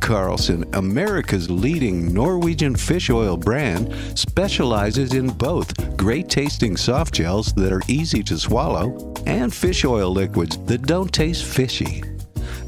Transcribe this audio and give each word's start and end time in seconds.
Carlson, 0.00 0.64
America's 0.74 1.50
leading 1.50 2.12
Norwegian 2.12 2.74
fish 2.74 3.10
oil 3.10 3.36
brand, 3.36 3.94
specializes 4.18 5.14
in 5.14 5.28
both 5.28 5.96
great 5.96 6.28
tasting 6.28 6.76
soft 6.76 7.14
gels 7.14 7.52
that 7.52 7.72
are 7.72 7.82
easy 7.86 8.22
to 8.24 8.38
swallow 8.38 9.14
and 9.26 9.54
fish 9.54 9.84
oil 9.84 10.10
liquids 10.10 10.58
that 10.64 10.82
don't 10.82 11.12
taste 11.12 11.44
fishy. 11.44 12.02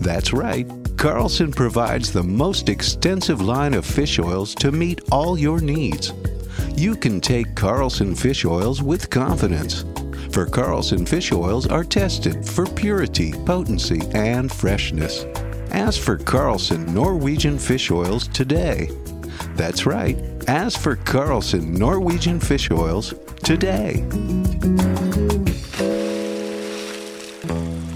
That's 0.00 0.32
right, 0.32 0.70
Carlson 0.96 1.52
provides 1.52 2.12
the 2.12 2.22
most 2.22 2.68
extensive 2.68 3.40
line 3.40 3.74
of 3.74 3.84
fish 3.84 4.18
oils 4.18 4.54
to 4.56 4.70
meet 4.70 5.00
all 5.10 5.38
your 5.38 5.60
needs. 5.60 6.12
You 6.76 6.94
can 6.94 7.20
take 7.20 7.54
Carlson 7.54 8.14
fish 8.14 8.44
oils 8.44 8.82
with 8.82 9.10
confidence. 9.10 9.84
For 10.32 10.46
Carlson 10.46 11.04
fish 11.04 11.32
oils 11.32 11.66
are 11.66 11.84
tested 11.84 12.48
for 12.48 12.66
purity, 12.66 13.32
potency, 13.44 14.00
and 14.14 14.50
freshness. 14.50 15.24
Ask 15.72 16.02
for 16.02 16.18
Carlson 16.18 16.92
Norwegian 16.92 17.58
fish 17.58 17.90
oils 17.90 18.28
today. 18.28 18.90
That's 19.54 19.86
right. 19.86 20.18
Ask 20.46 20.78
for 20.78 20.96
Carlson 20.96 21.72
Norwegian 21.72 22.40
fish 22.40 22.70
oils 22.70 23.14
today. 23.42 24.04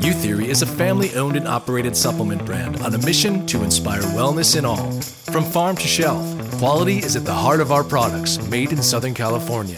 Youtheory 0.00 0.46
is 0.46 0.62
a 0.62 0.66
family 0.66 1.14
owned 1.16 1.36
and 1.36 1.46
operated 1.46 1.94
supplement 1.94 2.46
brand 2.46 2.80
on 2.80 2.94
a 2.94 2.98
mission 2.98 3.46
to 3.48 3.62
inspire 3.62 4.00
wellness 4.00 4.56
in 4.56 4.64
all. 4.64 4.90
From 5.30 5.44
farm 5.44 5.76
to 5.76 5.86
shelf, 5.86 6.24
quality 6.52 6.98
is 6.98 7.14
at 7.14 7.26
the 7.26 7.34
heart 7.34 7.60
of 7.60 7.72
our 7.72 7.84
products 7.84 8.38
made 8.48 8.72
in 8.72 8.82
Southern 8.82 9.12
California. 9.12 9.76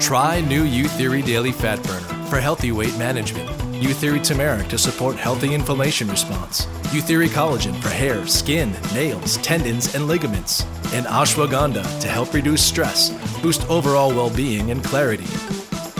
Try 0.00 0.40
new 0.40 0.64
Youtheory 0.64 1.24
Daily 1.24 1.52
Fat 1.52 1.80
Burner 1.84 2.26
for 2.26 2.40
healthy 2.40 2.72
weight 2.72 2.98
management. 2.98 3.67
Youtheory 3.78 4.24
Turmeric 4.24 4.66
to 4.68 4.78
support 4.78 5.14
healthy 5.16 5.54
inflammation 5.54 6.08
response. 6.08 6.66
Youtheory 6.90 7.28
Collagen 7.28 7.80
for 7.80 7.90
hair, 7.90 8.26
skin, 8.26 8.72
nails, 8.92 9.36
tendons, 9.36 9.94
and 9.94 10.08
ligaments. 10.08 10.64
And 10.92 11.06
Ashwagandha 11.06 12.00
to 12.00 12.08
help 12.08 12.34
reduce 12.34 12.64
stress, 12.64 13.10
boost 13.40 13.68
overall 13.70 14.10
well 14.10 14.30
being 14.30 14.72
and 14.72 14.82
clarity. 14.82 15.30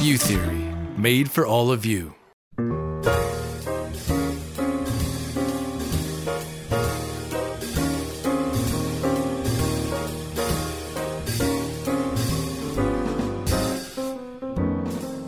Youtheory, 0.02 0.98
made 0.98 1.30
for 1.30 1.46
all 1.46 1.70
of 1.70 1.84
you. 1.86 2.14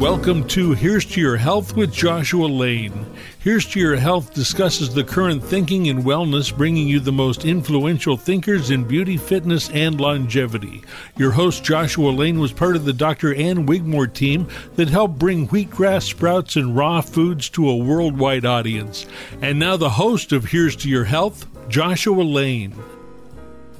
Welcome 0.01 0.48
to 0.48 0.73
Here's 0.73 1.05
to 1.05 1.20
Your 1.20 1.37
Health 1.37 1.77
with 1.77 1.93
Joshua 1.93 2.47
Lane. 2.47 3.05
Here's 3.41 3.67
to 3.67 3.79
Your 3.79 3.97
Health 3.97 4.33
discusses 4.33 4.95
the 4.95 5.05
current 5.05 5.45
thinking 5.45 5.87
in 5.87 6.05
wellness, 6.05 6.56
bringing 6.56 6.89
you 6.89 7.01
the 7.01 7.12
most 7.12 7.45
influential 7.45 8.17
thinkers 8.17 8.71
in 8.71 8.84
beauty, 8.84 9.19
fitness, 9.19 9.69
and 9.69 10.01
longevity. 10.01 10.83
Your 11.19 11.33
host, 11.33 11.65
Joshua 11.65 12.09
Lane, 12.12 12.41
was 12.41 12.51
part 12.51 12.77
of 12.77 12.87
the 12.87 12.95
Dr. 12.95 13.34
Ann 13.34 13.67
Wigmore 13.67 14.06
team 14.06 14.48
that 14.77 14.89
helped 14.89 15.19
bring 15.19 15.48
wheatgrass 15.48 16.05
sprouts 16.05 16.56
and 16.56 16.75
raw 16.75 17.03
foods 17.03 17.50
to 17.50 17.69
a 17.69 17.77
worldwide 17.77 18.47
audience. 18.47 19.05
And 19.43 19.59
now, 19.59 19.77
the 19.77 19.91
host 19.91 20.32
of 20.32 20.47
Here's 20.47 20.77
to 20.77 20.88
Your 20.88 21.05
Health, 21.05 21.47
Joshua 21.69 22.22
Lane. 22.22 22.75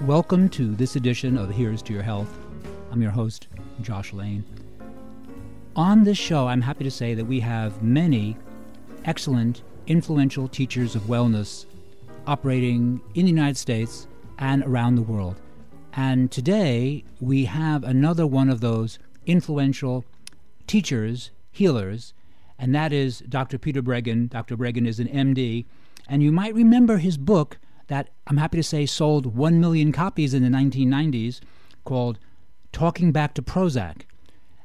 Welcome 0.03 0.51
to 0.51 0.75
this 0.75 0.97
edition 0.97 1.39
of 1.39 1.51
Here's 1.51 1.81
to 1.81 1.95
Your 1.95 2.03
Health. 2.03 2.29
I'm 2.93 3.01
your 3.01 3.11
host, 3.11 3.49
Josh 3.81 4.13
Lane. 4.13 4.45
On 5.81 6.05
this 6.05 6.19
show, 6.19 6.47
I'm 6.47 6.61
happy 6.61 6.85
to 6.85 6.91
say 6.91 7.15
that 7.15 7.25
we 7.25 7.41
have 7.41 7.83
many 7.83 8.37
excellent, 9.07 9.63
influential 9.87 10.47
teachers 10.47 10.95
of 10.95 11.05
wellness 11.05 11.65
operating 12.27 13.01
in 13.15 13.25
the 13.25 13.31
United 13.31 13.57
States 13.57 14.07
and 14.39 14.63
around 14.65 14.97
the 14.97 15.03
world. 15.03 15.41
And 15.95 16.31
today, 16.31 17.05
we 17.19 17.47
have 17.47 17.83
another 17.83 18.27
one 18.27 18.51
of 18.51 18.61
those 18.61 18.99
influential 19.25 20.05
teachers, 20.67 21.31
healers, 21.51 22.13
and 22.59 22.75
that 22.75 22.93
is 22.93 23.21
Dr. 23.21 23.57
Peter 23.57 23.81
Breggin. 23.81 24.29
Dr. 24.29 24.59
Breggin 24.59 24.87
is 24.87 25.01
an 25.01 25.09
MD, 25.09 25.65
and 26.07 26.23
you 26.23 26.31
might 26.31 26.55
remember 26.55 26.99
his 26.99 27.17
book 27.17 27.57
that 27.87 28.11
I'm 28.27 28.37
happy 28.37 28.59
to 28.59 28.63
say 28.63 28.85
sold 28.85 29.35
1 29.35 29.59
million 29.59 29.93
copies 29.93 30.35
in 30.35 30.43
the 30.43 30.55
1990s 30.55 31.41
called 31.85 32.19
Talking 32.71 33.13
Back 33.13 33.33
to 33.33 33.43
Prozac. 33.43 34.03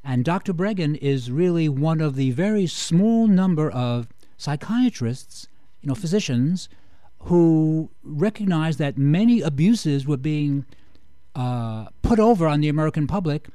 And 0.08 0.24
Dr. 0.24 0.54
Breggin 0.54 0.98
is 1.02 1.32
really 1.32 1.68
one 1.68 2.00
of 2.00 2.16
the 2.16 2.30
very 2.30 2.68
small 2.68 3.26
number 3.26 3.72
of 3.72 4.08
psychiatrists, 4.38 5.48
you 5.82 5.88
know, 5.88 5.96
physicians, 5.96 6.70
who 7.22 7.90
recognized 8.04 8.78
that 8.78 9.00
many 9.00 9.42
abuses 9.42 10.06
were 10.06 10.16
being 10.16 10.66
uh, 11.34 11.88
put 12.04 12.20
over 12.20 12.48
on 12.48 12.62
the 12.62 12.70
American 12.70 13.08
public 13.08 13.48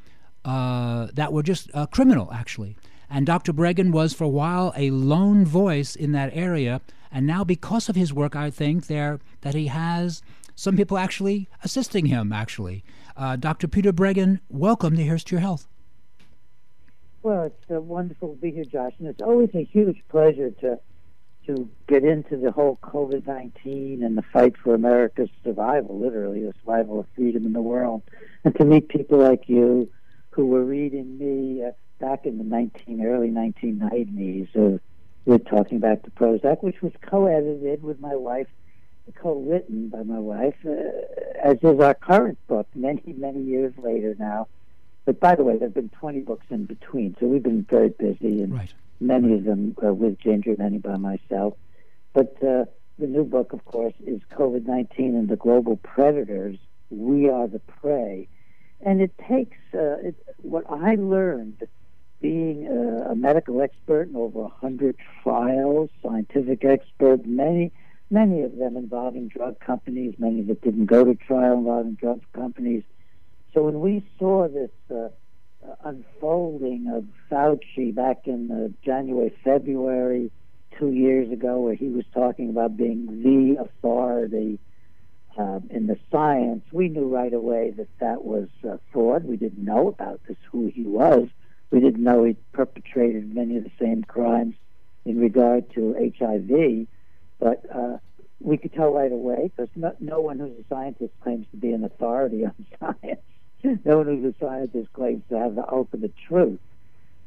uh, 0.44 1.06
that 1.14 1.32
were 1.32 1.44
just 1.44 1.70
uh, 1.72 1.86
criminal, 1.86 2.32
actually. 2.32 2.76
And 3.08 3.26
Dr. 3.26 3.52
Breggin 3.52 3.92
was 3.92 4.12
for 4.12 4.24
a 4.24 4.28
while 4.28 4.72
a 4.76 4.90
lone 4.90 5.44
voice 5.44 5.94
in 5.94 6.10
that 6.12 6.30
area. 6.34 6.80
And 7.12 7.28
now, 7.28 7.44
because 7.44 7.88
of 7.88 7.94
his 7.94 8.12
work, 8.12 8.34
I 8.34 8.50
think 8.50 8.88
there 8.88 9.20
that 9.42 9.54
he 9.54 9.68
has 9.68 10.20
some 10.56 10.76
people 10.76 10.98
actually 10.98 11.48
assisting 11.62 12.06
him. 12.06 12.32
Actually, 12.32 12.82
uh, 13.16 13.36
Dr. 13.36 13.68
Peter 13.68 13.92
Breggin, 13.92 14.40
welcome 14.48 14.96
to 14.96 15.02
Here's 15.04 15.22
to 15.24 15.36
Your 15.36 15.40
Health. 15.40 15.68
Well, 17.22 17.44
it's 17.44 17.70
uh, 17.70 17.80
wonderful 17.80 18.34
to 18.34 18.40
be 18.40 18.50
here, 18.50 18.64
Josh, 18.64 18.94
and 18.98 19.06
it's 19.06 19.20
always 19.20 19.50
a 19.54 19.64
huge 19.64 20.02
pleasure 20.08 20.50
to 20.62 20.78
to 21.46 21.68
get 21.88 22.04
into 22.04 22.36
the 22.36 22.50
whole 22.50 22.78
COVID 22.82 23.26
nineteen 23.26 24.02
and 24.02 24.16
the 24.16 24.22
fight 24.22 24.56
for 24.56 24.74
America's 24.74 25.28
survival, 25.44 25.98
literally 25.98 26.44
the 26.44 26.54
survival 26.60 27.00
of 27.00 27.06
freedom 27.14 27.44
in 27.44 27.52
the 27.52 27.60
world, 27.60 28.02
and 28.44 28.54
to 28.56 28.64
meet 28.64 28.88
people 28.88 29.18
like 29.18 29.48
you, 29.48 29.90
who 30.30 30.46
were 30.46 30.64
reading 30.64 31.18
me 31.18 31.62
uh, 31.62 31.72
back 31.98 32.24
in 32.24 32.38
the 32.38 32.44
nineteen 32.44 33.04
early 33.04 33.28
nineteen 33.28 33.78
nineties. 33.78 34.48
Uh, 34.56 34.78
we're 35.26 35.38
talking 35.38 35.78
back 35.78 36.02
to 36.04 36.10
Prozac, 36.12 36.62
which 36.62 36.80
was 36.80 36.92
co-edited 37.02 37.82
with 37.82 38.00
my 38.00 38.16
wife, 38.16 38.48
co-written 39.14 39.90
by 39.90 40.02
my 40.02 40.18
wife, 40.18 40.56
uh, 40.66 40.70
as 41.42 41.58
is 41.62 41.80
our 41.80 41.94
current 41.94 42.38
book, 42.48 42.66
many 42.74 43.02
many 43.18 43.42
years 43.42 43.74
later 43.76 44.16
now 44.18 44.48
but 45.04 45.20
by 45.20 45.34
the 45.34 45.42
way, 45.42 45.56
there 45.56 45.68
have 45.68 45.74
been 45.74 45.88
20 45.88 46.20
books 46.20 46.46
in 46.50 46.66
between, 46.66 47.16
so 47.18 47.26
we've 47.26 47.42
been 47.42 47.62
very 47.68 47.88
busy, 47.88 48.42
and 48.42 48.54
right. 48.54 48.72
many 49.00 49.34
of 49.34 49.44
them 49.44 49.74
uh, 49.84 49.92
with 49.92 50.18
Ginger, 50.18 50.54
many 50.58 50.78
by 50.78 50.96
myself. 50.96 51.54
But 52.12 52.36
uh, 52.42 52.66
the 52.98 53.06
new 53.06 53.24
book, 53.24 53.52
of 53.52 53.64
course, 53.64 53.94
is 54.06 54.20
COVID 54.32 54.66
19 54.66 55.16
and 55.16 55.28
the 55.28 55.36
Global 55.36 55.76
Predators. 55.76 56.58
We 56.90 57.28
are 57.28 57.46
the 57.48 57.60
prey. 57.60 58.28
And 58.82 59.00
it 59.00 59.12
takes 59.28 59.58
uh, 59.74 59.96
it, 60.02 60.16
what 60.42 60.64
I 60.70 60.94
learned 60.94 61.66
being 62.20 62.66
a, 62.66 63.10
a 63.10 63.14
medical 63.14 63.62
expert 63.62 64.08
in 64.08 64.16
over 64.16 64.40
100 64.40 64.96
trials, 65.22 65.90
scientific 66.02 66.64
expert, 66.64 67.24
many, 67.26 67.72
many 68.10 68.42
of 68.42 68.56
them 68.56 68.76
involving 68.76 69.28
drug 69.28 69.58
companies, 69.60 70.14
many 70.18 70.42
that 70.42 70.60
didn't 70.62 70.86
go 70.86 71.04
to 71.04 71.14
trial 71.14 71.58
involving 71.58 71.94
drug 71.94 72.20
companies 72.32 72.82
so 73.52 73.64
when 73.64 73.80
we 73.80 74.04
saw 74.18 74.48
this 74.48 74.70
uh, 74.90 75.08
unfolding 75.84 76.88
of 76.94 77.04
Fauci 77.30 77.94
back 77.94 78.26
in 78.26 78.50
uh, 78.50 78.68
January, 78.84 79.34
February, 79.42 80.30
two 80.78 80.92
years 80.92 81.30
ago, 81.32 81.60
where 81.60 81.74
he 81.74 81.88
was 81.88 82.04
talking 82.14 82.48
about 82.48 82.76
being 82.76 83.22
the 83.22 83.60
authority 83.60 84.58
uh, 85.36 85.60
in 85.70 85.86
the 85.86 85.98
science, 86.12 86.64
we 86.72 86.88
knew 86.88 87.08
right 87.08 87.32
away 87.32 87.72
that 87.76 87.88
that 87.98 88.24
was 88.24 88.48
uh, 88.68 88.76
fraud. 88.92 89.24
We 89.24 89.36
didn't 89.36 89.64
know 89.64 89.88
about 89.88 90.20
this, 90.28 90.36
who 90.50 90.70
he 90.72 90.84
was. 90.84 91.28
We 91.70 91.80
didn't 91.80 92.02
know 92.02 92.24
he 92.24 92.36
perpetrated 92.52 93.34
many 93.34 93.56
of 93.56 93.64
the 93.64 93.72
same 93.80 94.04
crimes 94.04 94.54
in 95.04 95.18
regard 95.18 95.72
to 95.74 96.12
HIV, 96.18 96.86
but 97.38 97.64
uh, 97.74 97.98
we 98.40 98.56
could 98.58 98.72
tell 98.72 98.92
right 98.92 99.12
away 99.12 99.50
because 99.54 99.70
no, 99.74 99.94
no 99.98 100.20
one 100.20 100.38
who's 100.38 100.58
a 100.58 100.64
scientist 100.68 101.12
claims 101.22 101.46
to 101.50 101.56
be 101.56 101.72
an 101.72 101.84
authority 101.84 102.44
on 102.44 102.54
science 102.80 103.20
no 103.84 103.98
one 103.98 104.06
who's 104.06 104.34
a 104.34 104.44
scientist 104.44 104.92
claims 104.92 105.22
to 105.28 105.38
have 105.38 105.54
the 105.54 105.70
ultimate 105.70 106.14
truth. 106.28 106.60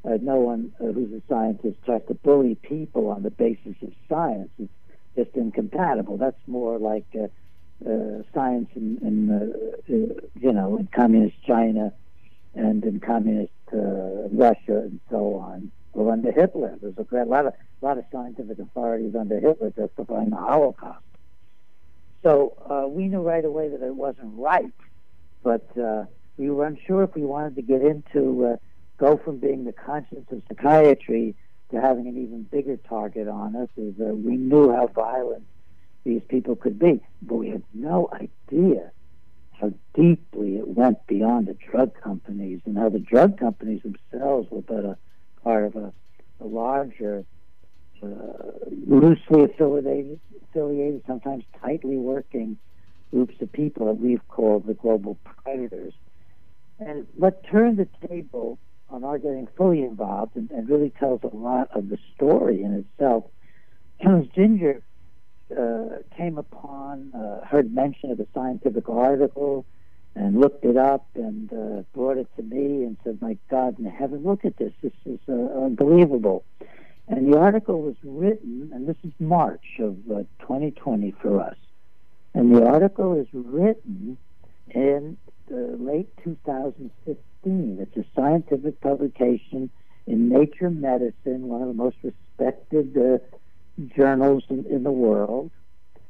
Uh, 0.05 0.17
no 0.21 0.35
one 0.35 0.73
uh, 0.81 0.91
who's 0.91 1.13
a 1.13 1.21
scientist 1.29 1.77
tries 1.85 2.01
to 2.07 2.13
bully 2.13 2.55
people 2.55 3.09
on 3.09 3.23
the 3.23 3.31
basis 3.31 3.75
of 3.81 3.93
science. 4.09 4.49
It's 4.59 4.71
just 5.15 5.35
incompatible. 5.35 6.17
That's 6.17 6.39
more 6.45 6.77
like 6.77 7.05
uh, 7.15 7.27
uh, 7.89 8.23
science 8.33 8.69
in, 8.75 8.97
in 9.01 9.31
uh, 9.31 9.93
you 10.39 10.51
know 10.51 10.77
in 10.77 10.87
communist 10.87 11.35
China 11.45 11.93
and 12.53 12.83
in 12.83 12.99
communist 12.99 13.51
Russia 13.71 14.79
and 14.79 14.99
so 15.09 15.35
on, 15.35 15.71
or 15.93 16.11
under 16.11 16.31
Hitler. 16.31 16.77
There's 16.81 16.97
a 16.97 17.03
great, 17.03 17.27
lot 17.27 17.45
of 17.45 17.53
lot 17.81 17.97
of 17.97 18.03
scientific 18.11 18.59
authorities 18.59 19.15
under 19.15 19.39
Hitler 19.39 19.71
justifying 19.71 20.31
the 20.31 20.35
Holocaust. 20.35 21.03
So 22.23 22.91
we 22.93 23.07
knew 23.07 23.21
right 23.21 23.43
away 23.43 23.69
that 23.69 23.81
it 23.81 23.95
wasn't 23.95 24.37
right, 24.37 24.71
but 25.43 25.65
we 26.37 26.49
were 26.49 26.65
unsure 26.65 27.03
if 27.03 27.15
we 27.15 27.23
wanted 27.23 27.55
to 27.55 27.61
get 27.61 27.81
into 27.81 28.45
uh, 28.45 28.55
go 28.97 29.17
from 29.17 29.37
being 29.39 29.65
the 29.65 29.73
conscience 29.73 30.27
of 30.31 30.41
psychiatry 30.47 31.35
to 31.71 31.81
having 31.81 32.07
an 32.07 32.17
even 32.17 32.43
bigger 32.43 32.77
target 32.77 33.27
on 33.27 33.55
us. 33.55 33.69
Is 33.77 33.95
uh, 33.99 34.13
we 34.13 34.37
knew 34.37 34.71
how 34.71 34.87
violent 34.87 35.45
these 36.03 36.21
people 36.29 36.55
could 36.55 36.79
be, 36.79 37.01
but 37.21 37.35
we 37.35 37.49
had 37.49 37.63
no 37.73 38.09
idea 38.13 38.91
how 39.51 39.71
deeply 39.93 40.57
it 40.57 40.67
went 40.67 41.05
beyond 41.07 41.47
the 41.47 41.53
drug 41.53 41.93
companies 42.01 42.59
and 42.65 42.77
how 42.77 42.89
the 42.89 42.99
drug 42.99 43.37
companies 43.37 43.81
themselves 43.83 44.49
were 44.51 44.61
but 44.61 44.83
a 44.83 44.97
part 45.43 45.65
of 45.65 45.75
a, 45.75 45.93
a 46.41 46.45
larger, 46.45 47.23
uh, 48.01 48.07
loosely 48.85 49.43
affiliated, 49.43 50.19
affiliated, 50.49 51.01
sometimes 51.07 51.43
tightly 51.61 51.95
working 51.95 52.57
groups 53.11 53.35
of 53.41 53.51
people 53.51 53.85
that 53.85 53.93
we've 53.93 54.27
called 54.27 54.65
the 54.65 54.73
global 54.73 55.17
predators. 55.23 55.93
And 56.79 57.07
what 57.15 57.43
turned 57.45 57.77
the 57.77 57.87
table 58.07 58.59
on 58.89 59.03
our 59.03 59.17
getting 59.17 59.47
fully 59.57 59.83
involved 59.83 60.35
and, 60.35 60.51
and 60.51 60.69
really 60.69 60.91
tells 60.91 61.21
a 61.23 61.35
lot 61.35 61.69
of 61.73 61.89
the 61.89 61.97
story 62.15 62.61
in 62.63 62.73
itself 62.73 63.25
was 64.03 64.27
Ginger 64.35 64.81
uh, 65.57 65.97
came 66.15 66.37
upon, 66.37 67.11
uh, 67.13 67.45
heard 67.45 67.73
mention 67.73 68.11
of 68.11 68.19
a 68.19 68.27
scientific 68.33 68.89
article, 68.89 69.65
and 70.15 70.39
looked 70.39 70.63
it 70.65 70.77
up 70.77 71.07
and 71.15 71.51
uh, 71.51 71.83
brought 71.93 72.17
it 72.17 72.27
to 72.35 72.43
me 72.43 72.83
and 72.83 72.97
said, 73.03 73.21
"My 73.21 73.37
God 73.49 73.79
in 73.79 73.85
heaven, 73.85 74.23
look 74.23 74.45
at 74.45 74.57
this! 74.57 74.73
This 74.81 74.93
is 75.05 75.19
uh, 75.27 75.31
unbelievable." 75.31 76.43
And 77.07 77.31
the 77.31 77.37
article 77.37 77.81
was 77.81 77.95
written, 78.03 78.71
and 78.73 78.87
this 78.87 78.95
is 79.03 79.11
March 79.19 79.79
of 79.79 79.97
uh, 80.09 80.23
2020 80.39 81.11
for 81.21 81.41
us. 81.41 81.57
And 82.33 82.55
the 82.55 82.65
article 82.65 83.19
is 83.19 83.27
written 83.33 84.17
in 84.69 85.17
late 85.49 86.09
2015. 86.23 87.77
It's 87.79 87.97
a 87.97 88.05
scientific 88.15 88.79
publication 88.81 89.69
in 90.05 90.29
Nature 90.29 90.69
Medicine, 90.69 91.47
one 91.47 91.61
of 91.61 91.67
the 91.67 91.73
most 91.73 91.97
respected 92.03 92.97
uh, 92.97 93.17
journals 93.95 94.43
in, 94.49 94.65
in 94.65 94.83
the 94.83 94.91
world. 94.91 95.51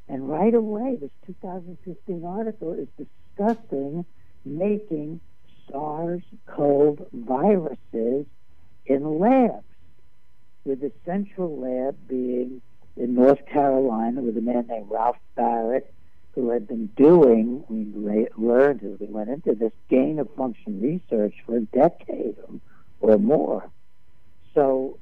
And 0.07 0.30
right 0.30 0.53
away, 0.53 0.97
this 1.00 1.12
2015 1.27 2.25
article 2.25 2.74
is 2.74 2.88
discussing 2.97 4.06
making 4.45 5.21
SARS-CoV 5.71 7.07
viruses 7.13 8.25
in 8.86 9.19
labs, 9.19 9.63
with 10.65 10.81
the 10.81 10.91
central 11.06 11.59
lab 11.59 11.95
being 12.07 12.62
in 12.95 13.15
North 13.15 13.45
Carolina 13.47 14.21
with 14.21 14.38
a 14.38 14.41
man 14.41 14.68
named 14.68 14.88
Ralph 14.89 15.18
Baric, 15.38 15.83
who 16.35 16.50
had 16.50 16.68
been 16.68 16.88
doing, 16.95 17.63
we 17.69 18.27
learned 18.38 18.83
as 18.83 19.00
we 19.00 19.06
went 19.07 19.30
into 19.30 19.53
this, 19.53 19.71
gain 19.89 20.19
of 20.19 20.33
function 20.35 20.81
research 20.81 21.35
for 21.45 21.57
a 21.57 21.62
decade 21.62 22.35
or 23.00 23.18
more. 23.18 23.69
So 24.56 24.97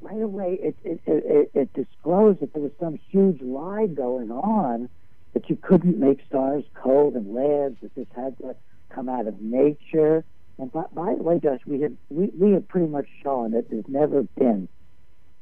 right 0.00 0.20
away 0.20 0.58
it, 0.60 0.76
it, 0.84 1.00
it, 1.06 1.50
it 1.54 1.72
disclosed 1.72 2.40
that 2.40 2.52
there 2.52 2.62
was 2.62 2.72
some 2.78 2.98
huge 3.10 3.40
lie 3.40 3.86
going 3.86 4.30
on 4.30 4.88
that 5.32 5.48
you 5.48 5.56
couldn't 5.56 5.98
make 5.98 6.20
SARS-CoV 6.30 7.16
in 7.16 7.34
labs, 7.34 7.76
that 7.80 7.94
this 7.94 8.06
had 8.14 8.36
to 8.38 8.54
come 8.90 9.08
out 9.08 9.26
of 9.26 9.40
nature. 9.40 10.24
And 10.58 10.70
by, 10.70 10.84
by 10.92 11.14
the 11.14 11.22
way, 11.22 11.38
Josh, 11.38 11.60
we 11.66 11.80
have 11.80 11.92
we, 12.10 12.30
we 12.38 12.52
have 12.52 12.68
pretty 12.68 12.88
much 12.88 13.06
shown 13.22 13.52
that 13.52 13.70
there's 13.70 13.88
never 13.88 14.22
been 14.22 14.68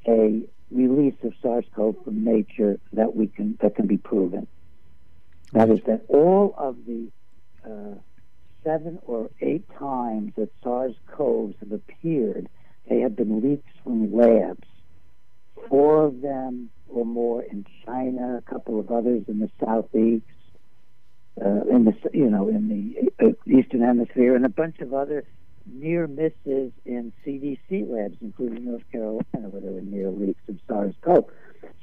a 0.07 0.43
release 0.71 1.17
of 1.25 1.33
SARS-CoV 1.43 2.05
from 2.05 2.25
nature 2.25 2.79
that 2.93 3.17
we 3.17 3.27
can 3.27 3.59
that 3.61 3.75
can 3.75 3.89
be 3.89 3.97
proven. 3.97 4.47
That 5.53 5.71
is 5.71 5.81
that 5.87 6.05
all 6.09 6.55
of 6.57 6.77
the 6.87 7.11
uh, 7.65 7.99
seven 8.65 8.99
or 9.03 9.31
eight 9.41 9.65
times 9.79 10.33
that 10.37 10.51
SARS-CoVs 10.63 11.59
have 11.61 11.73
appeared 11.73 12.49
they 12.91 13.01
have 13.01 13.15
been 13.15 13.41
leaks 13.41 13.71
from 13.85 14.13
labs. 14.15 14.67
Four 15.69 16.05
of 16.07 16.21
them 16.21 16.71
or 16.89 17.07
more 17.07 17.43
in 17.43 17.65
China, 17.87 18.39
a 18.39 18.51
couple 18.51 18.81
of 18.81 18.91
others 18.91 19.23
in 19.29 19.39
the 19.39 19.51
southeast, 19.65 20.25
uh, 21.41 21.63
in 21.71 21.85
the 21.85 21.95
you 22.13 22.29
know 22.29 22.49
in 22.49 22.69
the 22.69 23.25
uh, 23.25 23.33
eastern 23.47 23.83
hemisphere, 23.83 24.35
and 24.35 24.45
a 24.45 24.49
bunch 24.49 24.81
of 24.81 24.93
other 24.93 25.25
near 25.67 26.09
misses 26.09 26.73
in 26.85 27.13
CDC 27.25 27.89
labs, 27.89 28.17
including 28.21 28.65
North 28.65 28.83
Carolina, 28.91 29.23
where 29.33 29.61
there 29.61 29.73
were 29.73 29.81
near 29.81 30.11
leaks 30.11 30.43
of 30.49 30.59
SARS-CoV. 30.67 31.25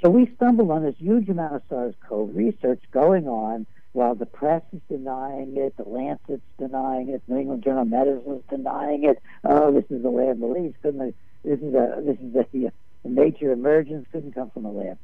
So 0.02 0.10
we 0.10 0.32
stumbled 0.36 0.72
on 0.72 0.84
this 0.84 0.96
huge 0.98 1.30
amount 1.30 1.56
of 1.56 1.62
SARS-CoV 1.70 2.36
research 2.36 2.84
going 2.92 3.28
on 3.28 3.66
while 3.94 4.14
the 4.14 4.28
press 4.28 4.62
is 4.74 4.82
denying 4.90 5.58
it, 5.58 5.76
the 5.76 5.84
Lancet's 5.84 6.44
denying 6.60 7.10
it, 7.10 7.24
New 7.28 7.40
England 7.40 7.64
Journal 7.64 7.82
of 7.82 7.88
Medicine 7.88 8.36
is 8.36 8.44
denying 8.48 9.04
it. 9.06 9.20
Oh, 9.44 9.72
this 9.72 9.86
is 9.90 10.06
a 10.06 10.10
lab 10.10 10.40
release. 10.42 10.76
Couldn't 10.84 11.16
this 11.44 11.60
is 11.60 11.74
a 11.74 12.02
this 12.06 12.18
is 12.20 12.36
a, 12.36 12.72
a 13.04 13.10
nature 13.10 13.52
emergence. 13.52 14.06
Couldn't 14.12 14.34
come 14.34 14.52
from 14.52 14.66
a 14.66 14.72
lab. 14.72 15.00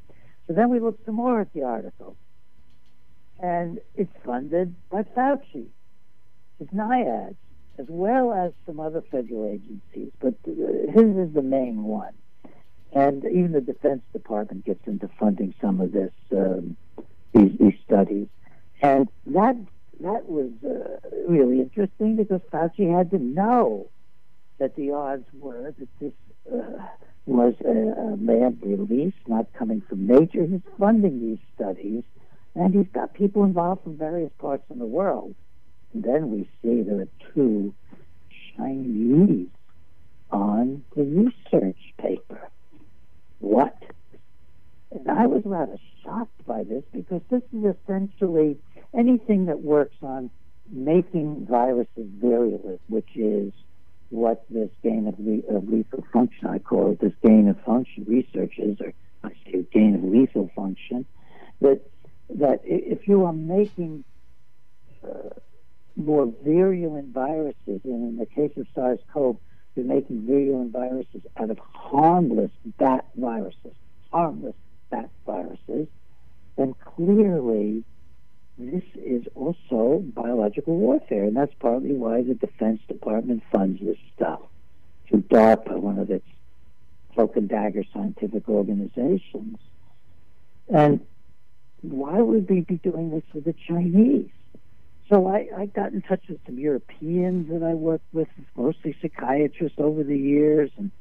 So 0.45 0.53
then 0.53 0.69
we 0.69 0.79
looked 0.79 1.05
some 1.05 1.15
more 1.15 1.41
at 1.41 1.51
the 1.53 1.63
article, 1.63 2.15
and 3.39 3.79
it's 3.95 4.13
funded 4.23 4.75
by 4.91 5.03
Fauci, 5.03 5.67
his 6.59 6.67
NIAID, 6.67 7.35
as 7.79 7.85
well 7.89 8.31
as 8.31 8.51
some 8.65 8.79
other 8.79 9.01
federal 9.09 9.47
agencies, 9.47 10.11
but 10.19 10.35
uh, 10.47 10.91
his 10.91 11.17
is 11.17 11.33
the 11.33 11.41
main 11.41 11.83
one. 11.83 12.13
And 12.95 13.25
even 13.25 13.53
the 13.53 13.61
Defense 13.61 14.03
Department 14.13 14.65
gets 14.65 14.85
into 14.85 15.09
funding 15.19 15.53
some 15.59 15.81
of 15.81 15.91
this 15.91 16.11
um, 16.31 16.77
these, 17.33 17.51
these 17.59 17.73
studies. 17.85 18.27
And 18.81 19.07
that 19.27 19.55
that 20.01 20.29
was 20.29 20.51
uh, 20.63 20.99
really 21.27 21.59
interesting 21.59 22.15
because 22.15 22.41
Fauci 22.51 22.95
had 22.95 23.09
to 23.11 23.19
know 23.19 23.87
that 24.59 24.75
the 24.75 24.91
odds 24.91 25.25
were 25.33 25.73
that 25.77 25.99
this 25.99 26.13
uh, 26.51 26.85
was 27.25 27.53
a, 27.65 27.69
a 27.69 28.09
lab 28.21 28.59
release, 28.61 29.13
not 29.27 29.51
coming 29.53 29.81
from 29.81 30.05
nature. 30.05 30.45
He's 30.45 30.61
funding 30.77 31.19
these 31.19 31.39
studies, 31.55 32.03
and 32.53 32.73
he's 32.73 32.91
got 32.93 33.13
people 33.13 33.43
involved 33.43 33.83
from 33.83 33.97
various 33.97 34.31
parts 34.37 34.63
of 34.69 34.77
the 34.77 34.85
world. 34.85 35.33
And 35.93 36.03
then 36.03 36.31
we 36.31 36.50
see 36.62 36.81
there 36.81 37.01
are 37.01 37.33
two 37.33 37.73
Chinese 38.57 39.47
on 40.31 40.83
the 40.95 41.03
research 41.03 41.93
paper. 41.97 42.50
What? 43.43 43.75
And 44.91 45.12
I 45.12 45.27
was 45.27 45.41
rather 45.43 45.75
shocked 46.01 46.45
by 46.45 46.63
this 46.63 46.85
because 46.93 47.21
this 47.29 47.41
is 47.51 47.75
essentially 47.75 48.57
anything 48.97 49.47
that 49.47 49.62
works 49.62 49.97
on 50.01 50.29
making 50.71 51.45
viruses 51.50 52.07
virulent, 52.21 52.79
which 52.88 53.09
is 53.15 53.51
what 54.12 54.45
this 54.50 54.69
gain 54.81 55.07
of, 55.07 55.15
le- 55.19 55.57
of 55.57 55.67
lethal 55.67 56.05
function, 56.13 56.47
I 56.47 56.59
call 56.59 56.93
it 56.93 57.01
this 57.01 57.12
gain 57.21 57.50
of 57.50 57.62
function 57.65 58.05
research 58.07 58.53
is, 58.57 58.79
or 58.79 58.93
I 59.25 59.31
say 59.43 59.65
gain 59.73 59.95
of 59.95 60.03
lethal 60.05 60.50
function, 60.55 61.05
that 61.59 61.81
that 62.29 62.62
if 62.63 63.09
you 63.09 63.25
are 63.25 63.33
making 63.33 64.05
uh, 65.03 65.31
more 65.97 66.31
virulent 66.45 67.09
viruses, 67.09 67.81
and 67.83 68.07
in 68.09 68.17
the 68.17 68.25
case 68.25 68.53
of 68.55 68.67
SARS-CoV, 68.73 69.35
you're 69.75 69.86
making 69.86 70.25
virulent 70.27 70.72
viruses 70.72 71.22
out 71.38 71.50
of 71.50 71.60
harmless 71.60 72.51
bat 72.77 73.06
viruses, 73.15 73.74
harmless 74.12 74.56
bat 74.89 75.10
viruses, 75.25 75.88
then 76.56 76.75
clearly 76.96 77.84
this 78.58 78.84
is 78.96 79.24
also 79.34 80.03
biological 80.13 80.75
warfare, 80.77 81.24
and 81.24 81.36
that's 81.36 81.53
partly 81.60 81.94
why 81.94 82.22
the 82.22 82.36
Defense 82.36 82.82
Department 82.88 83.42
funds 83.51 83.82
this 83.82 83.98
stuff 84.15 84.42
through 85.08 85.24
DARPA, 85.24 85.77
one 85.77 85.98
of 85.98 86.12
its 86.12 86.27
cloak 87.13 87.36
and 87.36 87.50
dagger 87.50 87.84
scientific 87.94 88.48
organizations. 88.48 89.58
And 90.70 91.01
why 91.82 92.22
would 92.22 92.50
we 92.50 92.62
be 92.62 92.75
doing 92.75 93.10
this 93.10 93.24
with 93.34 93.46
the 93.46 93.56
Chinese? 93.68 94.30
So 95.10 95.27
I, 95.27 95.48
I 95.55 95.65
got 95.67 95.91
in 95.91 96.01
touch 96.01 96.24
with 96.29 96.39
some 96.45 96.57
Europeans 96.57 97.50
that 97.50 97.63
I 97.63 97.74
worked 97.74 98.13
with, 98.13 98.29
mostly 98.55 98.95
psychiatrists 99.01 99.77
over 99.79 100.03
the 100.03 100.17
years, 100.17 100.72
and 100.77 100.91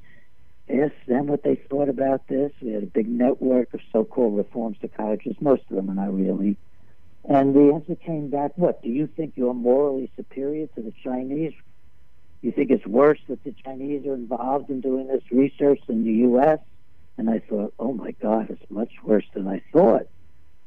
asked 0.68 1.06
them 1.06 1.26
what 1.26 1.42
they 1.44 1.54
thought 1.54 1.88
about 1.88 2.26
this. 2.28 2.52
We 2.60 2.72
had 2.72 2.82
a 2.82 2.86
big 2.86 3.08
network 3.08 3.72
of 3.74 3.80
so-called 3.92 4.36
reform 4.36 4.76
psychiatrists. 4.80 5.40
Most 5.40 5.62
of 5.70 5.76
them 5.76 5.90
are 5.90 5.94
not 5.94 6.14
really 6.14 6.56
and 7.24 7.54
the 7.54 7.72
answer 7.74 7.94
came 7.94 8.30
back, 8.30 8.52
what? 8.56 8.82
Do 8.82 8.88
you 8.88 9.06
think 9.06 9.34
you're 9.36 9.54
morally 9.54 10.10
superior 10.16 10.66
to 10.74 10.82
the 10.82 10.92
Chinese? 11.04 11.52
You 12.40 12.50
think 12.50 12.70
it's 12.70 12.86
worse 12.86 13.20
that 13.28 13.44
the 13.44 13.54
Chinese 13.64 14.04
are 14.06 14.14
involved 14.14 14.70
in 14.70 14.80
doing 14.80 15.06
this 15.06 15.22
research 15.30 15.78
than 15.86 16.04
the 16.04 16.12
U.S.? 16.12 16.58
And 17.16 17.30
I 17.30 17.38
thought, 17.38 17.74
oh 17.78 17.92
my 17.92 18.10
God, 18.12 18.50
it's 18.50 18.70
much 18.70 18.90
worse 19.04 19.26
than 19.34 19.46
I 19.46 19.62
thought. 19.72 20.08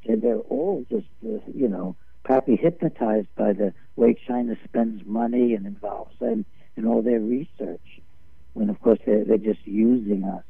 and 0.05 0.21
they're 0.21 0.37
all 0.37 0.85
just, 0.89 1.07
uh, 1.25 1.39
you 1.53 1.67
know, 1.67 1.95
probably 2.25 2.55
hypnotized 2.55 3.27
by 3.35 3.53
the 3.53 3.71
way 3.95 4.17
China 4.27 4.57
spends 4.65 5.05
money 5.05 5.53
and 5.53 5.65
involves 5.65 6.17
them 6.19 6.43
in 6.75 6.85
all 6.85 7.01
their 7.01 7.19
research, 7.19 8.01
when 8.53 8.69
of 8.69 8.81
course 8.81 8.99
they're, 9.05 9.23
they're 9.23 9.37
just 9.37 9.65
using 9.65 10.23
us. 10.25 10.43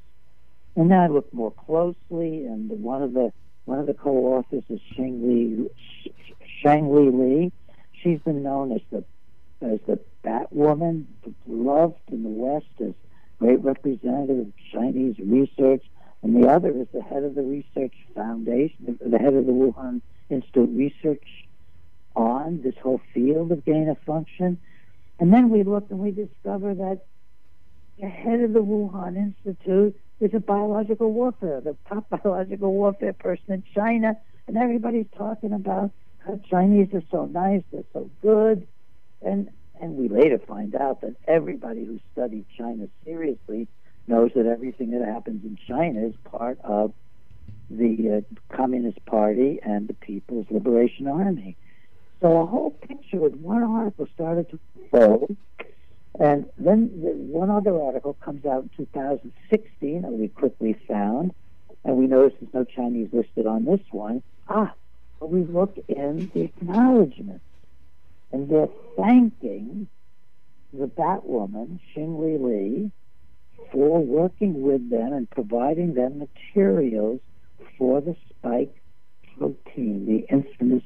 And 0.75 0.89
then 0.89 0.98
I 0.98 1.08
looked 1.08 1.34
more 1.34 1.51
closely, 1.51 2.46
and 2.46 2.70
one 2.82 3.03
of 3.03 3.13
the 3.13 3.32
one 3.65 3.79
of 3.79 3.88
the 3.88 3.94
co-authors 3.94 4.63
is 4.70 4.79
Shang 4.96 5.27
Li, 5.27 5.70
Shangli 6.63 7.12
Li. 7.12 7.51
She's 8.01 8.20
been 8.20 8.41
known 8.41 8.72
as 8.72 8.82
the 8.91 9.03
as 9.62 9.79
the 9.86 10.00
Batwoman, 10.24 11.05
loved 11.48 12.00
in 12.12 12.24
the 12.24 12.29
West 12.29 12.65
as 12.79 12.94
great 13.39 13.62
representative 13.63 14.39
of 14.39 14.53
Chinese 14.72 15.17
research, 15.20 15.84
and 16.24 16.41
the 16.41 16.48
other 16.48 16.70
is 16.70 16.88
the 16.94 17.01
head 17.01 17.24
of 17.24 17.36
the 17.36 17.44
research 17.44 17.94
foundation, 18.13 18.98
the 19.05 19.20
head 19.20 19.34
of 19.34 19.46
the 19.46 19.51
Wuhan 19.51 20.01
Institute 20.29 20.70
research 20.74 21.45
on 22.15 22.62
this 22.62 22.75
whole 22.81 23.01
field 23.13 23.51
of 23.51 23.65
gain 23.65 23.89
of 23.89 23.98
function. 24.05 24.60
And 25.19 25.34
then 25.34 25.50
we 25.50 25.63
looked 25.63 25.91
and 25.91 26.00
we 26.00 26.12
discover 26.12 26.74
that 26.74 27.01
the 28.00 28.07
head 28.07 28.41
of 28.41 28.53
the 28.53 28.60
Wuhan 28.60 29.15
Institute 29.15 30.00
is 30.19 30.34
a 30.34 30.39
biological 30.39 31.12
warfare, 31.12 31.62
the 31.62 31.75
top 31.88 32.10
biological 32.24 32.74
warfare 32.74 33.13
person 33.13 33.53
in 33.53 33.63
China, 33.74 34.17
and 34.48 34.57
everybody's 34.57 35.07
talking 35.17 35.53
about 35.53 35.91
how 36.25 36.39
Chinese 36.50 36.93
are 36.93 37.03
so 37.12 37.25
nice, 37.25 37.63
they're 37.72 37.84
so 37.93 38.10
good, 38.22 38.67
and 39.22 39.50
and 39.79 39.98
we 39.98 40.07
later 40.07 40.39
find 40.39 40.74
out 40.74 41.01
that 41.01 41.15
everybody 41.27 41.84
who 41.84 42.00
studied 42.13 42.45
China 42.57 42.88
seriously 43.03 43.67
knows 44.07 44.31
that 44.36 44.45
everything 44.45 44.91
that 44.91 45.05
happens 45.05 45.43
in 45.43 45.57
China 45.67 46.07
is 46.07 46.13
part 46.24 46.57
of 46.63 46.93
the 47.69 48.24
uh, 48.24 48.55
Communist 48.55 49.03
Party 49.05 49.60
and 49.62 49.88
the 49.88 49.93
People's 49.93 50.45
Liberation 50.50 51.07
Army. 51.07 51.57
So 52.25 52.41
a 52.41 52.46
whole 52.48 52.72
picture 52.72 53.20
with 53.20 53.36
one 53.36 53.62
article 53.62 54.08
started 54.15 54.50
to 54.50 54.60
unfold. 54.82 55.38
And 56.20 56.50
then 56.58 56.89
the, 57.00 57.12
one 57.12 57.51
other 57.51 57.79
article 57.79 58.15
comes 58.15 58.48
out 58.48 58.63
in 58.63 58.70
2016 58.77 60.01
that 60.01 60.12
we 60.12 60.29
quickly 60.29 60.75
found, 60.88 61.36
and 61.84 61.98
we 61.98 62.08
noticed 62.08 62.38
there's 62.41 62.51
no 62.51 62.63
Chinese 62.63 63.10
listed 63.13 63.46
on 63.46 63.65
this 63.65 63.82
one. 63.91 64.24
Ah, 64.50 64.74
but 65.20 65.29
we 65.29 65.44
look 65.44 65.77
in 65.88 66.32
the 66.34 66.41
acknowledgments, 66.46 67.46
and 68.32 68.50
they're 68.50 68.70
thanking 68.98 69.88
the 70.74 70.88
Batwoman, 70.88 71.79
Xingli 71.96 72.41
Li, 72.41 72.91
for 73.72 74.03
working 74.03 74.63
with 74.63 74.89
them 74.89 75.13
and 75.13 75.29
providing 75.29 75.94
them 75.94 76.17
materials 76.17 77.20
for 77.77 78.01
the 78.01 78.15
spike 78.32 78.75
protein, 79.38 80.08
the 80.08 80.25
infamous 80.34 80.82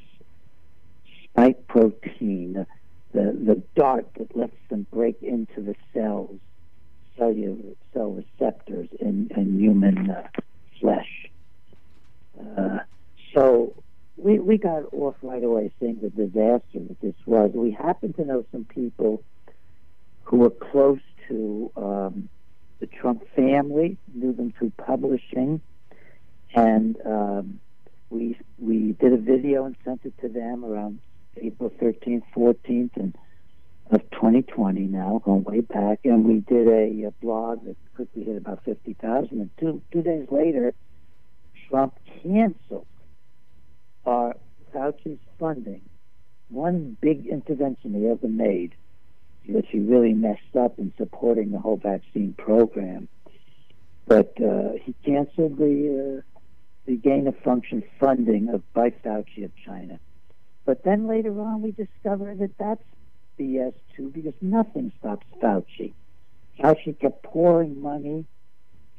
spike 1.32 1.68
protein, 1.68 2.66
the, 3.12 3.22
the 3.22 3.62
dart 3.76 4.08
that 4.18 4.36
lets 4.36 4.56
them 4.70 4.86
break 4.92 5.22
into 5.22 5.62
the 5.62 5.76
cells, 5.94 6.40
cellular 7.18 7.76
cell 7.94 8.12
receptors 8.12 8.90
in, 9.00 9.30
in 9.36 9.60
human 9.60 10.10
uh, 10.10 10.28
flesh. 10.80 11.30
Uh, 12.40 12.80
so 13.34 13.74
we, 14.18 14.40
we 14.40 14.58
got 14.58 14.84
off 14.94 15.16
right 15.22 15.44
away 15.44 15.72
seeing 15.80 16.00
the 16.02 16.10
disaster 16.10 16.62
that 16.74 17.02
this 17.02 17.16
was. 17.26 17.52
We 17.54 17.72
happen 17.72 18.14
to 18.14 18.26
know 18.26 18.46
some 18.52 18.66
people 18.66 19.24
who 20.24 20.38
were 20.38 20.50
close 20.50 21.00
to 21.28 21.72
um, 21.76 22.30
the 22.80 22.88
Trump 22.88 23.24
family, 23.36 23.98
knew 24.14 24.34
them 24.34 24.54
through 24.58 24.72
publishing, 24.78 25.62
and 26.54 26.96
um, 27.06 27.60
we 28.10 28.38
we 28.58 28.94
did 28.94 29.14
a 29.14 29.18
video 29.18 29.66
and 29.66 29.76
sent 29.84 30.02
it 30.06 30.18
to 30.22 30.30
them 30.30 30.66
around 30.66 31.00
April 31.42 31.70
13th, 31.70 32.24
14th, 32.36 32.96
and 32.96 33.16
of 33.92 34.02
2020 34.12 34.82
now, 34.82 35.22
going 35.24 35.44
way 35.44 35.62
back, 35.62 36.00
and 36.04 36.24
we 36.24 36.40
did 36.42 36.68
a, 36.68 37.08
a 37.08 37.12
blog 37.22 37.66
that 37.66 37.76
quickly 37.96 38.24
hit 38.24 38.38
about 38.38 38.64
50,000. 38.64 39.30
And 39.32 39.50
two 39.60 39.82
two 39.92 40.04
days 40.04 40.28
later, 40.30 40.74
Trump 41.68 41.96
canceled 42.22 42.86
our 44.06 44.36
Fauci's 44.74 45.20
funding. 45.40 45.82
One 46.50 46.98
big 47.02 47.26
intervention 47.28 47.94
he 47.94 48.08
ever 48.08 48.28
made, 48.28 48.76
which 49.48 49.68
he 49.70 49.80
really 49.80 50.14
messed 50.14 50.56
up 50.60 50.78
in 50.78 50.94
supporting 50.98 51.52
the 51.52 51.60
whole 51.60 51.78
vaccine 51.78 52.34
program. 52.34 53.08
But 54.06 54.36
uh, 54.42 54.74
he 54.84 54.94
canceled 55.04 55.58
the 55.58 56.20
uh, 56.20 56.40
the 56.86 56.96
gain 56.96 57.28
of 57.28 57.38
function 57.40 57.84
funding 58.00 58.50
of 58.50 58.62
by 58.74 58.92
Fauci 58.92 59.46
of 59.46 59.52
China. 59.66 60.00
But 60.70 60.84
then 60.84 61.08
later 61.08 61.32
on, 61.42 61.64
we 61.64 61.72
discovered 61.72 62.38
that 62.38 62.56
that's 62.60 62.84
BS 63.40 63.74
too, 63.96 64.12
because 64.14 64.36
nothing 64.40 64.92
stops 65.00 65.26
Fauci. 65.42 65.94
Fauci 66.60 67.00
kept 67.00 67.24
pouring 67.24 67.82
money 67.82 68.24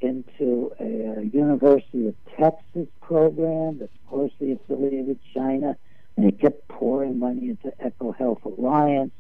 into 0.01 0.73
a 0.81 1.23
University 1.33 2.09
of 2.09 2.17
Texas 2.37 2.89
program 3.01 3.79
that's 3.79 3.97
closely 4.09 4.51
affiliated 4.51 5.07
with 5.07 5.19
China, 5.33 5.77
and 6.17 6.27
he 6.27 6.33
kept 6.33 6.67
pouring 6.67 7.21
money 7.21 7.51
into 7.51 7.73
EcoHealth 7.81 8.43
Alliance, 8.45 9.13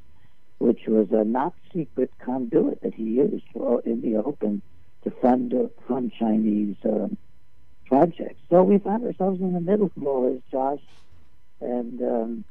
which 0.58 0.88
was 0.88 1.06
a 1.12 1.22
not 1.22 1.54
secret 1.72 2.10
conduit 2.18 2.82
that 2.82 2.94
he 2.94 3.04
used 3.04 3.44
in 3.84 4.00
the 4.00 4.16
open 4.16 4.60
to 5.04 5.12
fund 5.22 5.54
uh, 5.54 5.68
fund 5.86 6.12
Chinese 6.18 6.74
um, 6.84 7.16
projects. 7.86 8.40
So 8.50 8.64
we 8.64 8.78
found 8.78 9.04
ourselves 9.04 9.40
in 9.40 9.52
the 9.52 9.60
middle 9.60 9.92
of 9.96 10.04
all 10.04 10.32
this, 10.32 10.42
Josh 10.50 10.80
and 11.60 12.02
um, 12.02 12.44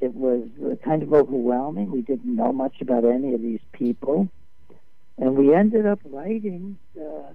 it 0.00 0.14
was 0.14 0.48
kind 0.84 1.02
of 1.02 1.12
overwhelming. 1.12 1.90
We 1.90 2.02
didn't 2.02 2.34
know 2.34 2.52
much 2.52 2.80
about 2.80 3.04
any 3.04 3.34
of 3.34 3.42
these 3.42 3.60
people, 3.72 4.28
and 5.18 5.36
we 5.36 5.54
ended 5.54 5.86
up 5.86 6.00
writing 6.04 6.78
uh, 6.98 7.32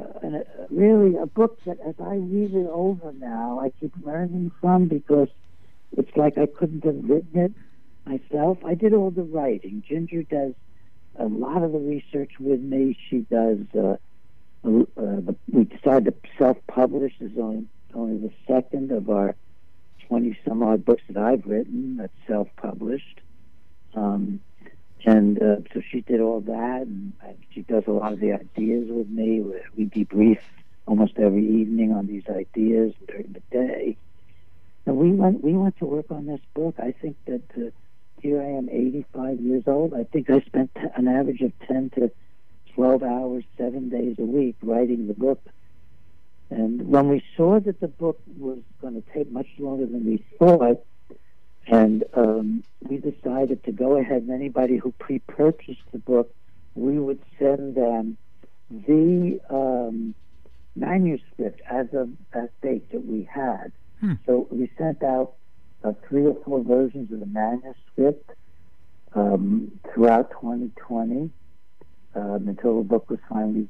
uh, 0.00 0.38
really 0.70 1.16
a 1.16 1.26
book 1.26 1.58
that, 1.66 1.78
as 1.80 1.94
I 2.00 2.14
read 2.14 2.54
it 2.54 2.68
over 2.68 3.12
now, 3.12 3.60
I 3.60 3.70
keep 3.80 3.92
learning 4.02 4.52
from 4.60 4.86
because 4.86 5.28
it's 5.96 6.16
like 6.16 6.38
I 6.38 6.46
couldn't 6.46 6.84
have 6.84 7.04
written 7.08 7.38
it 7.38 7.52
myself. 8.06 8.58
I 8.64 8.74
did 8.74 8.94
all 8.94 9.10
the 9.10 9.22
writing. 9.22 9.82
Ginger 9.86 10.22
does 10.22 10.54
a 11.18 11.26
lot 11.26 11.62
of 11.62 11.72
the 11.72 11.78
research 11.78 12.32
with 12.38 12.60
me. 12.60 12.96
She 13.08 13.18
does. 13.18 13.58
Uh, 13.74 13.96
uh, 14.64 14.84
the, 14.96 15.34
we 15.50 15.64
decided 15.64 16.22
to 16.22 16.28
self-publish. 16.38 17.14
This 17.18 17.32
Is 17.32 17.38
only 17.38 17.66
only 17.94 18.16
the 18.18 18.32
second 18.46 18.92
of 18.92 19.10
our 19.10 19.34
20 20.12 20.38
some 20.46 20.62
odd 20.62 20.84
books 20.84 21.00
that 21.08 21.16
I've 21.16 21.46
written 21.46 21.96
that's 21.96 22.12
self 22.26 22.46
published. 22.56 23.22
Um, 23.94 24.40
and 25.06 25.42
uh, 25.42 25.56
so 25.72 25.80
she 25.90 26.02
did 26.02 26.20
all 26.20 26.42
that, 26.42 26.82
and 26.82 27.14
she 27.50 27.62
does 27.62 27.84
a 27.86 27.92
lot 27.92 28.12
of 28.12 28.20
the 28.20 28.34
ideas 28.34 28.88
with 28.90 29.08
me. 29.08 29.40
We 29.74 29.86
debrief 29.86 30.38
almost 30.86 31.14
every 31.16 31.48
evening 31.48 31.92
on 31.92 32.08
these 32.08 32.24
ideas 32.28 32.92
during 33.08 33.32
the 33.32 33.40
day. 33.50 33.96
And 34.84 34.98
we 34.98 35.12
went 35.12 35.42
we 35.42 35.54
went 35.54 35.78
to 35.78 35.86
work 35.86 36.10
on 36.10 36.26
this 36.26 36.42
book. 36.52 36.74
I 36.78 36.92
think 36.92 37.16
that 37.24 37.44
uh, 37.56 37.70
here 38.20 38.42
I 38.42 38.48
am, 38.48 38.68
85 38.68 39.40
years 39.40 39.62
old. 39.66 39.94
I 39.94 40.04
think 40.04 40.28
I 40.28 40.40
spent 40.42 40.72
an 40.94 41.08
average 41.08 41.40
of 41.40 41.52
10 41.66 41.88
to 41.94 42.10
12 42.74 43.02
hours, 43.02 43.44
seven 43.56 43.88
days 43.88 44.16
a 44.18 44.24
week 44.24 44.56
writing 44.60 45.06
the 45.06 45.14
book 45.14 45.40
and 46.52 46.86
when 46.86 47.08
we 47.08 47.22
saw 47.36 47.60
that 47.60 47.80
the 47.80 47.88
book 47.88 48.20
was 48.36 48.58
going 48.82 49.00
to 49.00 49.12
take 49.12 49.30
much 49.32 49.46
longer 49.58 49.86
than 49.86 50.04
we 50.04 50.24
thought, 50.38 50.84
and 51.66 52.04
um, 52.14 52.62
we 52.80 52.98
decided 52.98 53.64
to 53.64 53.72
go 53.72 53.96
ahead 53.96 54.22
and 54.22 54.30
anybody 54.30 54.76
who 54.76 54.92
pre-purchased 54.92 55.80
the 55.92 55.98
book, 55.98 56.34
we 56.74 56.98
would 56.98 57.20
send 57.38 57.74
them 57.74 58.18
the 58.70 59.40
um, 59.48 60.14
manuscript 60.76 61.62
as 61.70 61.86
of 61.94 62.10
that 62.34 62.50
date 62.60 62.90
that 62.92 63.06
we 63.06 63.28
had. 63.32 63.72
Hmm. 64.00 64.14
So 64.26 64.46
we 64.50 64.70
sent 64.76 65.02
out 65.02 65.32
uh, 65.82 65.92
three 66.06 66.26
or 66.26 66.36
four 66.44 66.62
versions 66.62 67.10
of 67.12 67.20
the 67.20 67.26
manuscript 67.26 68.30
um, 69.14 69.72
throughout 69.92 70.30
2020 70.32 71.30
um, 72.14 72.48
until 72.48 72.78
the 72.78 72.84
book 72.84 73.08
was 73.08 73.20
finally 73.28 73.68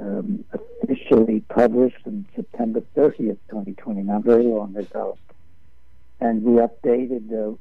um, 0.00 0.44
officially 0.82 1.40
published 1.48 2.06
on 2.06 2.26
September 2.34 2.82
30th, 2.96 3.38
2020, 3.50 4.02
not 4.02 4.24
very 4.24 4.44
long 4.44 4.76
ago. 4.76 5.18
And 6.20 6.42
we 6.42 6.60
updated 6.60 7.28
the 7.28 7.56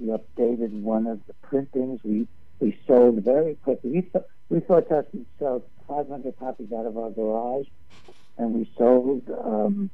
we 0.00 0.08
updated 0.08 0.72
one 0.82 1.06
of 1.06 1.20
the 1.26 1.34
printings. 1.34 2.00
We 2.02 2.26
we 2.58 2.78
sold 2.86 3.22
very 3.22 3.54
quickly. 3.56 3.90
We 3.90 4.00
thought 4.02 4.26
we 4.48 4.60
thought 4.60 4.90
us 4.90 5.04
would 5.12 5.26
sell 5.38 5.62
500 5.88 6.38
copies 6.38 6.72
out 6.72 6.86
of 6.86 6.96
our 6.96 7.10
garage, 7.10 7.66
and 8.38 8.54
we 8.54 8.68
sold 8.76 9.28
um, 9.30 9.90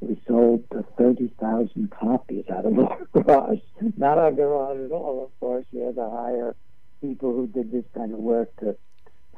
we 0.00 0.20
sold 0.26 0.64
30,000 0.96 1.90
copies 1.90 2.44
out 2.50 2.66
of 2.66 2.78
our 2.78 2.98
garage. 3.12 3.58
Not 3.96 4.18
our 4.18 4.32
garage 4.32 4.80
at 4.84 4.92
all, 4.92 5.24
of 5.24 5.40
course. 5.40 5.64
We 5.72 5.80
had 5.80 5.96
to 5.96 6.08
hire 6.08 6.54
people 7.00 7.32
who 7.32 7.46
did 7.46 7.72
this 7.72 7.84
kind 7.94 8.12
of 8.12 8.18
work 8.18 8.54
to 8.60 8.76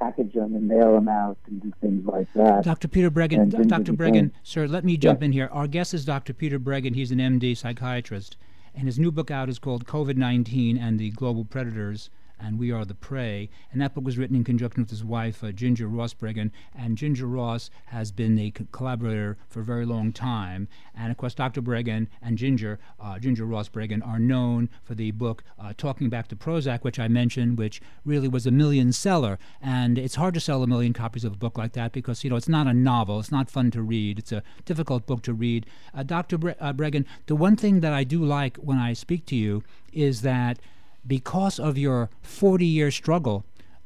package 0.01 0.33
them 0.33 0.55
and 0.55 0.67
mail 0.67 0.95
them 0.95 1.09
out 1.09 1.37
and 1.47 1.63
do 1.63 1.73
things 1.81 2.07
like 2.07 2.33
that. 2.35 2.65
Dr. 2.65 2.89
Peter 2.89 3.11
Breggin, 3.11 3.51
Dr. 3.69 3.93
Breggin, 3.93 4.31
sir, 4.43 4.67
let 4.67 4.85
me 4.85 4.97
jump 4.97 5.21
yeah. 5.21 5.27
in 5.27 5.33
here. 5.33 5.49
Our 5.53 5.67
guest 5.67 5.95
is 5.95 6.05
Dr. 6.05 6.33
Peter 6.33 6.59
Breggin. 6.59 6.95
He's 6.95 7.13
an 7.13 7.19
MD 7.19 7.57
psychiatrist, 7.57 8.37
and 8.75 8.87
his 8.87 8.99
new 8.99 9.11
book 9.11 9.31
out 9.31 9.49
is 9.49 9.59
called 9.59 9.87
COVID 9.87 10.17
19 10.17 10.79
and 10.79 10.99
the 10.99 11.11
Global 11.11 11.45
Predators 11.45 12.11
and 12.41 12.59
We 12.59 12.71
Are 12.73 12.85
the 12.85 12.95
Prey. 12.95 13.51
And 13.71 13.81
that 13.81 13.95
book 13.95 14.05
was 14.05 14.19
written 14.19 14.37
in 14.37 14.45
conjunction 14.45 14.83
with 14.83 14.91
his 14.91 15.05
wife, 15.05 15.45
uh, 15.45 15.53
Ginger 15.53 15.89
Ross 15.89 16.15
Breggin. 16.15 16.51
And 16.75 16.97
Ginger 16.97 17.27
Ross 17.27 17.71
has 17.87 18.11
been 18.11 18.39
a 18.39 18.51
co- 18.51 18.67
collaborator 18.73 19.37
for 19.49 19.61
a 19.61 19.65
very 19.65 19.87
long 19.87 20.13
time. 20.13 20.69
And 20.95 21.11
of 21.11 21.17
course, 21.17 21.35
Dr. 21.35 21.63
Breggin 21.63 22.09
and 22.23 22.39
Ginger, 22.39 22.79
uh, 22.99 23.19
Ginger 23.19 23.45
Ross 23.45 23.69
Breggin, 23.69 24.07
are 24.07 24.19
known 24.19 24.69
for 24.83 24.95
the 24.95 25.11
book 25.11 25.45
uh, 25.59 25.73
Talking 25.77 26.09
Back 26.09 26.29
to 26.29 26.37
Prozac, 26.37 26.83
which 26.83 26.99
I 26.99 27.09
mentioned, 27.09 27.59
which 27.59 27.81
really 28.05 28.29
was 28.29 28.47
a 28.47 28.51
million 28.51 28.93
seller. 28.93 29.39
And 29.61 29.99
it's 29.99 30.15
hard 30.15 30.35
to 30.35 30.41
sell 30.41 30.63
a 30.63 30.67
million 30.67 30.93
copies 30.93 31.25
of 31.25 31.35
a 31.35 31.37
book 31.37 31.59
like 31.59 31.73
that 31.75 31.93
because, 31.93 32.25
you 32.25 32.31
know, 32.31 32.37
it's 32.37 32.49
not 32.49 32.67
a 32.67 32.75
novel. 32.75 33.21
It's 33.21 33.33
not 33.33 33.51
fun 33.51 33.71
to 33.73 33.83
read. 33.83 34.19
It's 34.19 34.33
a 34.33 34.43
difficult 34.65 35.07
book 35.07 35.23
to 35.23 35.33
read. 35.33 35.67
Uh, 35.95 36.03
Dr. 36.03 36.39
Bre- 36.39 36.51
uh, 36.61 36.73
Breggin, 36.73 37.05
the 37.27 37.37
one 37.37 37.57
thing 37.57 37.81
that 37.81 37.93
I 37.93 38.05
do 38.05 38.25
like 38.25 38.57
when 38.57 38.79
I 38.79 38.93
speak 38.93 39.27
to 39.27 39.37
you 39.37 39.63
is 39.93 40.23
that 40.23 40.59
because 41.07 41.59
of 41.59 41.79
your 41.79 42.11
40 42.23 42.67
year 42.67 42.91
struggle 42.91 43.45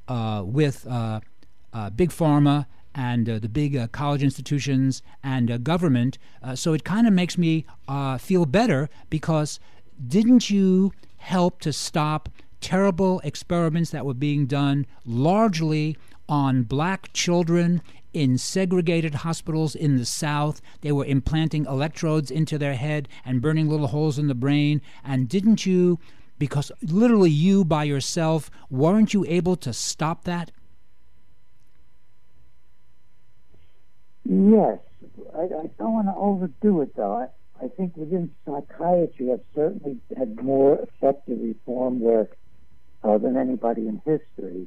uh, 0.08 0.42
with 0.44 0.86
uh, 0.86 1.20
uh, 1.72 1.90
big 1.90 2.10
pharma 2.10 2.66
and 2.94 3.28
uh, 3.28 3.38
the 3.38 3.48
big 3.48 3.76
uh, 3.76 3.88
college 3.88 4.22
institutions 4.22 5.02
and 5.22 5.50
uh, 5.50 5.58
government. 5.58 6.18
so 6.54 6.72
it 6.72 6.84
kind 6.84 7.06
of 7.06 7.12
makes 7.12 7.36
me 7.36 7.64
feel 8.18 8.46
better 8.46 8.88
because 9.10 9.58
didn't 10.06 10.50
you 10.50 10.92
help 11.16 11.60
to 11.60 11.72
stop 11.72 12.28
terrible 12.60 13.20
experiments 13.24 13.90
that 13.90 14.06
were 14.06 14.14
being 14.14 14.46
done 14.46 14.86
largely 15.04 15.96
on 16.28 16.62
black 16.62 17.12
children 17.12 17.82
in 18.14 18.38
segregated 18.38 19.16
hospitals 19.16 19.74
in 19.74 19.96
the 19.96 20.06
South. 20.06 20.62
They 20.80 20.92
were 20.92 21.04
implanting 21.04 21.66
electrodes 21.66 22.30
into 22.30 22.56
their 22.56 22.74
head 22.74 23.08
and 23.24 23.42
burning 23.42 23.68
little 23.68 23.88
holes 23.88 24.18
in 24.18 24.28
the 24.28 24.34
brain. 24.34 24.80
And 25.04 25.28
didn't 25.28 25.66
you 25.66 25.98
because 26.38 26.72
literally 26.82 27.30
you 27.30 27.64
by 27.64 27.84
yourself, 27.84 28.50
weren't 28.70 29.14
you 29.14 29.24
able 29.26 29.56
to 29.56 29.72
stop 29.72 30.24
that? 30.24 30.50
Yes. 34.24 34.78
I, 35.36 35.42
I 35.42 35.66
don't 35.78 35.92
want 35.92 36.06
to 36.08 36.14
overdo 36.16 36.80
it, 36.82 36.96
though. 36.96 37.12
I, 37.12 37.64
I 37.64 37.68
think 37.68 37.96
within 37.96 38.30
psychiatry, 38.44 39.32
I've 39.32 39.40
certainly 39.54 39.98
had 40.16 40.42
more 40.42 40.78
effective 40.80 41.38
reform 41.40 42.00
work 42.00 42.36
uh, 43.02 43.18
than 43.18 43.36
anybody 43.36 43.86
in 43.86 44.00
history. 44.04 44.66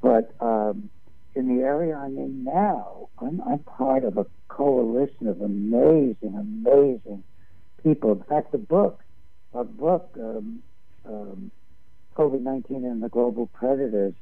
But 0.00 0.34
um, 0.40 0.90
in 1.34 1.54
the 1.54 1.62
area 1.62 1.96
I'm 1.96 2.16
in 2.18 2.44
now, 2.44 3.08
I'm, 3.18 3.40
I'm 3.42 3.58
part 3.60 4.04
of 4.04 4.16
a 4.16 4.26
coalition 4.48 5.28
of 5.28 5.40
amazing, 5.40 6.34
amazing 6.34 7.22
people. 7.82 8.12
In 8.12 8.22
fact, 8.24 8.52
the 8.52 8.58
book, 8.58 9.02
our 9.54 9.64
book, 9.64 10.10
um, 10.18 10.62
um, 11.04 11.50
COVID 12.16 12.37
19 12.48 12.84
and 12.84 13.02
the 13.02 13.10
global 13.10 13.46
predators 13.48 14.14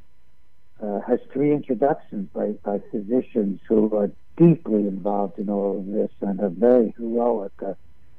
uh, 0.82 1.00
has 1.06 1.20
three 1.32 1.52
introductions 1.52 2.28
by, 2.34 2.48
by 2.64 2.80
physicians 2.90 3.60
who 3.68 3.94
are 3.96 4.10
deeply 4.36 4.80
involved 4.80 5.38
in 5.38 5.48
all 5.48 5.78
of 5.78 5.86
this 5.86 6.10
and 6.20 6.40
are 6.40 6.48
very 6.48 6.92
heroic. 6.98 7.52
Uh, 7.64 7.74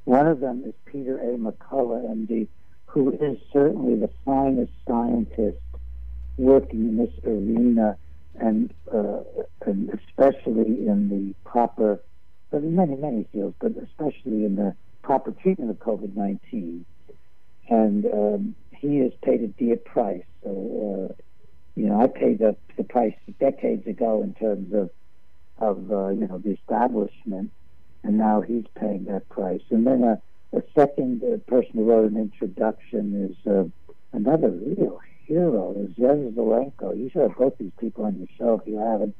one 0.05 0.25
of 0.25 0.39
them 0.39 0.63
is 0.65 0.73
Peter 0.85 1.19
A. 1.19 1.37
McCullough, 1.37 2.07
MD, 2.09 2.47
who 2.85 3.11
is 3.11 3.37
certainly 3.51 3.99
the 3.99 4.09
finest 4.23 4.71
scientist 4.87 5.57
working 6.37 6.87
in 6.87 6.97
this 6.97 7.13
arena 7.25 7.97
and, 8.39 8.73
uh, 8.93 9.19
and 9.65 9.89
especially 9.89 10.87
in 10.87 11.09
the 11.09 11.49
proper, 11.49 11.99
but 12.49 12.63
in 12.63 12.77
many, 12.77 12.95
many 12.95 13.27
fields, 13.33 13.55
but 13.59 13.73
especially 13.83 14.45
in 14.45 14.55
the 14.55 14.73
proper 15.01 15.31
treatment 15.31 15.69
of 15.69 15.79
COVID 15.79 16.15
19 16.15 16.85
and 17.69 18.05
um, 18.05 18.55
he 18.79 18.99
has 18.99 19.11
paid 19.21 19.41
a 19.41 19.47
dear 19.47 19.77
price. 19.77 20.23
So, 20.43 21.09
uh, 21.09 21.13
you 21.75 21.87
know, 21.87 22.01
I 22.01 22.07
paid 22.07 22.39
the, 22.39 22.55
the 22.75 22.83
price 22.83 23.13
decades 23.39 23.85
ago 23.87 24.23
in 24.23 24.33
terms 24.33 24.73
of 24.73 24.89
of 25.59 25.91
uh, 25.91 26.09
you 26.09 26.27
know 26.27 26.37
the 26.37 26.51
establishment, 26.51 27.51
and 28.03 28.17
now 28.17 28.41
he's 28.41 28.65
paying 28.79 29.05
that 29.05 29.27
price. 29.29 29.61
And 29.69 29.85
then 29.87 30.03
a, 30.03 30.21
a 30.57 30.61
second 30.75 31.23
uh, 31.23 31.37
person 31.49 31.71
who 31.75 31.85
wrote 31.85 32.11
an 32.11 32.17
introduction 32.17 33.29
is 33.29 33.51
uh, 33.51 33.63
another 34.13 34.49
real 34.49 34.99
hero, 35.25 35.75
is 35.77 35.95
Zev 35.97 36.33
Zelenko. 36.33 36.97
You 36.97 37.09
should 37.09 37.23
have 37.23 37.37
both 37.37 37.57
these 37.57 37.71
people 37.79 38.05
on 38.05 38.17
your 38.17 38.27
show 38.37 38.61
if 38.61 38.67
you 38.67 38.77
haven't. 38.77 39.15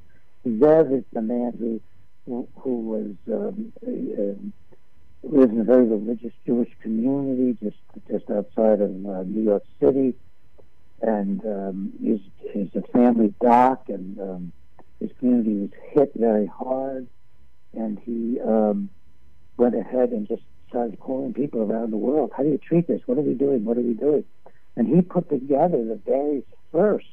Zev 0.45 0.97
is 0.97 1.03
the 1.11 1.21
man 1.21 1.53
who 1.59 1.81
who, 2.27 2.79
was 2.81 3.15
um, 3.31 3.71
uh, 3.85 4.66
lives 5.23 5.51
in 5.51 5.59
a 5.59 5.63
very 5.63 5.85
religious 5.85 6.33
Jewish 6.45 6.69
community 6.81 7.57
just 7.61 7.77
just 8.09 8.29
outside 8.29 8.81
of 8.81 8.89
uh, 9.05 9.23
New 9.23 9.43
York 9.43 9.63
City, 9.79 10.15
and 11.01 11.43
um, 11.45 11.93
he's, 12.01 12.19
he's 12.51 12.69
a 12.75 12.81
family 12.91 13.33
doc, 13.41 13.85
and 13.89 14.19
um, 14.19 14.51
his 14.99 15.11
community 15.19 15.53
was 15.53 15.69
hit 15.91 16.11
very 16.15 16.47
hard, 16.47 17.07
and 17.73 17.99
he 17.99 18.39
um, 18.41 18.89
went 19.57 19.75
ahead 19.75 20.09
and 20.09 20.27
just 20.27 20.43
started 20.69 20.99
calling 20.99 21.33
people 21.33 21.61
around 21.61 21.91
the 21.91 21.97
world. 21.97 22.31
How 22.35 22.43
do 22.43 22.49
you 22.49 22.57
treat 22.57 22.87
this? 22.87 23.01
What 23.05 23.17
are 23.17 23.21
we 23.21 23.33
doing? 23.33 23.63
What 23.65 23.77
are 23.77 23.81
we 23.81 23.93
doing? 23.93 24.25
And 24.75 24.87
he 24.87 25.01
put 25.01 25.29
together 25.29 25.83
the 25.83 25.99
very 26.05 26.43
first 26.71 27.07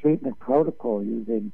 treatment 0.00 0.38
protocol 0.38 1.02
using 1.02 1.52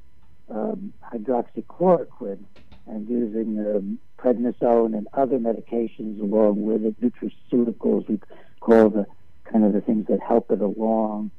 um, 0.49 0.93
hydroxychloroquine 1.13 2.43
and 2.87 3.07
using 3.09 3.59
um, 3.59 3.99
prednisone 4.17 4.97
and 4.97 5.07
other 5.13 5.37
medications 5.37 6.19
along 6.21 6.61
with 6.61 6.83
it, 6.83 6.95
nutraceuticals, 7.01 8.07
we 8.07 8.19
call 8.59 8.89
the 8.89 9.05
kind 9.45 9.63
of 9.63 9.73
the 9.73 9.81
things 9.81 10.07
that 10.07 10.19
help 10.21 10.51
it 10.51 10.61
along, 10.61 11.31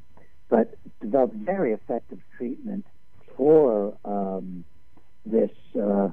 but 0.48 0.76
developed 1.00 1.34
very 1.34 1.72
effective 1.72 2.18
treatment 2.36 2.86
for 3.36 3.96
um, 4.04 4.64
this 5.26 5.50
uh, 5.76 6.10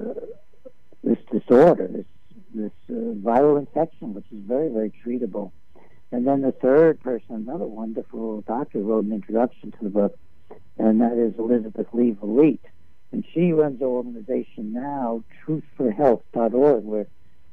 uh, 0.00 0.14
this 1.02 1.18
disorder, 1.32 1.88
this 1.88 2.06
this 2.54 2.72
uh, 2.90 2.92
viral 2.92 3.58
infection, 3.58 4.14
which 4.14 4.26
is 4.32 4.38
very 4.46 4.68
very 4.68 4.92
treatable. 5.04 5.52
And 6.12 6.26
then 6.26 6.42
the 6.42 6.52
third 6.52 7.00
person, 7.00 7.36
another 7.36 7.66
wonderful 7.66 8.40
doctor, 8.42 8.80
wrote 8.80 9.04
an 9.04 9.12
introduction 9.12 9.70
to 9.70 9.78
the 9.82 9.90
book, 9.90 10.18
and 10.76 11.00
that 11.00 11.12
is 11.12 11.38
Elizabeth 11.38 11.86
Lee 11.92 12.16
Vliet 12.20 12.58
and 13.12 13.24
she 13.32 13.52
runs 13.52 13.80
an 13.80 13.86
organization 13.86 14.72
now, 14.72 15.24
truthforhealth.org, 15.46 16.84
where 16.84 17.06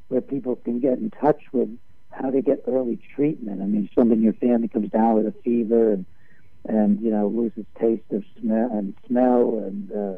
where 0.09 0.21
people 0.21 0.55
can 0.55 0.79
get 0.79 0.97
in 0.99 1.09
touch 1.09 1.41
with 1.51 1.69
how 2.11 2.29
to 2.29 2.41
get 2.41 2.63
early 2.67 2.97
treatment. 3.15 3.61
I 3.61 3.65
mean, 3.65 3.89
someone 3.93 4.19
in 4.19 4.23
your 4.23 4.33
family 4.33 4.69
comes 4.69 4.89
down 4.89 5.15
with 5.15 5.27
a 5.27 5.33
fever 5.43 5.91
and 5.93 6.05
and 6.67 7.01
you 7.01 7.11
know 7.11 7.27
loses 7.27 7.65
taste 7.79 8.11
of 8.11 8.23
smell 8.39 8.69
and 8.71 8.93
smell 9.07 9.63
and 9.65 9.91
uh, 9.91 10.17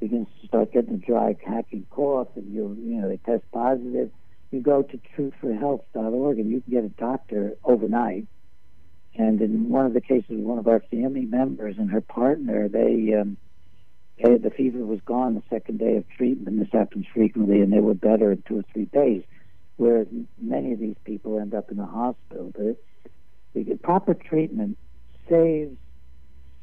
begins 0.00 0.28
to 0.40 0.46
start 0.46 0.72
getting 0.72 0.94
a 0.94 0.98
dry 0.98 1.36
hacking 1.44 1.86
cough, 1.90 2.28
and 2.36 2.52
you 2.52 2.76
you 2.80 3.00
know 3.00 3.08
they 3.08 3.18
test 3.18 3.44
positive. 3.52 4.10
You 4.52 4.60
go 4.60 4.82
to 4.82 5.00
truthforhealth.org 5.16 6.38
and 6.38 6.50
you 6.50 6.60
can 6.60 6.72
get 6.72 6.84
a 6.84 6.88
doctor 6.88 7.56
overnight. 7.64 8.26
And 9.18 9.40
in 9.40 9.70
one 9.70 9.86
of 9.86 9.92
the 9.92 10.00
cases, 10.00 10.26
one 10.28 10.58
of 10.58 10.68
our 10.68 10.80
family 10.90 11.24
members 11.24 11.76
and 11.78 11.90
her 11.90 12.00
partner, 12.00 12.68
they 12.68 13.14
um, 13.14 13.38
the 14.18 14.52
fever 14.56 14.78
was 14.78 15.00
gone 15.04 15.34
the 15.34 15.42
second 15.50 15.78
day 15.78 15.96
of 15.96 16.08
treatment. 16.16 16.58
This 16.58 16.68
happens 16.72 17.06
frequently, 17.12 17.60
and 17.60 17.72
they 17.72 17.80
were 17.80 17.94
better 17.94 18.32
in 18.32 18.42
two 18.46 18.58
or 18.58 18.64
three 18.72 18.86
days. 18.86 19.22
Whereas 19.76 20.06
many 20.40 20.72
of 20.72 20.80
these 20.80 20.96
people 21.04 21.38
end 21.38 21.54
up 21.54 21.70
in 21.70 21.76
the 21.76 21.86
hospital. 21.86 22.52
But 22.56 22.76
it, 23.54 23.82
proper 23.82 24.14
treatment 24.14 24.78
saves 25.28 25.76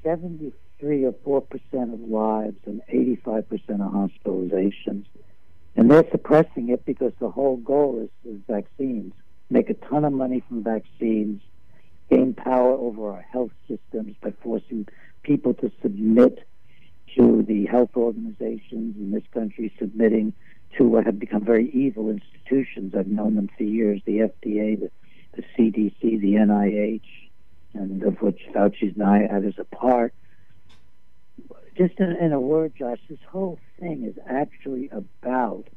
73 0.03 1.05
or 1.05 1.13
4 1.23 1.41
percent 1.41 1.93
of 1.93 1.99
lives 2.01 2.57
and 2.65 2.81
85 2.87 3.49
percent 3.49 3.81
of 3.81 3.91
hospitalizations. 3.91 5.05
And 5.75 5.89
they're 5.89 6.09
suppressing 6.11 6.69
it 6.69 6.85
because 6.85 7.13
the 7.19 7.29
whole 7.29 7.57
goal 7.57 7.99
is, 8.03 8.31
is 8.31 8.39
vaccines. 8.47 9.13
Make 9.49 9.69
a 9.69 9.73
ton 9.73 10.05
of 10.05 10.13
money 10.13 10.43
from 10.47 10.63
vaccines, 10.63 11.41
gain 12.09 12.33
power 12.33 12.71
over 12.71 13.11
our 13.11 13.21
health 13.21 13.51
systems 13.67 14.15
by 14.21 14.33
forcing 14.41 14.87
people 15.23 15.53
to 15.55 15.71
submit 15.81 16.47
to 17.15 17.43
the 17.43 17.65
health 17.65 17.91
organizations 17.95 18.95
in 18.97 19.11
this 19.11 19.23
country 19.33 19.73
submitting 19.79 20.33
to 20.77 20.83
what 20.85 21.05
have 21.05 21.19
become 21.19 21.43
very 21.43 21.69
evil 21.71 22.09
institutions. 22.09 22.93
I've 22.95 23.07
known 23.07 23.35
them 23.35 23.49
for 23.55 23.63
years 23.63 24.01
the 24.05 24.19
FDA, 24.19 24.79
the, 24.79 24.91
the 25.35 25.43
CDC, 25.57 25.99
the 26.19 26.33
NIH, 26.33 27.01
and 27.73 28.03
of 28.03 28.21
which 28.21 28.41
Fauci's 28.53 28.95
NIAID 28.95 29.47
is 29.47 29.59
a 29.59 29.63
part. 29.63 30.13
Just 31.77 31.99
in, 31.99 32.15
in 32.17 32.33
a 32.33 32.39
word, 32.39 32.73
Josh, 32.77 32.99
this 33.09 33.19
whole 33.29 33.59
thing 33.79 34.03
is 34.03 34.15
actually 34.27 34.89
about 34.89 35.67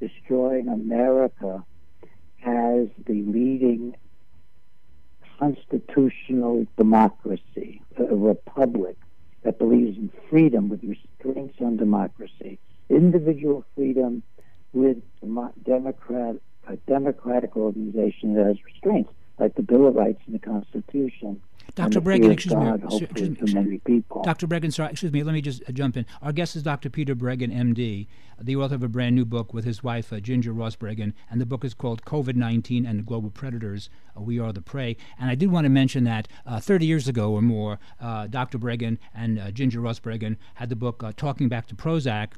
destroying 0.00 0.68
America 0.68 1.64
as 2.44 2.88
the 3.06 3.22
leading 3.26 3.96
constitutional 5.38 6.66
democracy, 6.76 7.82
a 7.96 8.14
republic 8.14 8.96
that 9.44 9.58
believes 9.58 9.96
in 9.96 10.10
freedom 10.30 10.68
with 10.68 10.80
restraints 10.82 11.56
on 11.60 11.76
democracy, 11.76 12.58
individual 12.88 13.64
freedom 13.76 14.22
with 14.72 14.96
democrat, 15.64 16.36
a 16.68 16.76
democratic 16.88 17.56
organization 17.56 18.34
that 18.34 18.46
has 18.46 18.56
restraints, 18.64 19.10
like 19.38 19.54
the 19.54 19.62
Bill 19.62 19.86
of 19.86 19.94
Rights 19.94 20.20
and 20.26 20.34
the 20.34 20.38
Constitution. 20.38 21.40
Dr. 21.74 22.00
Breggin, 22.00 22.30
excuse 22.30 22.54
God, 22.54 22.82
me. 22.82 23.06
Excuse, 23.06 23.30
excuse, 23.30 23.54
many 23.54 23.78
people. 23.78 24.22
Dr. 24.22 24.46
Breggin, 24.46 24.72
sorry, 24.72 24.92
excuse 24.92 25.12
me. 25.12 25.24
Let 25.24 25.32
me 25.32 25.40
just 25.40 25.62
jump 25.72 25.96
in. 25.96 26.06
Our 26.22 26.32
guest 26.32 26.54
is 26.54 26.62
Dr. 26.62 26.88
Peter 26.88 27.16
Breggin, 27.16 27.52
MD, 27.52 28.06
the 28.40 28.56
author 28.56 28.74
of 28.74 28.82
a 28.82 28.88
brand 28.88 29.16
new 29.16 29.24
book 29.24 29.52
with 29.52 29.64
his 29.64 29.82
wife, 29.82 30.12
uh, 30.12 30.20
Ginger 30.20 30.52
Ross 30.52 30.76
Breggin, 30.76 31.12
and 31.30 31.40
the 31.40 31.46
book 31.46 31.64
is 31.64 31.74
called 31.74 32.04
COVID 32.04 32.36
19 32.36 32.86
and 32.86 32.98
the 32.98 33.02
Global 33.02 33.30
Predators 33.30 33.90
uh, 34.16 34.20
We 34.20 34.38
Are 34.38 34.52
the 34.52 34.62
Prey. 34.62 34.96
And 35.18 35.30
I 35.30 35.34
did 35.34 35.50
want 35.50 35.64
to 35.64 35.68
mention 35.68 36.04
that 36.04 36.28
uh, 36.46 36.60
30 36.60 36.86
years 36.86 37.08
ago 37.08 37.32
or 37.32 37.42
more, 37.42 37.78
uh, 38.00 38.26
Dr. 38.26 38.58
Breggin 38.58 38.98
and 39.14 39.38
uh, 39.38 39.50
Ginger 39.50 39.80
Ross 39.80 39.98
Breggin 39.98 40.36
had 40.54 40.68
the 40.68 40.76
book 40.76 41.02
uh, 41.02 41.12
Talking 41.16 41.48
Back 41.48 41.66
to 41.68 41.74
Prozac 41.74 42.32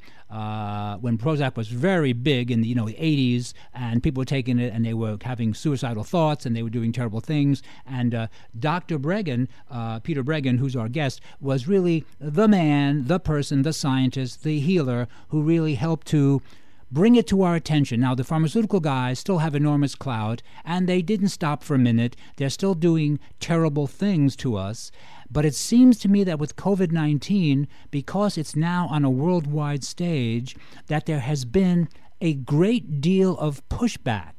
when 1.00 1.18
Prozac 1.18 1.56
was 1.56 1.68
very 1.68 2.12
big 2.12 2.50
in 2.50 2.62
the, 2.62 2.68
you 2.68 2.74
know, 2.74 2.86
the 2.86 2.94
80s, 2.94 3.52
and 3.74 4.02
people 4.02 4.20
were 4.20 4.26
taking 4.26 4.58
it 4.58 4.72
and 4.72 4.84
they 4.84 4.94
were 4.94 5.18
having 5.22 5.54
suicidal 5.54 6.04
thoughts 6.04 6.46
and 6.46 6.56
they 6.56 6.62
were 6.62 6.70
doing 6.70 6.85
terrible 6.92 7.20
things. 7.20 7.62
And 7.86 8.14
uh, 8.14 8.26
Dr. 8.58 8.98
Breggin, 8.98 9.48
uh, 9.70 10.00
Peter 10.00 10.22
Breggin, 10.22 10.58
who's 10.58 10.76
our 10.76 10.88
guest, 10.88 11.20
was 11.40 11.68
really 11.68 12.04
the 12.18 12.48
man, 12.48 13.06
the 13.06 13.20
person, 13.20 13.62
the 13.62 13.72
scientist, 13.72 14.42
the 14.42 14.60
healer 14.60 15.08
who 15.28 15.42
really 15.42 15.74
helped 15.74 16.06
to 16.08 16.42
bring 16.90 17.16
it 17.16 17.26
to 17.26 17.42
our 17.42 17.54
attention. 17.54 18.00
Now, 18.00 18.14
the 18.14 18.24
pharmaceutical 18.24 18.80
guys 18.80 19.18
still 19.18 19.38
have 19.38 19.54
enormous 19.54 19.94
clout, 19.94 20.42
and 20.64 20.88
they 20.88 21.02
didn't 21.02 21.28
stop 21.28 21.62
for 21.62 21.74
a 21.74 21.78
minute. 21.78 22.16
They're 22.36 22.50
still 22.50 22.74
doing 22.74 23.18
terrible 23.40 23.86
things 23.86 24.36
to 24.36 24.56
us. 24.56 24.90
But 25.30 25.44
it 25.44 25.54
seems 25.54 25.98
to 26.00 26.08
me 26.08 26.22
that 26.24 26.38
with 26.38 26.56
COVID 26.56 26.92
19, 26.92 27.66
because 27.90 28.38
it's 28.38 28.54
now 28.54 28.86
on 28.90 29.04
a 29.04 29.10
worldwide 29.10 29.82
stage, 29.82 30.56
that 30.86 31.06
there 31.06 31.20
has 31.20 31.44
been 31.44 31.88
a 32.20 32.34
great 32.34 33.00
deal 33.00 33.36
of 33.38 33.66
pushback. 33.68 34.35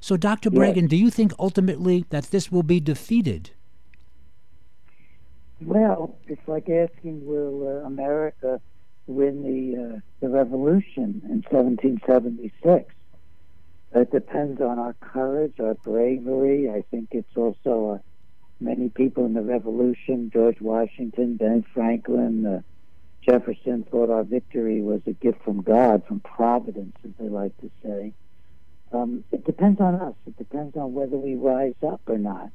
So, 0.00 0.16
Dr. 0.16 0.50
Breggin, 0.50 0.88
do 0.88 0.96
you 0.96 1.10
think 1.10 1.32
ultimately 1.38 2.04
that 2.10 2.24
this 2.24 2.52
will 2.52 2.62
be 2.62 2.80
defeated? 2.80 3.50
Well, 5.60 6.16
it's 6.28 6.46
like 6.46 6.68
asking, 6.68 7.26
will 7.26 7.66
uh, 7.66 7.86
America 7.86 8.60
win 9.06 9.42
the 9.42 9.96
uh, 9.96 10.00
the 10.20 10.28
revolution 10.28 11.22
in 11.24 11.42
1776? 11.48 12.92
It 13.94 14.10
depends 14.10 14.60
on 14.60 14.78
our 14.78 14.92
courage, 15.00 15.58
our 15.60 15.74
bravery. 15.74 16.70
I 16.70 16.82
think 16.90 17.08
it's 17.12 17.36
also 17.36 17.94
uh, 17.94 17.98
many 18.60 18.90
people 18.90 19.24
in 19.24 19.32
the 19.32 19.42
revolution, 19.42 20.30
George 20.30 20.60
Washington, 20.60 21.36
Ben 21.36 21.64
Franklin, 21.72 22.46
uh, 22.46 22.60
Jefferson, 23.22 23.84
thought 23.84 24.10
our 24.10 24.24
victory 24.24 24.82
was 24.82 25.00
a 25.06 25.12
gift 25.12 25.42
from 25.42 25.62
God, 25.62 26.04
from 26.06 26.20
Providence, 26.20 26.96
as 27.04 27.12
they 27.18 27.28
like 27.28 27.56
to 27.60 27.70
say. 27.82 28.12
Um, 28.92 29.24
it 29.32 29.44
depends 29.44 29.80
on 29.80 29.96
us. 29.96 30.14
It 30.26 30.36
depends 30.36 30.76
on 30.76 30.94
whether 30.94 31.16
we 31.16 31.34
rise 31.34 31.74
up 31.82 32.00
or 32.06 32.18
not 32.18 32.50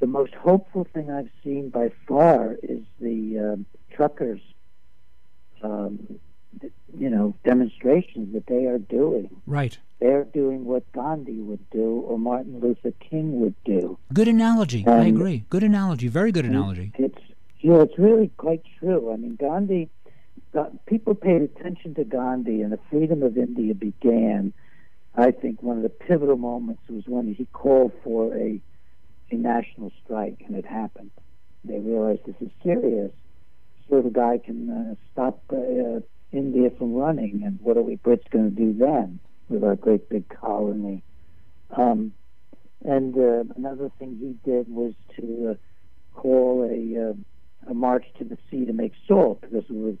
the 0.00 0.06
most 0.06 0.34
hopeful 0.34 0.86
thing 0.92 1.10
I've 1.10 1.30
seen 1.42 1.70
by 1.70 1.90
far 2.06 2.56
is 2.62 2.82
the 3.00 3.38
um, 3.38 3.66
truckers, 3.90 4.40
um, 5.62 6.18
you 6.98 7.10
know, 7.10 7.34
demonstrations 7.44 8.34
that 8.34 8.46
they 8.46 8.66
are 8.66 8.78
doing. 8.78 9.30
Right. 9.46 9.78
They're 10.00 10.24
doing 10.24 10.66
what 10.66 10.90
Gandhi 10.92 11.40
would 11.40 11.68
do 11.70 12.04
or 12.06 12.18
Martin 12.18 12.60
Luther 12.60 12.92
King 13.00 13.40
would 13.40 13.54
do. 13.64 13.98
Good 14.12 14.28
analogy. 14.28 14.86
I 14.86 15.06
agree. 15.06 15.44
Good 15.48 15.62
analogy. 15.62 16.08
Very 16.08 16.32
good 16.32 16.44
analogy. 16.44 16.92
It's 16.98 17.18
you 17.60 17.72
know, 17.72 17.80
it's 17.80 17.98
really 17.98 18.30
quite 18.36 18.62
true. 18.78 19.12
I 19.12 19.16
mean, 19.16 19.36
Gandhi. 19.36 19.88
People 20.86 21.14
paid 21.14 21.42
attention 21.42 21.94
to 21.96 22.04
Gandhi, 22.04 22.62
and 22.62 22.72
the 22.72 22.78
freedom 22.90 23.22
of 23.22 23.36
India 23.36 23.74
began. 23.74 24.54
I 25.16 25.30
think 25.30 25.62
one 25.62 25.78
of 25.78 25.82
the 25.82 25.88
pivotal 25.88 26.36
moments 26.36 26.82
was 26.88 27.04
when 27.06 27.32
he 27.32 27.46
called 27.46 27.92
for 28.04 28.34
a 28.36 28.60
a 29.30 29.34
national 29.34 29.90
strike, 30.04 30.42
and 30.46 30.56
it 30.56 30.64
happened. 30.64 31.10
They 31.64 31.78
realized 31.78 32.20
this 32.26 32.36
is 32.40 32.50
serious. 32.62 33.10
So 33.88 34.00
the 34.00 34.10
guy 34.10 34.38
can 34.38 34.70
uh, 34.70 34.94
stop 35.12 35.42
uh, 35.52 36.00
India 36.32 36.70
from 36.78 36.94
running, 36.94 37.42
and 37.44 37.58
what 37.60 37.76
are 37.76 37.82
we 37.82 37.96
Brits 37.96 38.28
going 38.30 38.54
to 38.54 38.56
do 38.56 38.72
then 38.72 39.18
with 39.48 39.64
our 39.64 39.74
great 39.74 40.08
big 40.08 40.28
colony? 40.28 41.02
Um, 41.76 42.12
and 42.84 43.16
uh, 43.16 43.52
another 43.56 43.90
thing 43.98 44.16
he 44.20 44.50
did 44.50 44.68
was 44.68 44.92
to 45.16 45.50
uh, 45.50 46.18
call 46.18 46.62
a, 46.62 47.10
uh, 47.10 47.70
a 47.70 47.74
march 47.74 48.04
to 48.18 48.24
the 48.24 48.38
sea 48.50 48.64
to 48.64 48.72
make 48.72 48.92
salt 49.08 49.40
because 49.40 49.64
it 49.68 49.74
was 49.74 49.96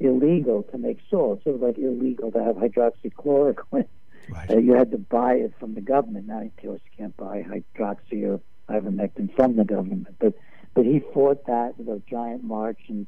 illegal 0.00 0.64
to 0.64 0.78
make 0.78 0.98
salt. 1.10 1.42
Sort 1.44 1.56
of 1.56 1.62
like 1.62 1.78
illegal 1.78 2.32
to 2.32 2.42
have 2.42 2.56
hydroxychloroquine. 2.56 3.86
Right. 4.28 4.50
Uh, 4.50 4.58
you 4.58 4.74
had 4.74 4.90
to 4.92 4.98
buy 4.98 5.34
it 5.34 5.52
from 5.58 5.74
the 5.74 5.80
government. 5.80 6.26
Now, 6.26 6.42
of 6.42 6.56
course, 6.56 6.80
you 6.84 6.90
can't 6.96 7.16
buy 7.16 7.42
hydroxy 7.42 8.24
or 8.26 8.40
ivermectin 8.68 9.34
from 9.34 9.56
the 9.56 9.64
government. 9.64 10.16
But 10.18 10.34
but 10.74 10.84
he 10.84 11.00
fought 11.12 11.46
that 11.46 11.78
with 11.78 11.88
a 11.88 12.02
giant 12.08 12.42
march. 12.42 12.80
And 12.88 13.06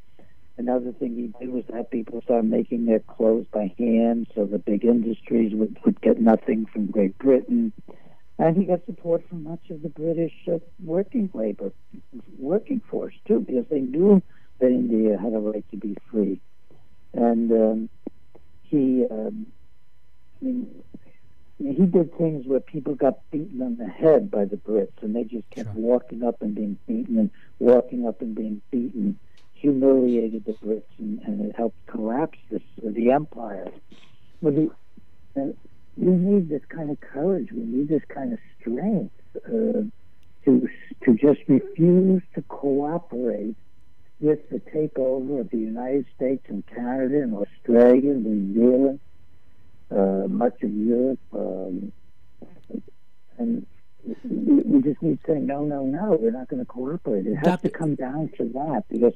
another 0.56 0.92
thing 0.92 1.16
he 1.16 1.32
did 1.38 1.52
was 1.52 1.64
have 1.72 1.90
people 1.90 2.22
start 2.22 2.44
making 2.44 2.86
their 2.86 3.00
clothes 3.00 3.46
by 3.52 3.74
hand, 3.78 4.28
so 4.34 4.44
the 4.44 4.58
big 4.58 4.84
industries 4.84 5.52
would, 5.54 5.76
would 5.84 6.00
get 6.00 6.20
nothing 6.20 6.66
from 6.66 6.86
Great 6.86 7.18
Britain. 7.18 7.72
And 8.38 8.56
he 8.56 8.64
got 8.64 8.84
support 8.84 9.26
from 9.28 9.44
much 9.44 9.70
of 9.70 9.82
the 9.82 9.88
British 9.88 10.34
uh, 10.46 10.58
working 10.84 11.30
labor, 11.32 11.72
working 12.38 12.80
force 12.90 13.14
too, 13.26 13.40
because 13.40 13.64
they 13.70 13.80
knew 13.80 14.22
that 14.58 14.68
India 14.68 15.18
had 15.18 15.32
a 15.32 15.38
right 15.38 15.64
to 15.70 15.76
be 15.76 15.96
free. 16.10 16.40
And 17.14 17.50
um, 17.50 17.88
he, 18.62 19.06
um, 19.10 19.46
I 20.40 20.44
mean, 20.44 20.82
he 21.58 21.86
did 21.86 22.16
things 22.18 22.46
where 22.46 22.60
people 22.60 22.94
got 22.94 23.18
beaten 23.30 23.62
on 23.62 23.76
the 23.76 23.86
head 23.86 24.30
by 24.30 24.44
the 24.44 24.56
Brits, 24.56 25.02
and 25.02 25.16
they 25.16 25.24
just 25.24 25.48
kept 25.50 25.72
sure. 25.72 25.80
walking 25.80 26.22
up 26.22 26.42
and 26.42 26.54
being 26.54 26.78
beaten 26.86 27.18
and 27.18 27.30
walking 27.58 28.06
up 28.06 28.20
and 28.20 28.34
being 28.34 28.60
beaten, 28.70 29.18
humiliated 29.54 30.44
the 30.44 30.52
Brits, 30.52 30.82
and, 30.98 31.20
and 31.20 31.46
it 31.46 31.56
helped 31.56 31.78
collapse 31.86 32.38
this, 32.50 32.62
the 32.82 33.10
empire. 33.10 33.68
Well, 34.42 34.52
the, 34.52 34.70
and 35.34 35.56
we 35.96 36.12
need 36.12 36.50
this 36.50 36.62
kind 36.68 36.90
of 36.90 37.00
courage. 37.00 37.50
We 37.52 37.62
need 37.62 37.88
this 37.88 38.04
kind 38.08 38.34
of 38.34 38.38
strength 38.60 39.14
uh, 39.46 39.84
to 40.44 40.68
to 41.04 41.14
just 41.14 41.40
refuse 41.48 42.22
to 42.34 42.42
cooperate 42.42 43.56
with 44.20 44.48
the 44.50 44.58
takeover 44.58 45.40
of 45.40 45.50
the 45.50 45.58
United 45.58 46.06
States 46.14 46.44
and 46.48 46.66
Canada 46.66 47.22
and 47.22 47.34
Australia 47.34 48.12
and 48.12 48.24
New 48.24 48.54
Zealand 48.54 49.00
uh, 49.90 50.26
much 50.28 50.62
of 50.62 50.72
Europe, 50.72 51.20
um, 51.32 51.92
and 53.38 53.66
we 54.24 54.82
just 54.82 55.02
need 55.02 55.20
to 55.24 55.32
say 55.32 55.38
no, 55.38 55.64
no, 55.64 55.84
no. 55.84 56.16
We're 56.20 56.30
not 56.30 56.48
going 56.48 56.60
to 56.60 56.66
cooperate. 56.66 57.26
It 57.26 57.36
has 57.36 57.44
Dr. 57.44 57.68
to 57.68 57.70
come 57.70 57.94
down 57.94 58.30
to 58.38 58.44
that 58.54 58.84
because 58.88 59.14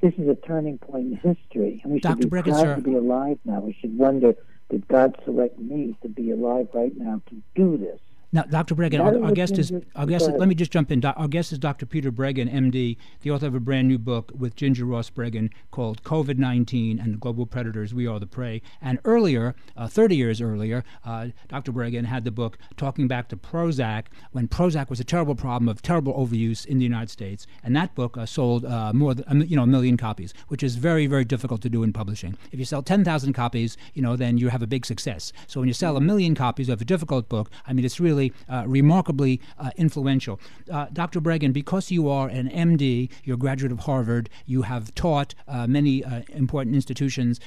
this 0.00 0.14
is 0.18 0.28
a 0.28 0.34
turning 0.34 0.78
point 0.78 1.12
in 1.12 1.16
history, 1.16 1.80
and 1.82 1.92
we 1.92 2.00
should 2.00 2.18
Dr. 2.18 2.28
be 2.28 2.42
proud 2.42 2.76
to 2.76 2.82
be 2.82 2.94
alive 2.94 3.38
now. 3.44 3.60
We 3.60 3.76
should 3.80 3.96
wonder, 3.96 4.34
did 4.68 4.86
God 4.88 5.16
select 5.24 5.58
me 5.58 5.96
to 6.02 6.08
be 6.08 6.30
alive 6.30 6.68
right 6.72 6.96
now 6.96 7.22
to 7.28 7.42
do 7.54 7.76
this? 7.76 8.00
Now, 8.32 8.42
Dr. 8.42 8.76
Breggin, 8.76 9.00
our, 9.00 9.24
our, 9.24 9.32
guest 9.32 9.58
is 9.58 9.72
our 9.96 10.06
guest. 10.06 10.30
Let 10.30 10.48
me 10.48 10.54
just 10.54 10.70
jump 10.70 10.92
in. 10.92 11.04
Our 11.04 11.26
guest 11.26 11.50
is 11.50 11.58
Dr. 11.58 11.84
Peter 11.84 12.12
Breggin, 12.12 12.48
MD, 12.48 12.96
the 13.22 13.30
author 13.32 13.48
of 13.48 13.56
a 13.56 13.60
brand 13.60 13.88
new 13.88 13.98
book 13.98 14.30
with 14.38 14.54
Ginger 14.54 14.84
Ross 14.84 15.10
Breggin 15.10 15.50
called 15.72 16.04
"COVID 16.04 16.38
19 16.38 17.00
and 17.00 17.14
the 17.14 17.18
Global 17.18 17.44
Predators: 17.44 17.92
We 17.92 18.06
Are 18.06 18.20
the 18.20 18.28
Prey." 18.28 18.62
And 18.80 19.00
earlier, 19.04 19.56
uh, 19.76 19.88
30 19.88 20.14
years 20.14 20.40
earlier, 20.40 20.84
uh, 21.04 21.28
Dr. 21.48 21.72
Breggin 21.72 22.04
had 22.04 22.22
the 22.22 22.30
book 22.30 22.56
talking 22.76 23.08
back 23.08 23.28
to 23.30 23.36
Prozac 23.36 24.04
when 24.30 24.46
Prozac 24.46 24.90
was 24.90 25.00
a 25.00 25.04
terrible 25.04 25.34
problem 25.34 25.68
of 25.68 25.82
terrible 25.82 26.14
overuse 26.14 26.64
in 26.64 26.78
the 26.78 26.84
United 26.84 27.10
States. 27.10 27.48
And 27.64 27.74
that 27.74 27.96
book 27.96 28.16
uh, 28.16 28.26
sold 28.26 28.64
uh, 28.64 28.92
more 28.92 29.12
than 29.12 29.40
you 29.48 29.56
know 29.56 29.64
a 29.64 29.66
million 29.66 29.96
copies, 29.96 30.34
which 30.46 30.62
is 30.62 30.76
very 30.76 31.08
very 31.08 31.24
difficult 31.24 31.62
to 31.62 31.68
do 31.68 31.82
in 31.82 31.92
publishing. 31.92 32.36
If 32.52 32.60
you 32.60 32.64
sell 32.64 32.82
10,000 32.82 33.32
copies, 33.32 33.76
you 33.92 34.02
know 34.02 34.14
then 34.14 34.38
you 34.38 34.50
have 34.50 34.62
a 34.62 34.68
big 34.68 34.86
success. 34.86 35.32
So 35.48 35.58
when 35.58 35.66
you 35.66 35.74
sell 35.74 35.96
a 35.96 36.00
million 36.00 36.36
copies 36.36 36.68
of 36.68 36.80
a 36.80 36.84
difficult 36.84 37.28
book, 37.28 37.50
I 37.66 37.72
mean 37.72 37.84
it's 37.84 37.98
really 37.98 38.19
really 38.20 38.32
uh, 38.48 38.64
remarkably 38.66 39.40
uh, 39.58 39.70
influential. 39.76 40.38
Uh, 40.70 40.86
Dr. 40.92 41.20
Breggin, 41.20 41.52
because 41.52 41.90
you 41.90 42.08
are 42.08 42.28
an 42.28 42.48
MD, 42.48 43.10
you're 43.24 43.34
a 43.34 43.38
graduate 43.38 43.72
of 43.72 43.80
Harvard, 43.80 44.28
you 44.46 44.62
have 44.62 44.94
taught 44.94 45.34
uh, 45.48 45.66
many 45.66 46.04
uh, 46.04 46.22
important 46.28 46.74
institutions, 46.74 47.40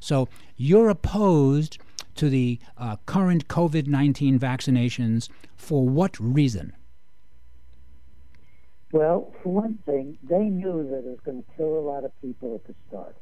so 0.00 0.28
you're 0.56 0.88
opposed 0.88 1.78
to 2.14 2.30
the 2.30 2.58
current 3.04 3.48
COVID 3.48 3.86
19 3.86 4.38
vaccinations 4.38 5.28
for 5.56 5.86
what 5.86 6.18
reason? 6.18 6.72
Well, 8.92 9.34
for 9.42 9.52
one 9.52 9.78
thing, 9.84 10.16
they 10.22 10.44
knew 10.44 10.88
that 10.90 10.98
it 10.98 11.04
was 11.04 11.18
going 11.24 11.42
to 11.42 11.48
kill 11.56 11.78
a 11.78 11.84
lot 11.84 12.04
of 12.04 12.12
people 12.22 12.54
at 12.54 12.66
the 12.66 12.74
start. 12.88 13.16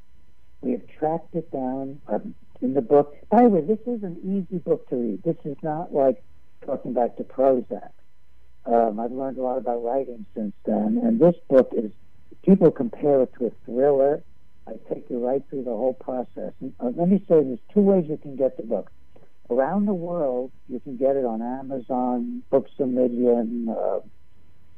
We 0.60 0.72
have 0.72 0.86
tracked 0.98 1.34
it 1.34 1.50
down 1.50 2.00
um, 2.06 2.34
in 2.60 2.74
the 2.74 2.82
book. 2.82 3.16
By 3.30 3.42
the 3.42 3.48
way, 3.48 3.60
this 3.62 3.80
is 3.86 4.02
an 4.02 4.18
easy 4.22 4.58
book 4.58 4.88
to 4.90 4.96
read. 4.96 5.22
This 5.24 5.36
is 5.44 5.56
not 5.62 5.92
like 5.92 6.22
talking 6.64 6.92
back 6.92 7.16
to 7.16 7.24
Prozac. 7.24 7.90
Um, 8.66 8.98
I've 8.98 9.12
learned 9.12 9.38
a 9.38 9.42
lot 9.42 9.58
about 9.58 9.84
writing 9.84 10.24
since 10.34 10.54
then, 10.64 11.00
and 11.02 11.20
this 11.20 11.34
book 11.48 11.70
is 11.76 11.92
people 12.44 12.70
compare 12.70 13.22
it 13.22 13.32
to 13.38 13.46
a 13.46 13.50
thriller. 13.64 14.22
I 14.66 14.72
take 14.92 15.10
you 15.10 15.24
right 15.24 15.42
through 15.50 15.64
the 15.64 15.70
whole 15.70 15.94
process. 15.94 16.52
And, 16.60 16.72
uh, 16.80 16.90
let 16.96 17.08
me 17.08 17.18
say 17.28 17.42
there's 17.42 17.58
two 17.72 17.82
ways 17.82 18.06
you 18.08 18.16
can 18.16 18.36
get 18.36 18.56
the 18.56 18.62
book. 18.62 18.90
Around 19.50 19.84
the 19.84 19.94
world, 19.94 20.52
you 20.68 20.80
can 20.80 20.96
get 20.96 21.16
it 21.16 21.26
on 21.26 21.42
Amazon, 21.42 22.42
Books 22.48 22.70
a 22.78 22.86
Million, 22.86 23.68
uh, 23.68 24.00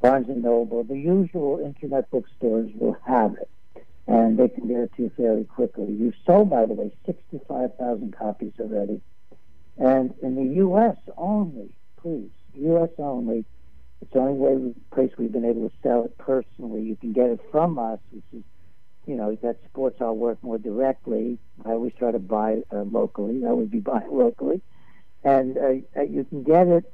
Barnes 0.01 0.27
and 0.27 0.43
Noble. 0.43 0.83
The 0.83 0.97
usual 0.97 1.59
internet 1.59 2.11
bookstores 2.11 2.69
will 2.75 2.97
have 3.05 3.35
it, 3.35 3.49
and 4.07 4.37
they 4.37 4.49
can 4.49 4.67
get 4.67 4.79
it 4.79 4.91
to 4.97 5.03
you 5.03 5.11
fairly 5.15 5.45
quickly. 5.45 5.85
You've 5.85 6.15
sold, 6.25 6.49
by 6.49 6.65
the 6.65 6.73
way, 6.73 6.91
65,000 7.05 8.11
copies 8.11 8.53
already. 8.59 9.01
And 9.77 10.13
in 10.21 10.35
the 10.35 10.55
U.S. 10.55 10.97
only, 11.15 11.69
please, 12.01 12.29
U.S. 12.55 12.89
only, 12.97 13.45
it's 14.01 14.13
the 14.13 14.19
only 14.19 14.33
way 14.33 14.73
place 14.91 15.11
we've 15.17 15.31
been 15.31 15.45
able 15.45 15.69
to 15.69 15.75
sell 15.81 16.05
it 16.05 16.17
personally. 16.17 16.81
You 16.81 16.95
can 16.95 17.13
get 17.13 17.29
it 17.29 17.39
from 17.51 17.79
us, 17.79 17.99
which 18.11 18.23
is, 18.33 18.43
you 19.05 19.15
know, 19.15 19.35
that 19.41 19.57
supports 19.63 20.01
our 20.01 20.13
work 20.13 20.41
more 20.43 20.57
directly. 20.57 21.39
I 21.65 21.71
always 21.71 21.93
try 21.97 22.11
to 22.11 22.19
buy 22.19 22.63
uh, 22.71 22.83
locally. 22.83 23.43
I 23.47 23.51
would 23.51 23.71
be 23.71 23.79
buying 23.79 24.07
locally. 24.11 24.61
And 25.23 25.57
uh, 25.57 25.99
uh 25.99 26.03
you 26.03 26.23
can 26.23 26.43
get 26.43 26.67
it 26.67 26.85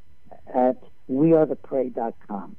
at 0.54 0.82
wearetheprey.com. 1.10 2.56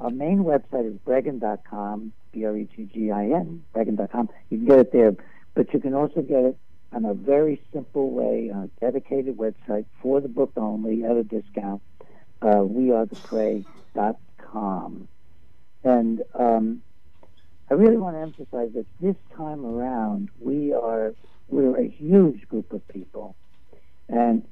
Our 0.00 0.10
main 0.10 0.44
website 0.44 0.88
is 0.88 0.96
breggin.com, 1.06 2.12
B-R-E-G-G-I-N, 2.32 3.64
breggin.com. 3.74 4.28
You 4.50 4.58
can 4.58 4.66
get 4.66 4.78
it 4.80 4.92
there, 4.92 5.14
but 5.54 5.72
you 5.72 5.80
can 5.80 5.94
also 5.94 6.20
get 6.20 6.44
it 6.44 6.58
on 6.94 7.04
a 7.04 7.14
very 7.14 7.60
simple 7.72 8.10
way 8.10 8.50
on 8.54 8.64
a 8.64 8.68
dedicated 8.80 9.36
website 9.36 9.86
for 10.00 10.20
the 10.20 10.28
book 10.28 10.52
only 10.56 11.04
at 11.04 11.16
a 11.16 11.24
discount 11.24 11.82
uh, 12.42 12.56
wearetheprey.com. 12.56 15.08
And 15.82 16.22
um, 16.34 16.82
I 17.70 17.74
really 17.74 17.96
want 17.96 18.16
to 18.16 18.20
emphasize 18.20 18.72
that 18.74 18.86
this 19.00 19.16
time 19.36 19.64
around, 19.64 20.30
we 20.40 20.72
are 20.72 21.14
we're 21.48 21.78
a 21.78 21.88
huge 21.88 22.48
group 22.48 22.72
of 22.72 22.86
people, 22.88 23.36
and 24.08 24.44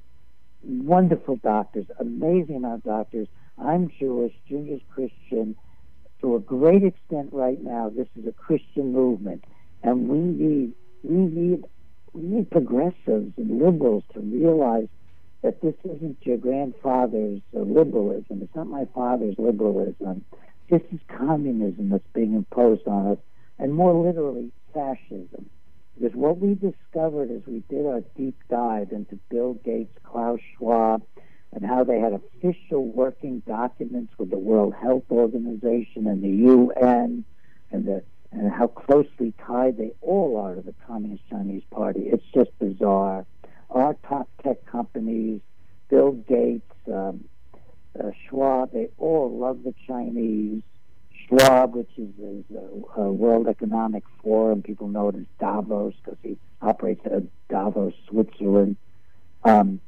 wonderful 0.63 1.37
doctors, 1.37 1.87
amazing 1.99 2.57
amount 2.57 2.75
of 2.75 2.83
doctors. 2.85 3.29
I'm 3.59 3.91
Jewish, 3.99 4.35
Ginger's 4.49 4.83
Christian. 4.93 5.57
To 6.21 6.37
a 6.37 6.39
great 6.39 6.85
extent, 6.85 7.31
right 7.33 7.59
now, 7.61 7.89
this 7.89 8.07
is 8.19 8.27
a 8.27 8.33
Christian 8.33 8.93
movement, 8.93 9.45
and 9.83 10.09
we 10.09 10.19
need 10.19 10.75
we 11.03 11.17
need 11.17 11.65
we 12.13 12.23
need 12.23 12.51
progressives 12.51 13.33
and 13.37 13.63
liberals 13.63 14.05
to 14.15 14.21
realize 14.21 14.89
that 15.43 15.61
this 15.61 15.75
isn't 15.85 16.19
your 16.23 16.37
grandfather's 16.37 17.41
uh, 17.55 17.61
liberalism. 17.61 18.43
It's 18.43 18.55
not 18.55 18.69
my 18.69 18.87
father's 18.95 19.35
liberalism. 19.39 20.25
This 20.71 20.83
is 20.93 21.01
communism 21.09 21.91
that's 21.91 22.07
being 22.15 22.35
imposed 22.35 22.87
on 22.87 23.13
us, 23.13 23.19
and 23.59 23.75
more 23.75 23.93
literally, 23.93 24.53
fascism. 24.73 25.51
Because 25.99 26.17
what 26.17 26.39
we 26.39 26.55
discovered 26.55 27.31
as 27.31 27.43
we 27.47 27.63
did 27.69 27.87
our 27.87 28.01
deep 28.17 28.37
dive 28.49 28.93
into 28.93 29.19
Bill 29.31 29.55
Gates, 29.55 29.97
Klaus 30.05 30.41
Schwab, 30.57 31.03
and 31.53 31.67
how 31.67 31.85
they 31.85 31.99
had 31.99 32.15
official 32.15 32.87
working 32.87 33.41
documents 33.41 34.13
with 34.17 34.31
the 34.31 34.39
World 34.39 34.75
Health 34.75 35.05
Organization 35.11 36.07
and 36.07 36.23
the 36.23 36.47
UN, 36.47 37.25
and 37.71 37.85
the 37.85 38.03
and 38.33 38.51
how 38.51 38.67
closely 38.67 39.33
tied 39.47 39.77
they 39.77 39.93
all 40.01 40.37
are 40.39 40.55
to 40.55 40.63
the 40.63 40.75
Communist 40.87 41.23
Chinese 41.29 41.63
Party. 41.71 42.03
It's 42.07 42.25
just 42.35 42.51
bizarre 42.59 43.27
our 43.73 43.95
top 44.09 44.29
tech 44.43 44.65
companies, 44.67 45.41
Bill 45.89 46.13
Gates, 46.13 46.71
um, 46.93 47.25
uh, 47.99 48.11
Schwab, 48.29 48.73
they 48.73 48.89
all 48.99 49.37
love 49.37 49.63
the 49.65 49.75
Chinese. 49.87 50.63
Schwab, 51.27 51.75
which 51.75 51.91
is 51.97 52.11
a, 52.21 53.01
a 53.01 53.13
World 53.13 53.49
Economic 53.49 54.05
Forum, 54.23 54.63
people 54.63 54.89
know 54.89 55.09
it 55.09 55.17
as 55.17 55.25
Davos 55.39 55.95
because 56.03 56.19
he 56.23 56.37
operates 56.61 57.01
of 57.07 57.27
Davos, 57.49 57.95
Switzerland. 58.09 58.77
Um, 59.45 59.81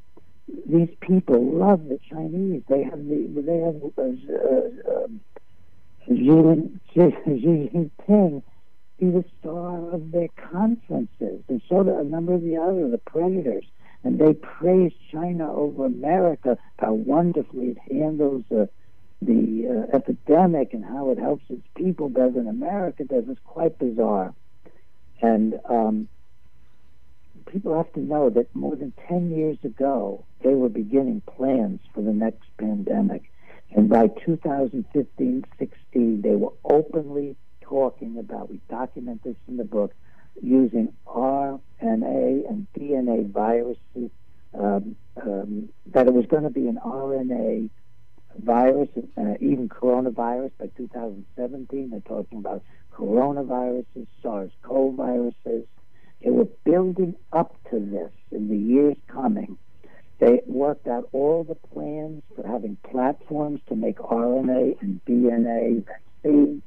these 0.67 0.91
people 1.01 1.43
love 1.43 1.89
the 1.89 1.99
Chinese. 2.11 2.63
They 2.69 2.83
have 2.83 2.99
the 2.99 3.43
they 3.47 3.59
have 3.59 3.77
uh, 3.97 4.03
uh, 4.03 5.05
um, 5.05 5.21
Xi, 6.07 7.15
Jinping 7.27 8.43
be 8.99 9.11
the 9.11 9.25
star 9.41 9.91
of 9.91 10.13
their 10.13 10.29
conferences, 10.51 11.43
and 11.49 11.63
so 11.69 11.83
do 11.83 11.99
a 11.99 12.05
number 12.05 12.35
of 12.35 12.43
the 12.43 12.57
other, 12.57 12.89
the 12.89 12.99
predators. 12.99 13.65
And 14.05 14.19
they 14.19 14.35
praise 14.35 14.93
China 15.11 15.53
over 15.53 15.87
America, 15.87 16.59
how 16.79 16.93
wonderfully 16.93 17.69
it 17.69 17.79
handles 17.91 18.45
uh, 18.53 18.67
the 19.23 19.89
uh, 19.93 19.97
epidemic 19.97 20.75
and 20.75 20.85
how 20.85 21.11
it 21.11 21.19
helps 21.19 21.45
its 21.49 21.67
people 21.75 22.11
better 22.11 22.33
than 22.33 22.47
America 22.47 23.05
does. 23.05 23.25
It's 23.29 23.41
quite 23.45 23.79
bizarre. 23.79 24.35
And 25.23 25.59
um, 25.65 26.09
people 27.47 27.77
have 27.77 27.93
to 27.95 28.01
know 28.01 28.29
that 28.31 28.55
more 28.55 28.77
than 28.77 28.93
10 29.09 29.31
years 29.31 29.57
ago, 29.65 30.25
they 30.43 30.55
were 30.55 30.69
beginning 30.69 31.23
plans 31.23 31.81
for 31.95 32.03
the 32.03 32.13
next 32.13 32.45
pandemic. 32.59 33.23
And 33.75 33.89
by 33.89 34.07
2015 34.07 35.45
16, 35.59 36.23
they 36.23 36.37
were 36.37 36.53
openly 36.65 37.37
talking 37.61 38.19
about, 38.19 38.49
we 38.49 38.61
document 38.69 39.25
this 39.25 39.37
in 39.49 39.57
the 39.57 39.65
book, 39.65 39.93
using 40.41 40.93
RNA 41.07 41.59
and 41.81 42.67
DNA 42.79 43.29
viruses, 43.31 44.11
um, 44.57 44.95
um, 45.21 45.69
that 45.87 46.07
it 46.07 46.15
was 46.15 46.27
going 46.27 46.45
to 46.45 46.51
be 46.51 46.69
an 46.69 46.79
RNA 46.85 47.71
virus, 48.39 48.89
uh, 49.17 49.35
even 49.41 49.69
coronavirus 49.69 50.53
by 50.59 50.67
2017. 50.77 51.91
They're 51.91 52.01
talking 52.01 52.39
about 52.39 52.63
coronaviruses, 52.93 54.07
SARS-CoV 54.23 54.95
viruses. 54.95 55.67
They 56.23 56.31
were 56.31 56.49
building 56.65 57.17
up 57.33 57.57
to 57.71 57.81
this 57.81 58.13
in 58.31 58.49
the 58.49 58.57
years 58.57 58.97
coming. 59.09 59.59
They 60.25 60.41
worked 60.47 60.89
out 60.89 61.11
all 61.13 61.45
the 61.45 61.55
plans 61.55 62.23
for 62.35 62.47
having 62.49 62.79
platforms 62.91 63.61
to 63.69 63.77
make 63.77 63.99
RNA 63.99 64.81
and 64.81 64.99
DNA 65.05 65.85
vaccines. 65.85 66.63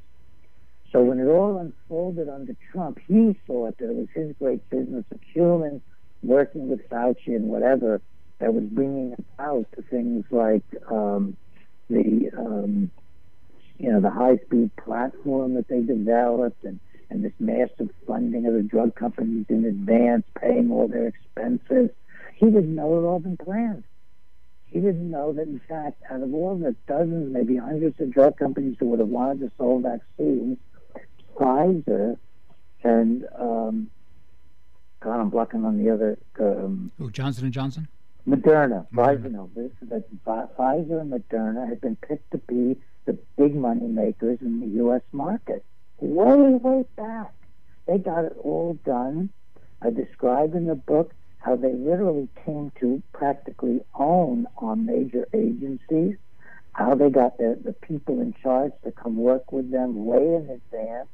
So 0.92 1.02
when 1.02 1.20
it 1.20 1.26
all 1.26 1.58
unfolded 1.58 2.30
under 2.30 2.56
Trump, 2.72 3.00
he 3.08 3.36
thought 3.48 3.80
that 3.80 3.90
it 3.90 3.96
was 3.96 4.10
his 4.14 4.36
great 4.38 4.70
business 4.70 5.06
acumen 5.12 5.82
working 6.22 6.70
with 6.70 6.88
Fauci 6.88 7.36
and 7.36 7.46
whatever 7.46 8.00
that 8.38 8.54
was 8.54 8.64
bringing 8.66 9.16
about 9.34 9.66
to 9.76 9.82
things 9.82 10.24
like 10.30 10.64
um, 10.92 11.36
the 11.90 12.30
um, 12.38 12.92
you 13.80 13.92
know 13.92 14.02
the 14.02 14.12
high 14.12 14.38
speed 14.46 14.70
platform 14.76 15.56
that 15.56 15.68
they 15.68 15.82
developed 15.82 16.64
and 16.64 16.80
and 17.10 17.26
this 17.26 17.34
massive 17.40 17.90
funding 18.06 18.46
of 18.46 18.54
the 18.54 18.62
drug 18.62 18.94
companies 18.94 19.48
in 19.50 19.66
advance, 19.66 20.26
paying 20.40 20.70
all 20.72 20.88
their 20.88 21.08
expenses. 21.08 21.90
He 22.38 22.46
didn't 22.46 22.76
know 22.76 23.00
it 23.00 23.04
all 23.04 23.20
been 23.20 23.38
planned. 23.38 23.84
He 24.66 24.80
didn't 24.80 25.10
know 25.10 25.34
that, 25.34 25.48
in 25.48 25.60
fact, 25.68 26.04
out 26.12 26.22
of 26.22 26.34
all 26.34 26.56
the 26.56 26.76
dozens, 26.88 27.34
maybe 27.34 27.58
hundreds 27.58 28.00
of 28.00 28.12
drug 28.12 28.38
companies 28.38 28.76
that 28.80 28.86
would 28.86 29.00
have 29.00 29.08
wanted 29.08 29.40
to 29.40 29.52
sell 29.58 29.80
vaccines, 29.80 30.60
Pfizer 31.36 32.18
and 32.84 33.26
um, 33.40 33.90
God, 35.00 35.20
I'm 35.20 35.30
blocking 35.30 35.66
on 35.66 35.84
the 35.84 35.90
other. 35.90 36.18
Um, 36.40 36.92
oh, 37.00 37.10
Johnson 37.10 37.46
and 37.46 37.54
Johnson. 37.54 37.88
Moderna, 38.28 38.86
Pfizer, 38.94 39.32
no, 39.32 39.50
that 39.56 40.04
Pfizer 40.26 41.02
and 41.02 41.12
Moderna 41.12 41.68
had 41.68 41.82
been 41.82 41.96
picked 41.96 42.30
to 42.32 42.38
be 42.40 42.78
the 43.06 43.18
big 43.38 43.56
money 43.56 43.88
makers 43.88 44.40
in 44.42 44.60
the 44.60 44.68
U.S. 44.78 45.02
market. 45.12 45.66
Way, 46.00 46.56
way 46.56 46.86
back, 46.98 47.34
they 47.88 47.98
got 47.98 48.26
it 48.26 48.36
all 48.44 48.78
done. 48.86 49.30
I 49.82 49.90
describe 49.92 50.56
in 50.56 50.66
the 50.66 50.76
book 50.76 51.14
how 51.40 51.56
they 51.56 51.74
literally 51.74 52.28
came 52.46 52.72
to 52.80 53.02
practically 53.14 53.82
own 53.96 54.48
our 54.58 54.76
major 54.76 55.28
agencies, 55.34 56.16
how 56.74 56.96
they 56.96 57.10
got 57.10 57.38
the, 57.38 57.58
the 57.64 57.74
people 57.74 58.20
in 58.20 58.34
charge 58.42 58.72
to 58.84 58.92
come 58.92 59.16
work 59.16 59.52
with 59.52 59.72
them 59.72 60.06
way 60.06 60.18
in 60.18 60.50
advance, 60.50 61.10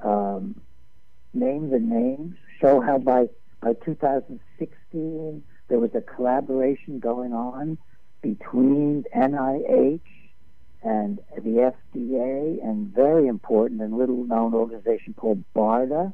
um, 0.00 0.60
name 1.34 1.70
the 1.70 1.78
names, 1.78 2.36
show 2.60 2.80
how 2.80 2.98
by, 2.98 3.26
by 3.60 3.72
2016 3.84 5.42
there 5.68 5.78
was 5.78 5.94
a 5.94 6.00
collaboration 6.00 6.98
going 6.98 7.32
on 7.32 7.78
between 8.20 9.04
NIH 9.16 10.00
and 10.82 11.20
the 11.36 11.72
FDA 11.94 12.62
and 12.62 12.92
very 12.92 13.26
important 13.26 13.80
and 13.80 13.96
little 13.96 14.24
known 14.24 14.54
organization 14.54 15.14
called 15.14 15.42
BARDA, 15.54 16.12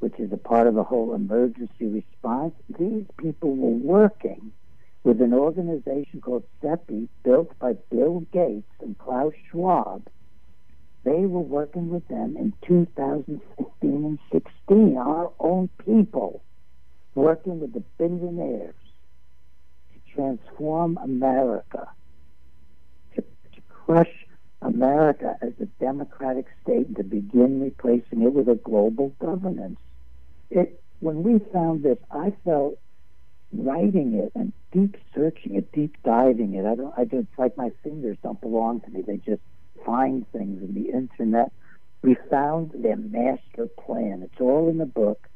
which 0.00 0.18
is 0.18 0.32
a 0.32 0.36
part 0.36 0.66
of 0.66 0.74
the 0.74 0.84
whole 0.84 1.14
emergency 1.14 1.86
response. 1.86 2.54
These 2.78 3.06
people 3.18 3.56
were 3.56 3.70
working 3.70 4.52
with 5.04 5.20
an 5.20 5.32
organization 5.32 6.20
called 6.20 6.44
CEPI, 6.62 7.08
built 7.22 7.58
by 7.58 7.74
Bill 7.90 8.26
Gates 8.32 8.70
and 8.80 8.98
Klaus 8.98 9.32
Schwab, 9.50 10.08
they 11.06 11.24
were 11.24 11.40
working 11.40 11.88
with 11.88 12.08
them 12.08 12.36
in 12.36 12.52
2015 12.66 13.70
and 13.82 14.18
16, 14.32 14.96
our 14.98 15.30
own 15.38 15.68
people, 15.84 16.42
working 17.14 17.60
with 17.60 17.74
the 17.74 17.84
billionaires 17.96 18.74
to 19.92 20.14
transform 20.16 20.98
America, 21.00 21.88
to, 23.14 23.22
to 23.22 23.60
crush 23.68 24.26
America 24.60 25.36
as 25.40 25.52
a 25.60 25.66
democratic 25.78 26.46
state 26.64 26.88
and 26.88 26.96
to 26.96 27.04
begin 27.04 27.60
replacing 27.60 28.22
it 28.22 28.32
with 28.32 28.48
a 28.48 28.56
global 28.56 29.10
governance. 29.20 29.78
It, 30.50 30.80
when 31.00 31.22
we 31.22 31.38
found 31.52 31.82
this, 31.82 31.98
I 32.10 32.32
felt 32.44 32.78
writing 33.52 34.14
it 34.14 34.32
and 34.34 34.52
deep 34.72 34.96
searching 35.14 35.54
it, 35.54 35.72
deep 35.72 35.96
diving 36.04 36.54
it. 36.54 36.64
I 36.64 36.74
don't. 36.74 36.94
I. 36.96 37.02
It's 37.02 37.38
like 37.38 37.56
my 37.56 37.70
fingers 37.82 38.16
don't 38.22 38.40
belong 38.40 38.80
to 38.82 38.90
me. 38.90 39.02
They 39.02 39.16
just 39.16 39.42
find 39.84 40.30
things 40.32 40.62
in 40.62 40.74
the 40.74 40.90
internet. 40.90 41.52
We 42.02 42.16
found 42.30 42.72
their 42.74 42.96
master 42.96 43.68
plan. 43.84 44.22
It's 44.22 44.40
all 44.40 44.68
in 44.68 44.78
the 44.78 44.86
book. 44.86 45.28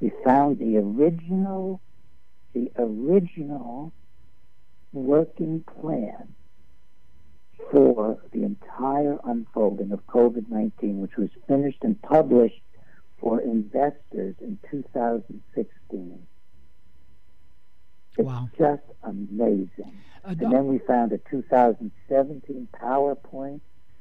We 0.00 0.12
found 0.24 0.58
the 0.58 0.76
original, 0.78 1.80
the 2.52 2.70
original 2.78 3.92
working 4.92 5.64
plan 5.80 6.34
for 7.70 8.18
the 8.32 8.44
entire 8.44 9.18
unfolding 9.24 9.92
of 9.92 10.06
COVID 10.06 10.48
19, 10.48 11.00
which 11.00 11.16
was 11.16 11.30
finished 11.46 11.78
and 11.82 12.00
published 12.00 12.60
for 13.20 13.40
investors 13.40 14.36
in 14.40 14.58
2016. 14.70 16.26
It's 18.16 18.26
wow. 18.26 18.48
just 18.58 18.82
amazing. 19.02 20.00
Uh, 20.24 20.34
and 20.38 20.52
then 20.52 20.66
we 20.66 20.78
found 20.78 21.12
a 21.12 21.18
2017 21.30 22.68
PowerPoint 22.72 23.60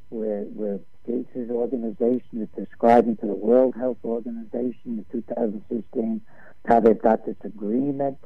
where, 0.10 0.42
where 0.44 0.80
Gates' 1.06 1.50
organization 1.50 2.42
is 2.42 2.50
describing 2.56 3.18
to 3.18 3.28
the 3.28 3.36
World 3.36 3.76
Health 3.76 4.00
Organization 4.04 4.76
in 4.86 5.06
2016 5.12 6.22
how 6.68 6.80
they've 6.80 7.02
got 7.02 7.26
this 7.26 7.38
agreement, 7.44 8.18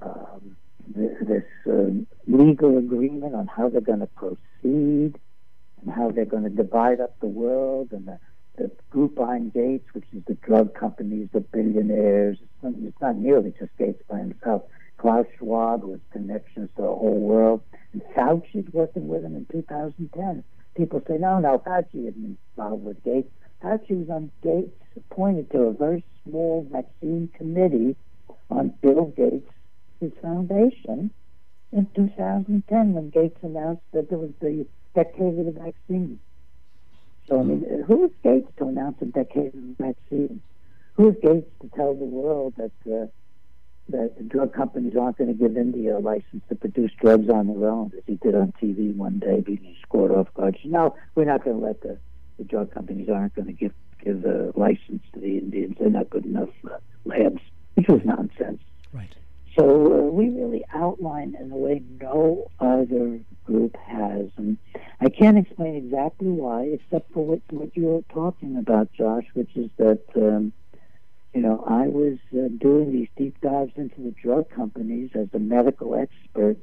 um, 0.00 0.56
this, 0.88 1.12
this 1.20 1.44
uh, 1.68 1.90
legal 2.26 2.78
agreement 2.78 3.34
on 3.34 3.46
how 3.46 3.68
they're 3.68 3.80
going 3.80 4.00
to 4.00 4.06
proceed 4.06 4.38
and 4.62 5.90
how 5.94 6.10
they're 6.10 6.24
going 6.24 6.42
to 6.42 6.50
divide 6.50 7.00
up 7.00 7.18
the 7.20 7.26
world 7.26 7.92
and 7.92 8.06
the, 8.06 8.18
the 8.56 8.70
group 8.90 9.14
behind 9.14 9.52
Gates, 9.52 9.86
which 9.92 10.04
is 10.14 10.22
the 10.26 10.34
drug 10.34 10.74
companies, 10.74 11.28
the 11.32 11.40
billionaires. 11.40 12.38
It's 12.62 13.00
not, 13.00 13.16
nearly 13.16 13.52
just 13.58 13.76
Gates 13.78 14.02
by 14.08 14.18
himself. 14.18 14.62
Klaus 14.98 15.26
Schwab 15.38 15.84
with 15.84 16.00
connections 16.10 16.68
to 16.76 16.82
the 16.82 16.88
whole 16.88 17.18
world. 17.18 17.62
And 17.92 18.02
Fauci's 18.14 18.72
working 18.72 19.08
with 19.08 19.24
him 19.24 19.34
in 19.36 19.46
2010. 19.46 20.44
People 20.76 21.02
say, 21.06 21.18
no, 21.18 21.38
no, 21.38 21.58
Fauci 21.58 22.08
isn't 22.08 22.38
involved 22.56 22.84
with 22.84 23.02
Gates. 23.04 23.30
Fauci 23.62 23.98
was 23.98 24.10
on 24.10 24.30
Gates, 24.42 24.76
appointed 24.96 25.50
to 25.50 25.62
a 25.62 25.72
very 25.72 26.04
small 26.24 26.66
vaccine 26.70 27.28
committee 27.34 27.96
on 28.50 28.74
Bill 28.80 29.06
Gates' 29.06 29.50
his 30.00 30.12
foundation 30.20 31.10
in 31.72 31.86
2010 31.94 32.92
when 32.92 33.10
Gates 33.10 33.38
announced 33.42 33.82
that 33.92 34.08
there 34.08 34.18
was 34.18 34.32
the 34.40 34.66
decade 34.94 35.38
of 35.38 35.46
the 35.46 35.52
vaccine. 35.52 36.18
So, 37.32 37.40
I 37.40 37.44
mean, 37.44 37.84
who 37.86 38.04
is 38.04 38.10
Gates 38.22 38.52
to 38.58 38.66
announce 38.66 39.00
a 39.00 39.06
decade 39.06 39.54
of 39.54 39.62
vaccine? 39.78 40.42
Who 40.96 41.08
is 41.08 41.16
Gates 41.22 41.48
to 41.62 41.68
tell 41.74 41.94
the 41.94 42.04
world 42.04 42.52
that 42.58 42.72
uh, 42.86 43.06
that 43.88 44.18
the 44.18 44.24
drug 44.24 44.52
companies 44.52 44.96
aren't 45.00 45.16
going 45.16 45.28
to 45.28 45.34
give 45.34 45.56
India 45.56 45.96
a 45.96 45.98
license 45.98 46.42
to 46.50 46.54
produce 46.54 46.90
drugs 47.00 47.30
on 47.30 47.46
their 47.46 47.70
own, 47.70 47.90
as 47.96 48.04
he 48.06 48.16
did 48.16 48.34
on 48.34 48.52
TV 48.62 48.94
one 48.94 49.18
day, 49.18 49.40
being 49.40 49.74
scored 49.80 50.10
off 50.12 50.32
guard. 50.34 50.58
No, 50.64 50.94
we're 51.14 51.24
not 51.24 51.42
going 51.42 51.58
to 51.58 51.64
let 51.64 51.80
the, 51.80 51.96
the 52.36 52.44
drug 52.44 52.70
companies 52.70 53.08
aren't 53.08 53.34
going 53.34 53.46
to 53.46 53.54
give 53.54 53.72
give 54.04 54.26
a 54.26 54.52
license 54.54 55.02
to 55.14 55.20
the 55.20 55.38
Indians. 55.38 55.76
They're 55.80 55.88
not 55.88 56.10
good 56.10 56.26
enough 56.26 56.50
uh, 56.70 56.76
labs, 57.06 57.40
which 57.76 57.88
was 57.88 58.02
nonsense. 58.04 58.60
Right. 58.92 59.14
So 59.58 59.64
uh, 59.64 60.10
we 60.10 60.28
really 60.28 60.64
outline 60.74 61.34
in 61.40 61.50
a 61.50 61.56
way 61.56 61.82
no 61.98 62.50
other 62.60 63.20
group 63.46 63.74
has, 63.86 64.26
and 64.36 64.58
I 65.04 65.08
can't 65.08 65.36
explain 65.36 65.74
exactly 65.74 66.28
why, 66.28 66.62
except 66.62 67.12
for 67.12 67.26
what 67.26 67.40
what 67.50 67.76
you 67.76 67.86
were 67.86 68.02
talking 68.14 68.56
about, 68.56 68.92
Josh, 68.92 69.26
which 69.34 69.50
is 69.56 69.70
that. 69.78 70.02
Um, 70.16 70.52
you 71.34 71.40
know, 71.40 71.64
I 71.66 71.86
was 71.86 72.18
uh, 72.34 72.48
doing 72.60 72.92
these 72.92 73.08
deep 73.16 73.40
dives 73.40 73.72
into 73.76 74.02
the 74.02 74.10
drug 74.22 74.50
companies 74.50 75.10
as 75.14 75.28
a 75.32 75.38
medical 75.38 75.94
expert 75.94 76.58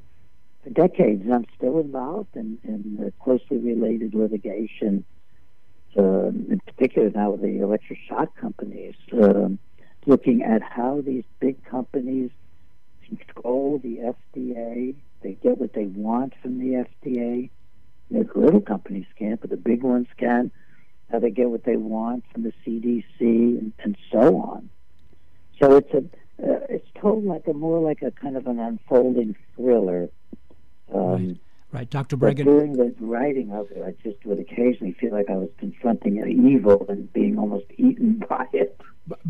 for 0.63 0.69
decades. 0.69 1.23
I'm 1.31 1.47
still 1.57 1.79
involved 1.79 2.35
in, 2.35 2.59
in 2.63 3.11
closely 3.23 3.57
related 3.57 4.13
litigation, 4.13 5.05
uh, 5.97 6.27
in 6.27 6.61
particular 6.67 7.09
now 7.09 7.31
with 7.31 7.41
the 7.41 7.59
electric 7.61 7.97
shock 8.07 8.35
companies, 8.37 8.93
um, 9.13 9.57
looking 10.05 10.43
at 10.43 10.61
how 10.61 11.01
these 11.01 11.23
big 11.39 11.63
companies 11.65 12.29
control 13.07 13.79
the 13.79 14.13
FDA. 14.37 14.93
They 15.21 15.33
get 15.33 15.57
what 15.57 15.73
they 15.73 15.85
want 15.85 16.33
from 16.43 16.59
the 16.59 16.85
FDA. 17.03 17.49
The 18.11 18.27
little 18.35 18.61
companies 18.61 19.05
can't, 19.17 19.39
but 19.39 19.49
the 19.49 19.57
big 19.57 19.83
ones 19.83 20.07
can 20.17 20.51
how 21.11 21.19
they 21.19 21.31
get 21.31 21.49
what 21.49 21.63
they 21.63 21.75
want 21.75 22.23
from 22.31 22.43
the 22.43 22.53
CDC, 22.65 23.19
and, 23.19 23.73
and 23.79 23.97
so 24.11 24.37
on. 24.37 24.69
So 25.61 25.75
it's 25.75 25.93
a 25.93 26.03
uh, 26.41 26.59
it's 26.69 26.87
told 26.99 27.25
like 27.25 27.47
a 27.47 27.53
more 27.53 27.79
like 27.79 28.01
a 28.01 28.11
kind 28.11 28.37
of 28.37 28.47
an 28.47 28.59
unfolding 28.59 29.35
thriller. 29.55 30.09
Um, 30.93 31.27
right. 31.27 31.37
right, 31.71 31.89
Dr. 31.89 32.15
Breggin. 32.15 32.45
during 32.45 32.73
the 32.73 32.95
writing 32.99 33.51
of 33.51 33.69
it, 33.71 33.83
I 33.85 33.91
just 34.03 34.25
would 34.25 34.39
occasionally 34.39 34.93
feel 34.93 35.11
like 35.11 35.29
I 35.29 35.35
was 35.35 35.49
confronting 35.57 36.19
an 36.21 36.47
evil 36.47 36.85
and 36.87 37.11
being 37.11 37.37
almost 37.37 37.65
eaten 37.77 38.23
by 38.29 38.45
it. 38.53 38.79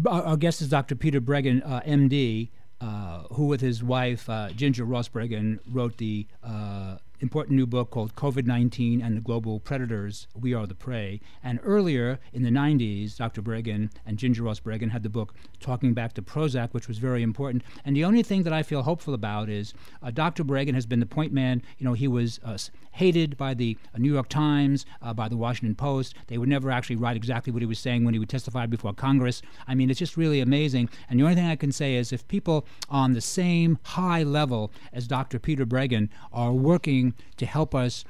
Our 0.06 0.38
guest 0.38 0.62
is 0.62 0.70
Dr. 0.70 0.96
Peter 0.96 1.20
Breggin, 1.20 1.62
uh, 1.65 1.82
MD, 1.82 2.50
uh, 2.80 3.24
who, 3.32 3.46
with 3.46 3.62
his 3.62 3.84
wife 3.84 4.30
uh, 4.30 4.50
Ginger 4.52 4.86
Ross 4.86 5.10
Breggin, 5.10 5.60
wrote 5.68 5.98
the 5.98 6.28
uh, 6.44 6.88
important 7.21 7.55
new 7.55 7.67
book 7.67 7.91
called 7.91 8.15
COVID 8.15 8.45
19 8.45 9.01
and 9.01 9.17
the 9.17 9.21
Global 9.21 9.60
Predators 9.60 10.27
We 10.34 10.53
Are 10.53 10.65
the 10.65 10.75
Prey. 10.75 11.19
And 11.43 11.60
earlier 11.63 12.19
in 12.34 12.43
the 12.43 12.49
90s, 12.49 13.17
Dr. 13.17 13.41
Breggin 13.41 13.91
and 14.05 14.17
Ginger 14.17 14.43
Ross 14.43 14.60
Breggin 14.60 14.91
had 14.91 15.03
the 15.03 15.10
book 15.10 15.34
Talking 15.60 15.93
Back 15.93 16.13
to 16.13 16.21
Prozac, 16.21 16.73
which 16.73 16.88
was 16.88 16.97
very 16.97 17.21
important. 17.21 17.63
And 17.84 17.95
the 17.95 18.05
only 18.05 18.23
thing 18.23 18.43
that 18.43 18.53
I 18.53 18.63
feel 18.63 18.84
hopeful 18.84 19.13
about 19.13 19.49
is 19.49 19.73
uh, 20.01 20.12
Dr. 20.12 20.43
Breggin 20.43 20.73
has 20.73 20.86
been 20.86 20.99
the 20.99 21.05
point 21.05 21.34
man. 21.34 21.62
You 21.77 21.86
know, 21.86 21.93
he 21.93 22.08
was 22.08 22.39
uh, 22.43 22.58
hated 22.93 23.38
by 23.38 23.53
the 23.53 23.77
uh, 23.93 23.97
New 23.97 24.13
York 24.13 24.29
Times, 24.29 24.86
uh, 25.01 25.13
by 25.13 25.27
the 25.27 25.38
Washington 25.38 25.75
Post. 25.75 26.15
They 26.27 26.38
would 26.38 26.49
never 26.49 26.71
actually 26.71 26.95
write 26.95 27.15
exactly 27.17 27.51
what 27.51 27.62
he 27.62 27.65
was 27.65 27.79
saying 27.79 28.03
when 28.03 28.13
he 28.13 28.19
would 28.19 28.29
testify 28.29 28.65
before 28.65 28.93
Congress. 28.93 29.41
I 29.67 29.75
mean, 29.75 29.89
it's 29.89 29.99
just 29.99 30.17
really 30.17 30.39
amazing. 30.39 30.89
And 31.10 31.19
the 31.19 31.23
only 31.23 31.36
thing 31.36 31.47
I 31.47 31.55
can 31.55 31.71
say 31.71 31.95
is 31.95 32.13
if 32.13 32.27
people 32.27 32.65
on 32.89 33.13
the 33.13 33.21
same 33.21 33.79
high 33.84 34.23
level 34.23 34.71
as 34.93 35.08
Dr. 35.08 35.39
Peter 35.39 35.65
Breggin 35.65 36.10
are 36.32 36.53
working 36.53 37.09
to 37.38 37.45
help 37.45 37.76
us 37.76 38.04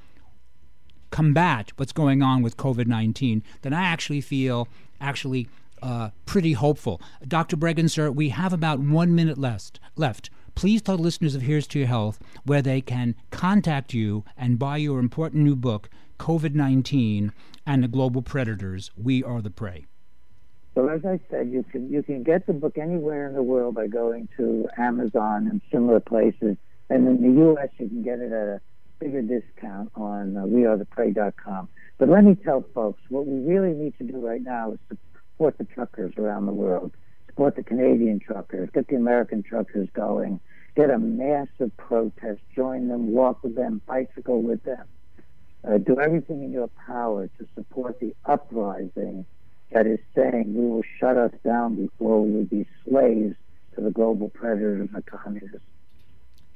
combat 1.12 1.72
what's 1.78 1.92
going 1.92 2.22
on 2.22 2.42
with 2.42 2.58
COVID 2.58 2.88
19, 2.88 3.44
then 3.62 3.74
I 3.74 3.84
actually 3.84 4.22
feel 4.22 4.68
actually 5.02 5.48
uh, 5.82 6.10
pretty 6.26 6.54
hopeful. 6.54 7.02
Dr. 7.28 7.58
Breggin, 7.58 7.90
sir, 7.90 8.12
we 8.12 8.30
have 8.30 8.54
about 8.54 8.80
one 8.80 9.16
minute 9.16 9.38
left. 9.38 9.80
Left. 9.96 10.30
Please 10.56 10.82
tell 10.82 10.98
listeners 10.98 11.36
of 11.36 11.44
Here's 11.44 11.68
to 11.68 11.80
Your 11.80 11.88
Health 11.88 12.20
where 12.44 12.62
they 12.62 12.82
can 12.82 13.16
contact 13.32 13.94
you 13.94 14.26
and 14.38 14.60
buy 14.60 14.78
your 14.78 15.00
important 15.00 15.44
new 15.44 15.56
book, 15.56 15.90
COVID 16.20 16.54
19 16.54 17.32
and 17.66 17.84
the 17.84 17.88
Global 17.88 18.22
Predators 18.22 18.92
We 18.98 19.24
Are 19.24 19.42
the 19.42 19.50
Prey. 19.50 19.86
So 20.76 20.88
as 20.88 21.06
I 21.06 21.20
said, 21.30 21.50
you 21.52 21.64
can 21.64 21.92
you 21.92 22.04
can 22.04 22.24
get 22.24 22.46
the 22.46 22.54
book 22.54 22.78
anywhere 22.78 23.28
in 23.28 23.34
the 23.34 23.44
world 23.44 23.76
by 23.76 23.88
going 23.88 24.30
to 24.38 24.68
Amazon 24.78 25.48
and 25.48 25.62
similar 25.72 26.00
places, 26.00 26.58
and 26.90 27.08
in 27.08 27.22
the 27.22 27.40
U.S. 27.42 27.70
you 27.78 27.88
can 27.88 28.04
get 28.04 28.20
it 28.20 28.32
at 28.32 28.48
a 28.48 28.62
bigger 29.00 29.22
discount 29.22 29.92
on 29.96 30.38
uh, 30.38 30.42
wearetheprey.com. 30.42 31.70
But 31.98 32.10
let 32.10 32.24
me 32.24 32.36
tell 32.36 32.66
folks, 32.74 33.02
what 33.10 33.26
we 33.26 33.40
really 33.40 33.74
need 33.74 33.98
to 33.98 34.04
do 34.04 34.26
right 34.26 34.42
now 34.42 34.74
is 34.74 34.80
support 34.90 35.58
the 35.58 35.66
truckers 35.66 36.14
around 36.18 36.46
the 36.46 36.54
world, 36.54 36.92
support 37.28 37.56
the 37.56 37.64
Canadian 37.64 38.20
truckers, 38.20 38.70
get 38.74 38.88
the 38.88 38.96
American 38.96 39.44
truckers 39.44 39.90
going, 39.94 40.40
get 40.76 40.90
a 40.90 41.00
massive 41.00 41.76
protest, 41.78 42.42
join 42.56 42.88
them, 42.88 43.12
walk 43.12 43.44
with 43.44 43.56
them, 43.56 43.82
bicycle 43.88 44.42
with 44.42 44.64
them. 44.64 44.86
Uh, 45.68 45.78
do 45.78 46.00
everything 46.00 46.42
in 46.44 46.52
your 46.52 46.70
power 46.88 47.28
to 47.38 47.48
support 47.54 48.00
the 48.00 48.16
uprising 48.26 49.26
that 49.72 49.86
is 49.86 50.00
saying 50.16 50.54
we 50.56 50.66
will 50.66 50.84
shut 51.00 51.18
us 51.18 51.32
down 51.44 51.76
before 51.76 52.24
we 52.24 52.32
will 52.32 52.46
be 52.46 52.66
slaves 52.88 53.36
to 53.76 53.82
the 53.82 53.92
global 53.92 54.30
predators 54.30 54.80
and 54.80 54.90
the 54.94 55.02
communists. 55.02 55.60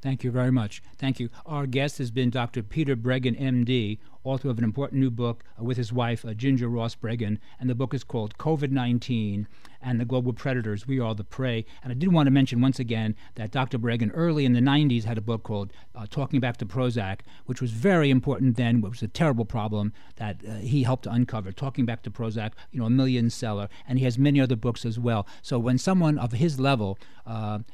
Thank 0.04 0.22
you 0.22 0.30
very 0.30 0.52
much. 0.52 0.82
Thank 0.98 1.18
you. 1.18 1.30
Our 1.46 1.66
guest 1.66 1.96
has 1.96 2.10
been 2.10 2.28
Dr. 2.28 2.62
Peter 2.62 2.94
Breggin, 2.94 3.40
MD, 3.40 3.98
author 4.24 4.48
of 4.48 4.58
an 4.58 4.64
important 4.64 5.00
new 5.00 5.10
book 5.10 5.44
uh, 5.60 5.62
with 5.62 5.76
his 5.76 5.92
wife, 5.92 6.24
uh, 6.24 6.34
Ginger 6.34 6.68
Ross 6.68 6.94
Breggin, 6.94 7.38
and 7.60 7.70
the 7.70 7.74
book 7.74 7.94
is 7.94 8.02
called 8.02 8.36
COVID 8.38 8.70
19 8.70 9.46
and 9.84 10.00
the 10.00 10.04
Global 10.04 10.32
Predators 10.32 10.86
We 10.86 10.98
Are 10.98 11.14
the 11.14 11.24
Prey. 11.24 11.66
And 11.82 11.92
I 11.92 11.94
did 11.94 12.12
want 12.12 12.26
to 12.26 12.30
mention 12.30 12.60
once 12.60 12.78
again 12.78 13.14
that 13.34 13.50
Dr. 13.50 13.78
Breggin 13.78 14.10
early 14.14 14.46
in 14.46 14.54
the 14.54 14.60
90s 14.60 15.04
had 15.04 15.18
a 15.18 15.20
book 15.20 15.42
called 15.42 15.72
uh, 15.94 16.06
Talking 16.08 16.40
Back 16.40 16.56
to 16.56 16.66
Prozac, 16.66 17.20
which 17.44 17.60
was 17.60 17.70
very 17.70 18.10
important 18.10 18.56
then, 18.56 18.80
which 18.80 18.92
was 18.92 19.02
a 19.02 19.08
terrible 19.08 19.44
problem 19.44 19.92
that 20.16 20.40
uh, 20.48 20.54
he 20.54 20.82
helped 20.84 21.06
uncover. 21.06 21.52
Talking 21.52 21.84
Back 21.84 22.02
to 22.04 22.10
Prozac, 22.10 22.52
you 22.72 22.80
know, 22.80 22.86
a 22.86 22.90
million 22.90 23.28
seller. 23.28 23.68
And 23.86 23.98
he 23.98 24.06
has 24.06 24.18
many 24.18 24.40
other 24.40 24.56
books 24.56 24.86
as 24.86 24.98
well. 24.98 25.26
So 25.42 25.58
when 25.58 25.76
someone 25.76 26.18
of 26.18 26.32
his 26.32 26.58
level 26.58 26.98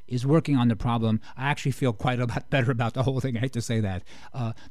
is 0.08 0.26
working 0.26 0.56
on 0.56 0.68
the 0.68 0.76
problem, 0.76 1.20
I 1.36 1.48
actually 1.48 1.72
feel 1.72 1.92
quite 1.92 2.18
a 2.18 2.26
lot 2.26 2.50
better 2.50 2.72
about 2.72 2.94
the 2.94 3.04
whole 3.04 3.20
thing. 3.20 3.36
I 3.36 3.40
hate 3.40 3.52
to 3.52 3.62
say 3.62 3.78
that. 3.80 4.02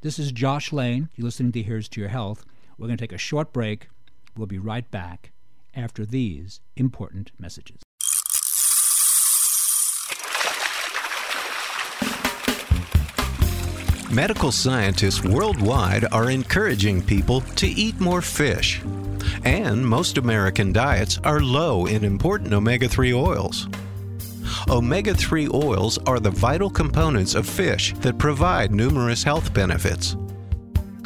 This 0.02 0.20
is 0.20 0.34
Josh 0.34 0.74
Lane. 0.74 1.08
You're 1.16 1.26
listening 1.26 1.54
to 1.54 1.64
Here's 1.70 1.88
to 1.90 2.00
Your 2.00 2.10
Health. 2.10 2.48
We're 2.80 2.88
going 2.88 2.98
to 2.98 3.04
take 3.04 3.14
a 3.14 3.20
short 3.20 3.54
break. 3.54 3.90
We'll 4.36 4.48
be 4.48 4.58
right 4.58 4.90
back 4.90 5.34
after 5.76 6.04
these 6.04 6.62
important 6.76 7.32
messages. 7.38 7.84
Medical 14.12 14.52
scientists 14.52 15.24
worldwide 15.24 16.06
are 16.12 16.32
encouraging 16.32 17.04
people 17.04 17.42
to 17.42 17.68
eat 17.68 18.00
more 18.00 18.24
fish. 18.24 18.82
And 19.46 19.86
most 19.86 20.18
American 20.18 20.74
diets 20.74 21.20
are 21.24 21.40
low 21.40 21.86
in 21.86 22.04
important 22.04 22.52
omega 22.52 22.90
3 22.90 23.14
oils. 23.14 23.68
Omega 24.70 25.14
3 25.14 25.50
oils 25.54 26.00
are 26.08 26.20
the 26.20 26.32
vital 26.32 26.72
components 26.72 27.36
of 27.36 27.48
fish 27.48 27.94
that 28.00 28.18
provide 28.18 28.72
numerous 28.72 29.22
health 29.22 29.54
benefits. 29.54 30.16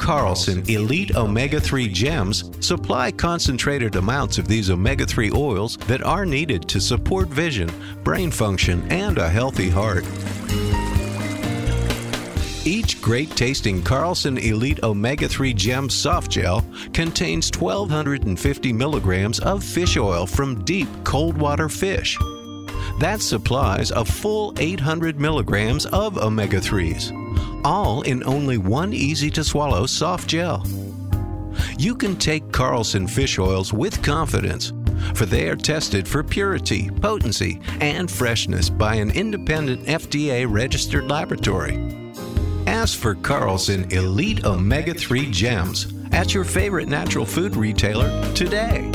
Carlson 0.04 0.62
Elite 0.68 1.16
Omega 1.16 1.58
3 1.58 1.88
Gems 1.88 2.50
supply 2.60 3.10
concentrated 3.10 3.96
amounts 3.96 4.36
of 4.36 4.46
these 4.46 4.68
omega 4.68 5.06
3 5.06 5.30
oils 5.32 5.78
that 5.86 6.02
are 6.02 6.26
needed 6.26 6.68
to 6.68 6.78
support 6.78 7.28
vision, 7.28 7.70
brain 8.02 8.30
function, 8.30 8.86
and 8.92 9.16
a 9.16 9.30
healthy 9.30 9.70
heart. 9.70 10.04
Each 12.66 13.00
great 13.00 13.30
tasting 13.30 13.82
Carlson 13.82 14.36
Elite 14.36 14.82
Omega 14.82 15.26
3 15.26 15.54
Gem 15.54 15.88
Soft 15.88 16.30
Gel 16.30 16.62
contains 16.92 17.50
1,250 17.58 18.72
milligrams 18.74 19.40
of 19.40 19.64
fish 19.64 19.96
oil 19.96 20.26
from 20.26 20.62
deep 20.64 20.88
cold 21.04 21.38
water 21.38 21.70
fish. 21.70 22.18
That 23.00 23.22
supplies 23.22 23.90
a 23.90 24.04
full 24.04 24.52
800 24.58 25.18
milligrams 25.18 25.86
of 25.86 26.18
omega 26.18 26.60
3s, 26.60 27.23
all 27.64 28.02
in 28.02 28.22
only 28.24 28.58
one 28.58 28.92
easy 28.92 29.30
to 29.30 29.42
swallow 29.42 29.86
soft 29.86 30.28
gel. 30.28 30.64
You 31.78 31.94
can 31.94 32.16
take 32.16 32.52
Carlson 32.52 33.06
fish 33.06 33.38
oils 33.38 33.72
with 33.72 34.02
confidence, 34.02 34.72
for 35.14 35.26
they 35.26 35.48
are 35.48 35.56
tested 35.56 36.06
for 36.06 36.22
purity, 36.22 36.90
potency, 36.90 37.60
and 37.80 38.10
freshness 38.10 38.68
by 38.68 38.94
an 38.96 39.10
independent 39.10 39.84
FDA 39.86 40.46
registered 40.48 41.08
laboratory. 41.08 42.12
Ask 42.66 42.98
for 42.98 43.14
Carlson 43.14 43.90
Elite 43.92 44.44
Omega 44.44 44.94
3 44.94 45.30
Gems 45.30 45.92
at 46.12 46.32
your 46.32 46.44
favorite 46.44 46.88
natural 46.88 47.26
food 47.26 47.56
retailer 47.56 48.08
today. 48.34 48.90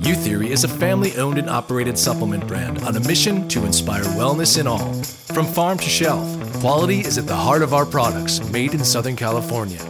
Youtheory 0.00 0.48
is 0.48 0.64
a 0.64 0.68
family 0.68 1.16
owned 1.16 1.38
and 1.38 1.48
operated 1.48 1.98
supplement 1.98 2.46
brand 2.46 2.82
on 2.82 2.96
a 2.96 3.00
mission 3.00 3.48
to 3.48 3.64
inspire 3.64 4.02
wellness 4.02 4.60
in 4.60 4.66
all. 4.66 5.23
From 5.34 5.46
farm 5.46 5.78
to 5.78 5.88
shelf, 5.88 6.60
quality 6.60 7.00
is 7.00 7.18
at 7.18 7.26
the 7.26 7.34
heart 7.34 7.62
of 7.62 7.74
our 7.74 7.84
products 7.84 8.40
made 8.52 8.72
in 8.72 8.84
Southern 8.84 9.16
California. 9.16 9.80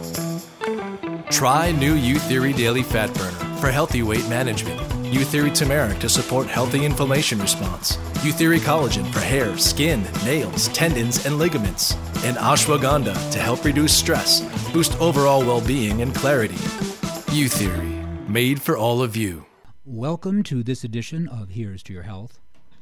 Try 1.29 1.71
new 1.71 1.95
Youtheory 1.95 2.57
Daily 2.57 2.81
Fat 2.81 3.13
Burner 3.13 3.57
for 3.59 3.69
healthy 3.69 4.01
weight 4.01 4.27
management. 4.27 4.79
Youtheory 5.13 5.55
Turmeric 5.55 5.99
to 5.99 6.09
support 6.09 6.47
healthy 6.47 6.83
inflammation 6.83 7.37
response. 7.37 7.97
Youtheory 8.23 8.57
Collagen 8.57 9.05
for 9.13 9.19
hair, 9.19 9.55
skin, 9.55 10.03
nails, 10.23 10.67
tendons, 10.69 11.27
and 11.27 11.37
ligaments. 11.37 11.93
And 12.25 12.37
Ashwagandha 12.37 13.31
to 13.31 13.37
help 13.37 13.63
reduce 13.63 13.95
stress, 13.95 14.41
boost 14.73 14.99
overall 14.99 15.41
well 15.41 15.61
being 15.61 16.01
and 16.01 16.15
clarity. 16.15 16.55
Youtheory, 17.35 18.27
made 18.27 18.59
for 18.59 18.77
all 18.77 19.03
of 19.03 19.15
you. 19.15 19.45
Welcome 19.85 20.41
to 20.41 20.63
this 20.63 20.83
edition 20.83 21.27
of 21.27 21.49
Here's 21.49 21.83
to 21.83 21.93
Your 21.93 22.01
Health. 22.01 22.39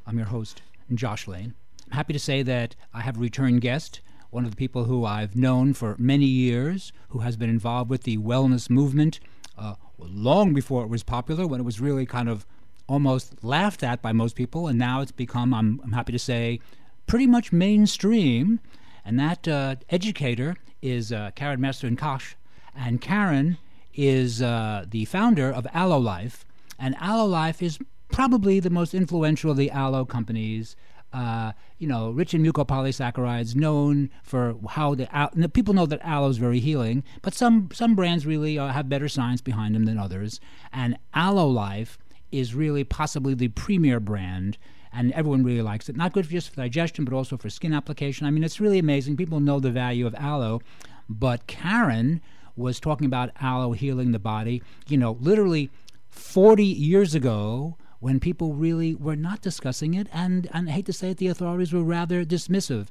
I'm 0.07 0.18
your 0.18 0.28
host, 0.28 0.61
Josh 0.93 1.28
Lane. 1.28 1.55
Happy 1.94 2.12
to 2.12 2.18
say 2.18 2.41
that 2.41 2.76
I 2.91 3.02
have 3.02 3.18
a 3.18 3.20
return 3.20 3.60
guest, 3.60 4.02
one 4.32 4.46
of 4.46 4.50
the 4.50 4.58
people 4.58 4.86
who 4.86 5.06
I've 5.06 5.36
known 5.36 5.76
for 5.76 5.96
many 6.00 6.26
years, 6.26 6.91
who 7.10 7.20
has 7.20 7.38
been 7.38 7.52
involved 7.52 7.91
with 7.91 8.02
the 8.02 8.18
wellness 8.18 8.68
movement 8.68 9.20
uh, 9.60 9.76
long 10.00 10.56
before 10.56 10.82
it 10.82 10.89
was 10.89 11.04
popular, 11.04 11.46
when 11.46 11.60
it 11.60 11.64
was 11.66 11.80
really 11.80 12.08
kind 12.08 12.30
of 12.30 12.48
almost 12.89 13.44
laughed 13.44 13.84
at 13.84 14.02
by 14.02 14.12
most 14.12 14.36
people, 14.36 14.68
and 14.68 14.80
now 14.80 15.02
it's 15.02 15.12
become, 15.12 15.54
I'm, 15.54 15.80
I'm 15.84 15.91
happy 15.91 16.12
to 16.14 16.18
say, 16.18 16.60
pretty 17.06 17.28
much 17.28 17.54
mainstream. 17.54 18.60
And 19.06 19.20
that 19.20 19.48
uh, 19.48 19.76
educator 19.91 20.56
is 20.82 21.12
uh, 21.12 21.30
Karen 21.36 21.62
Masterson-Koch, 21.62 22.36
and 22.76 23.02
Karen 23.02 23.60
is 23.94 24.41
uh, 24.41 24.86
the 24.89 25.06
founder 25.06 25.52
of 25.52 25.68
Aloe 25.76 26.00
Life, 26.00 26.44
and 26.80 26.96
Aloe 27.00 27.28
Life 27.28 27.62
is 27.62 27.78
probably 28.12 28.60
the 28.60 28.72
most 28.72 28.96
influential 28.96 29.52
of 29.52 29.58
the 29.58 29.72
aloe 29.72 30.06
companies. 30.06 30.76
Uh, 31.14 31.51
you 31.78 31.88
know, 31.88 32.09
rich 32.09 32.34
in 32.34 32.41
mucopolysaccharides, 32.43 33.55
known 33.55 34.09
for 34.24 34.55
how 34.70 34.95
the 34.95 35.16
al- 35.16 35.30
people 35.53 35.74
know 35.74 35.86
that 35.86 36.01
aloe 36.03 36.30
is 36.30 36.38
very 36.38 36.59
healing, 36.59 37.03
but 37.22 37.34
some 37.34 37.70
some 37.72 37.93
brands 37.93 38.26
really 38.26 38.57
uh, 38.57 38.70
have 38.70 38.89
better 38.89 39.07
science 39.07 39.39
behind 39.39 39.76
them 39.76 39.86
than 39.86 39.99
others. 39.99 40.39
And 40.72 40.97
Aloe 41.14 41.47
Life 41.47 41.99
is 42.32 42.55
really 42.55 42.84
possibly 42.84 43.36
the 43.36 43.49
premier 43.49 43.99
brand 43.99 44.57
and 44.93 45.11
everyone 45.14 45.43
really 45.43 45.61
likes 45.61 45.89
it. 45.89 45.95
Not 45.95 46.14
good 46.14 46.26
for 46.26 46.32
just 46.32 46.49
for 46.49 46.55
digestion, 46.57 47.03
but 47.03 47.14
also 47.14 47.36
for 47.36 47.49
skin 47.49 47.74
application. 47.74 48.28
I 48.28 48.32
mean, 48.32 48.43
it's 48.43 48.59
really 48.59 48.80
amazing. 48.80 49.18
People 49.18 49.39
know 49.39 49.59
the 49.59 49.72
value 49.72 50.05
of 50.05 50.16
aloe, 50.16 50.61
but 51.09 51.47
Karen 51.47 52.22
was 52.55 52.80
talking 52.80 53.05
about 53.07 53.32
aloe 53.41 53.72
healing 53.72 54.11
the 54.11 54.20
body. 54.20 54.61
You 54.88 54.97
know, 54.97 55.18
literally 55.20 55.72
40 56.09 56.64
years 56.64 57.16
ago, 57.16 57.76
when 58.04 58.20
people 58.20 58.54
really 58.54 58.93
were 58.93 59.16
not 59.16 59.39
discussing 59.39 59.93
it, 59.93 60.08
and, 60.12 60.49
and 60.51 60.68
I 60.68 60.74
hate 60.74 60.86
to 60.88 60.93
say 60.93 61.12
it, 61.12 61.18
the 61.20 61.28
authorities 61.28 61.72
were 61.72 61.84
rather 61.84 62.26
dismissive. 62.26 62.88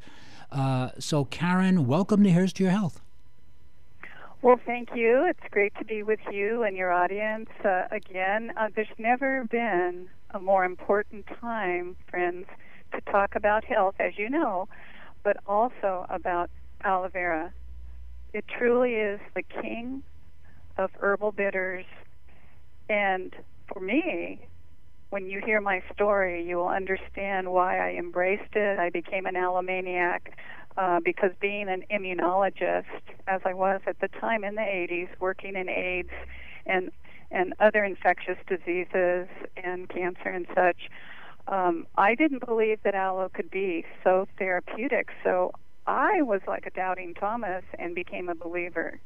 Uh, 0.51 0.89
so, 0.99 1.27
Karen, 1.27 1.87
welcome 1.87 2.25
to 2.25 2.31
Here's 2.31 2.51
to 2.55 2.63
Your 2.63 2.73
Health. 2.73 3.03
Well, 4.41 4.59
thank 4.65 4.89
you. 4.95 5.27
It's 5.29 5.47
great 5.51 5.75
to 5.79 5.85
be 5.85 6.03
with 6.03 6.21
you 6.31 6.63
and 6.63 6.79
your 6.79 6.91
audience 6.91 7.51
uh, 7.63 7.89
again. 7.91 8.53
Uh, 8.57 8.71
there's 8.75 8.89
never 8.97 9.45
been 9.45 10.09
a 10.31 10.41
more 10.41 10.65
important 10.65 11.27
time, 11.43 11.95
friends, 12.09 12.47
to 12.95 13.03
talk 13.03 13.35
about 13.35 13.67
health, 13.67 13.97
as 13.99 14.15
you 14.17 14.31
know, 14.31 14.67
but 15.23 15.37
also 15.47 16.07
about 16.09 16.49
aloe 16.85 17.09
vera. 17.09 17.53
It 18.33 18.47
truly 18.49 18.95
is 18.95 19.21
the 19.35 19.43
king 19.43 20.05
of 20.79 20.91
herbal 20.99 21.33
bitters. 21.33 21.85
And 22.89 23.37
for 23.71 23.81
me, 23.81 24.47
when 25.13 25.27
you 25.27 25.43
hear 25.45 25.61
my 25.61 25.83
story, 25.93 26.43
you 26.43 26.57
will 26.57 26.71
understand 26.71 27.53
why 27.53 27.79
I 27.79 27.99
embraced 27.99 28.55
it. 28.57 28.79
I 28.79 28.89
became 28.89 29.27
an 29.27 29.37
allomaniac 29.37 30.39
uh, 30.79 31.01
because 31.05 31.33
being 31.39 31.69
an 31.69 31.85
immunologist, 31.91 32.87
as 33.29 33.43
I 33.45 33.53
was 33.53 33.83
at 33.87 34.01
the 34.01 34.09
time 34.09 34.43
in 34.43 34.55
the 34.55 34.63
80s, 34.63 35.09
working 35.21 35.55
in 35.55 35.69
AIDS 35.69 36.11
and 36.65 36.91
and 37.31 37.55
other 37.61 37.83
infectious 37.83 38.37
diseases 38.47 39.27
and 39.57 39.89
cancer 39.89 40.29
and 40.29 40.47
such, 40.55 40.91
um, 41.47 41.87
I 41.97 42.15
didn't 42.15 42.45
believe 42.45 42.79
that 42.85 42.95
aloe 42.95 43.31
could 43.33 43.51
be 43.51 43.87
so 44.05 44.29
therapeutic. 44.39 45.09
So 45.25 45.53
I 45.87 46.21
was 46.23 46.41
like 46.47 46.67
a 46.67 46.71
doubting 46.71 47.15
Thomas 47.15 47.65
and 47.79 47.95
became 47.95 48.29
a 48.29 48.35
believer. 48.35 49.01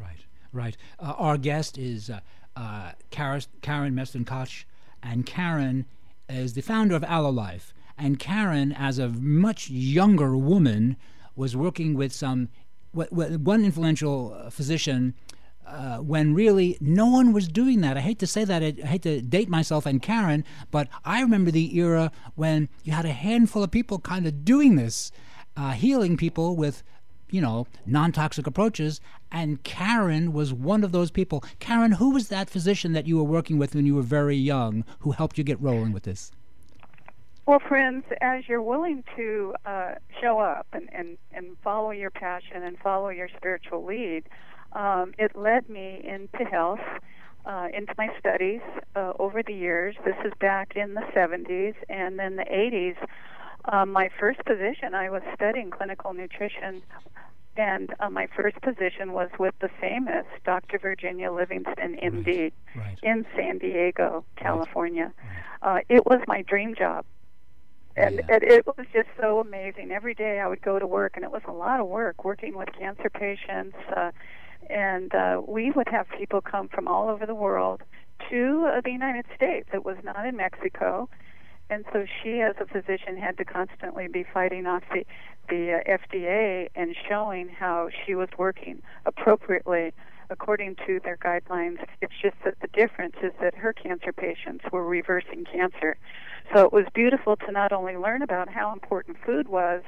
Right, 0.00 0.24
right. 0.52 0.76
Uh, 1.00 1.14
our 1.18 1.38
guest 1.38 1.76
is 1.76 2.08
uh, 2.08 2.20
uh, 2.54 2.92
Karen, 3.10 3.42
Karen 3.62 3.96
Masterson-Koch, 3.96 4.64
and 5.02 5.26
Karen 5.26 5.86
is 6.28 6.54
the 6.54 6.60
founder 6.60 6.94
of 6.94 7.04
Aloe 7.04 7.30
Life. 7.30 7.72
And 7.96 8.18
Karen, 8.18 8.72
as 8.72 8.98
a 8.98 9.08
much 9.08 9.70
younger 9.70 10.36
woman, 10.36 10.96
was 11.34 11.56
working 11.56 11.94
with 11.94 12.12
some 12.12 12.48
one 12.92 13.64
influential 13.64 14.34
uh, 14.34 14.50
physician 14.50 15.14
uh, 15.66 15.98
when 15.98 16.34
really 16.34 16.78
no 16.80 17.06
one 17.06 17.32
was 17.32 17.48
doing 17.48 17.80
that. 17.82 17.96
I 17.96 18.00
hate 18.00 18.18
to 18.20 18.26
say 18.26 18.44
that, 18.44 18.62
I 18.62 18.70
hate 18.86 19.02
to 19.02 19.20
date 19.20 19.48
myself 19.48 19.84
and 19.84 20.00
Karen, 20.00 20.44
but 20.70 20.88
I 21.04 21.20
remember 21.20 21.50
the 21.50 21.76
era 21.76 22.10
when 22.34 22.68
you 22.84 22.92
had 22.92 23.04
a 23.04 23.12
handful 23.12 23.62
of 23.62 23.70
people 23.70 23.98
kind 23.98 24.26
of 24.26 24.44
doing 24.44 24.76
this, 24.76 25.12
uh, 25.56 25.72
healing 25.72 26.16
people 26.16 26.56
with, 26.56 26.82
you 27.30 27.40
know, 27.40 27.66
non 27.86 28.12
toxic 28.12 28.46
approaches. 28.46 29.00
And 29.30 29.62
Karen 29.62 30.32
was 30.32 30.52
one 30.52 30.84
of 30.84 30.92
those 30.92 31.10
people. 31.10 31.44
Karen, 31.58 31.92
who 31.92 32.10
was 32.10 32.28
that 32.28 32.48
physician 32.48 32.92
that 32.92 33.06
you 33.06 33.16
were 33.16 33.24
working 33.24 33.58
with 33.58 33.74
when 33.74 33.86
you 33.86 33.94
were 33.94 34.02
very 34.02 34.36
young 34.36 34.84
who 35.00 35.12
helped 35.12 35.38
you 35.38 35.44
get 35.44 35.60
rolling 35.60 35.92
with 35.92 36.04
this? 36.04 36.32
Well, 37.48 37.60
friends, 37.66 38.04
as 38.20 38.46
you're 38.46 38.60
willing 38.60 39.04
to 39.16 39.54
uh, 39.64 39.94
show 40.20 40.38
up 40.38 40.66
and, 40.74 40.88
and, 40.92 41.16
and 41.32 41.56
follow 41.64 41.92
your 41.92 42.10
passion 42.10 42.62
and 42.62 42.78
follow 42.78 43.08
your 43.08 43.28
spiritual 43.34 43.84
lead, 43.86 44.24
um, 44.74 45.14
it 45.18 45.34
led 45.34 45.68
me 45.70 46.02
into 46.04 46.44
health, 46.44 46.80
uh, 47.46 47.68
into 47.74 47.94
my 47.96 48.08
studies 48.18 48.60
uh, 48.94 49.14
over 49.18 49.42
the 49.42 49.54
years. 49.54 49.96
This 50.04 50.16
is 50.26 50.32
back 50.40 50.76
in 50.76 50.92
the 50.92 51.00
70s 51.16 51.74
and 51.88 52.18
then 52.18 52.36
the 52.36 52.44
80s. 52.44 52.96
Um, 53.70 53.92
my 53.92 54.08
first 54.18 54.42
position, 54.44 54.94
I 54.94 55.10
was 55.10 55.22
studying 55.34 55.70
clinical 55.70 56.12
nutrition, 56.14 56.82
and 57.56 57.94
uh, 58.00 58.08
my 58.08 58.26
first 58.34 58.60
position 58.62 59.12
was 59.12 59.28
with 59.38 59.54
the 59.60 59.68
famous 59.80 60.24
Dr. 60.44 60.78
Virginia 60.78 61.30
Livingston, 61.32 61.96
MD, 62.02 62.26
right. 62.26 62.52
Right. 62.76 62.98
in 63.02 63.26
San 63.36 63.58
Diego, 63.58 64.24
California. 64.36 65.12
Right. 65.62 65.78
Uh, 65.78 65.80
it 65.88 66.06
was 66.06 66.20
my 66.26 66.42
dream 66.42 66.74
job 66.74 67.04
and, 67.98 68.14
Yeah. 68.16 68.34
and 68.34 68.42
it 68.44 68.66
was 68.66 68.86
just 68.92 69.08
so 69.20 69.40
amazing. 69.40 69.90
Every 69.90 70.14
day 70.14 70.38
I 70.38 70.46
would 70.46 70.62
go 70.62 70.78
to 70.78 70.86
work, 70.86 71.12
and 71.16 71.24
it 71.24 71.30
was 71.32 71.42
a 71.46 71.52
lot 71.52 71.80
of 71.80 71.88
work 71.88 72.24
working 72.24 72.56
with 72.56 72.68
cancer 72.78 73.10
patients. 73.10 73.76
Uh, 73.94 74.12
and 74.70 75.14
uh, 75.14 75.40
we 75.46 75.70
would 75.72 75.88
have 75.88 76.06
people 76.16 76.40
come 76.40 76.68
from 76.68 76.86
all 76.86 77.08
over 77.08 77.26
the 77.26 77.34
world 77.34 77.82
to 78.30 78.70
uh, 78.72 78.80
the 78.82 78.90
United 78.90 79.24
States. 79.34 79.68
It 79.72 79.84
was 79.84 79.96
not 80.04 80.26
in 80.26 80.36
Mexico, 80.36 81.08
and 81.70 81.84
so 81.92 82.06
she, 82.22 82.40
as 82.40 82.54
a 82.60 82.66
physician, 82.66 83.16
had 83.16 83.36
to 83.38 83.44
constantly 83.44 84.08
be 84.08 84.24
fighting 84.24 84.66
off 84.66 84.82
the 84.92 85.04
the 85.48 85.80
uh, 85.86 85.98
FDA 85.98 86.68
and 86.74 86.94
showing 87.08 87.48
how 87.48 87.88
she 88.04 88.14
was 88.14 88.28
working 88.36 88.82
appropriately 89.06 89.92
according 90.30 90.76
to 90.86 91.00
their 91.02 91.16
guidelines. 91.16 91.78
It's 92.02 92.12
just 92.20 92.36
that 92.44 92.60
the 92.60 92.68
difference 92.68 93.16
is 93.22 93.32
that 93.40 93.54
her 93.54 93.72
cancer 93.72 94.12
patients 94.12 94.64
were 94.70 94.84
reversing 94.84 95.44
cancer. 95.44 95.96
So 96.54 96.66
it 96.66 96.72
was 96.72 96.84
beautiful 96.94 97.36
to 97.36 97.52
not 97.52 97.72
only 97.72 97.96
learn 97.96 98.22
about 98.22 98.48
how 98.48 98.72
important 98.72 99.16
food 99.24 99.48
was 99.48 99.82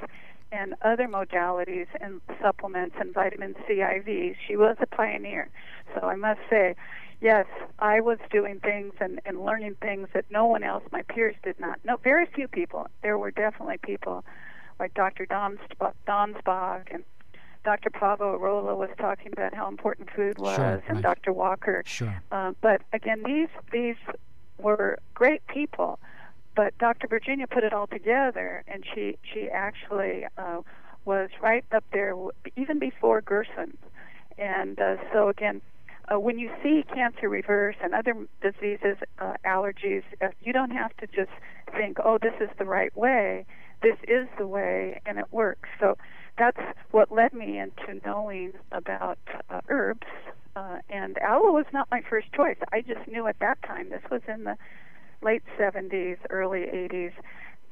and 0.51 0.75
other 0.81 1.07
modalities 1.07 1.87
and 2.01 2.21
supplements 2.41 2.95
and 2.99 3.13
vitamin 3.13 3.55
C 3.67 3.75
IVs. 3.75 4.35
She 4.47 4.55
was 4.55 4.75
a 4.81 4.87
pioneer. 4.87 5.49
So 5.93 6.07
I 6.07 6.15
must 6.15 6.39
say, 6.49 6.75
yes, 7.21 7.45
I 7.79 8.01
was 8.01 8.17
doing 8.31 8.59
things 8.59 8.93
and, 8.99 9.21
and 9.25 9.43
learning 9.43 9.75
things 9.81 10.09
that 10.13 10.25
no 10.29 10.45
one 10.45 10.63
else, 10.63 10.83
my 10.91 11.03
peers, 11.03 11.35
did 11.43 11.59
not. 11.59 11.79
No, 11.83 11.97
very 11.97 12.25
few 12.25 12.47
people. 12.47 12.87
There 13.03 13.17
were 13.17 13.31
definitely 13.31 13.77
people 13.77 14.23
like 14.79 14.93
Dr. 14.93 15.25
Donsbach, 15.25 15.93
Donsbach 16.07 16.93
and 16.93 17.03
Dr. 17.63 17.91
Paavo 17.91 18.39
Airola 18.39 18.75
was 18.75 18.89
talking 18.97 19.31
about 19.31 19.53
how 19.53 19.67
important 19.67 20.09
food 20.15 20.39
was, 20.39 20.55
Sure, 20.55 20.83
and 20.87 20.95
right. 20.97 21.03
Dr. 21.03 21.31
Walker. 21.31 21.83
Sure. 21.85 22.21
Uh, 22.31 22.53
but 22.61 22.81
again, 22.91 23.21
these 23.23 23.49
these 23.71 23.97
were 24.57 24.97
great 25.13 25.45
people, 25.45 25.99
but 26.55 26.75
Dr. 26.79 27.07
Virginia 27.07 27.45
put 27.45 27.63
it 27.63 27.71
all 27.71 27.85
together, 27.85 28.63
and 28.67 28.83
she 28.91 29.17
she 29.31 29.47
actually 29.47 30.25
uh, 30.39 30.61
was 31.05 31.29
right 31.39 31.63
up 31.71 31.83
there 31.93 32.11
w- 32.11 32.31
even 32.55 32.79
before 32.79 33.21
Gerson. 33.21 33.77
And 34.39 34.79
uh, 34.81 34.95
so 35.13 35.29
again, 35.29 35.61
uh, 36.11 36.19
when 36.19 36.39
you 36.39 36.51
see 36.61 36.83
cancer 36.93 37.29
reverse 37.29 37.75
and 37.81 37.93
other 37.93 38.13
diseases, 38.41 38.97
uh, 39.19 39.33
allergies, 39.45 40.03
uh, 40.21 40.27
you 40.41 40.53
don't 40.53 40.71
have 40.71 40.95
to 40.97 41.07
just 41.07 41.31
think, 41.71 41.97
oh, 42.03 42.17
this 42.21 42.33
is 42.41 42.49
the 42.57 42.65
right 42.65 42.95
way. 42.97 43.45
This 43.81 43.97
is 44.07 44.27
the 44.37 44.47
way, 44.47 45.01
and 45.05 45.17
it 45.17 45.25
works. 45.31 45.69
So 45.79 45.97
that's 46.37 46.59
what 46.91 47.11
led 47.11 47.33
me 47.33 47.57
into 47.57 47.99
knowing 48.05 48.53
about 48.71 49.19
uh, 49.49 49.61
herbs. 49.69 50.07
Uh, 50.55 50.79
and 50.89 51.17
aloe 51.19 51.51
was 51.51 51.65
not 51.71 51.87
my 51.89 52.01
first 52.01 52.31
choice. 52.33 52.57
I 52.73 52.81
just 52.81 53.07
knew 53.07 53.27
at 53.27 53.39
that 53.39 53.61
time, 53.63 53.89
this 53.89 54.03
was 54.11 54.21
in 54.27 54.43
the 54.43 54.57
late 55.21 55.43
70s, 55.57 56.17
early 56.29 56.61
80s, 56.61 57.13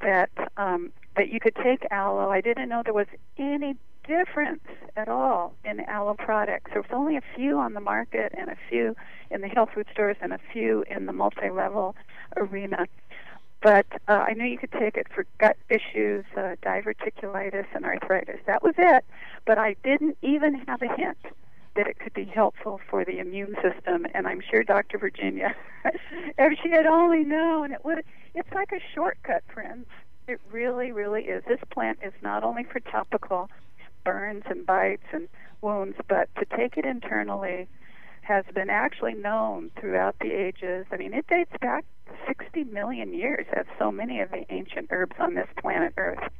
that 0.00 0.30
um, 0.56 0.92
that 1.16 1.28
you 1.28 1.40
could 1.40 1.54
take 1.56 1.84
aloe. 1.90 2.30
I 2.30 2.40
didn't 2.40 2.70
know 2.70 2.82
there 2.82 2.94
was 2.94 3.06
any 3.36 3.76
difference 4.10 4.64
at 4.96 5.08
all 5.08 5.54
in 5.64 5.80
aloe 5.80 6.14
products. 6.14 6.72
There 6.72 6.82
was 6.82 6.90
only 6.92 7.16
a 7.16 7.22
few 7.36 7.58
on 7.58 7.74
the 7.74 7.80
market 7.80 8.34
and 8.36 8.50
a 8.50 8.56
few 8.68 8.96
in 9.30 9.40
the 9.40 9.48
health 9.48 9.70
food 9.72 9.86
stores 9.92 10.16
and 10.20 10.32
a 10.32 10.40
few 10.52 10.84
in 10.90 11.06
the 11.06 11.12
multi-level 11.12 11.94
arena. 12.36 12.86
But 13.62 13.86
uh, 14.08 14.24
I 14.28 14.32
knew 14.32 14.46
you 14.46 14.58
could 14.58 14.72
take 14.72 14.96
it 14.96 15.06
for 15.14 15.26
gut 15.38 15.56
issues, 15.68 16.24
uh, 16.36 16.56
diverticulitis, 16.62 17.66
and 17.72 17.84
arthritis. 17.84 18.40
That 18.46 18.62
was 18.62 18.74
it. 18.78 19.04
But 19.46 19.58
I 19.58 19.76
didn't 19.84 20.16
even 20.22 20.54
have 20.66 20.82
a 20.82 20.92
hint 20.96 21.18
that 21.76 21.86
it 21.86 21.98
could 22.00 22.14
be 22.14 22.24
helpful 22.24 22.80
for 22.90 23.04
the 23.04 23.18
immune 23.18 23.54
system. 23.62 24.06
And 24.12 24.26
I'm 24.26 24.40
sure 24.50 24.64
Dr. 24.64 24.98
Virginia, 24.98 25.54
if 25.84 26.58
she 26.62 26.70
had 26.70 26.86
only 26.86 27.22
known, 27.22 27.70
it 27.70 27.84
would. 27.84 28.02
It's 28.34 28.52
like 28.52 28.72
a 28.72 28.80
shortcut, 28.92 29.44
friends. 29.52 29.86
It 30.26 30.40
really, 30.50 30.90
really 30.90 31.24
is. 31.24 31.44
This 31.46 31.60
plant 31.70 31.98
is 32.02 32.12
not 32.22 32.42
only 32.42 32.64
for 32.64 32.80
topical 32.80 33.50
burns 34.04 34.44
and 34.48 34.66
bites 34.66 35.06
and 35.12 35.28
wounds, 35.60 35.96
but 36.08 36.28
to 36.36 36.44
take 36.56 36.76
it 36.76 36.84
internally 36.84 37.68
has 38.22 38.44
been 38.54 38.70
actually 38.70 39.14
known 39.14 39.70
throughout 39.78 40.16
the 40.20 40.30
ages. 40.30 40.86
I 40.92 40.96
mean, 40.96 41.12
it 41.14 41.26
dates 41.26 41.52
back 41.60 41.84
60 42.26 42.64
million 42.64 43.12
years, 43.14 43.46
as 43.56 43.66
so 43.78 43.90
many 43.90 44.20
of 44.20 44.30
the 44.30 44.44
ancient 44.50 44.88
herbs 44.90 45.16
on 45.18 45.34
this 45.34 45.48
planet 45.60 45.94
Earth. 45.96 46.30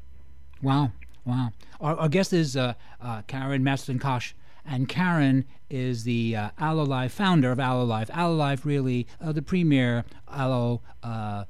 Wow, 0.63 0.93
wow. 1.25 1.53
Our, 1.81 1.97
our 1.97 2.09
guest 2.09 2.33
is 2.33 2.57
uh, 2.57 2.75
uh, 3.01 3.23
Karen 3.27 3.65
Masterson 3.65 3.99
Koch, 3.99 4.35
and 4.65 4.89
Karen 4.89 5.47
is 5.69 6.05
the 6.05 6.37
uh, 6.37 6.51
Aloe 6.59 6.85
Life 6.85 7.13
founder 7.13 7.51
of 7.51 7.59
Aloe 7.59 7.85
Life. 7.85 8.11
Aloe 8.13 8.35
Life, 8.35 8.67
really, 8.67 9.07
uh, 9.21 9.33
the 9.33 9.43
premier 9.43 10.05
aloe 10.31 10.81
uh, 11.03 11.45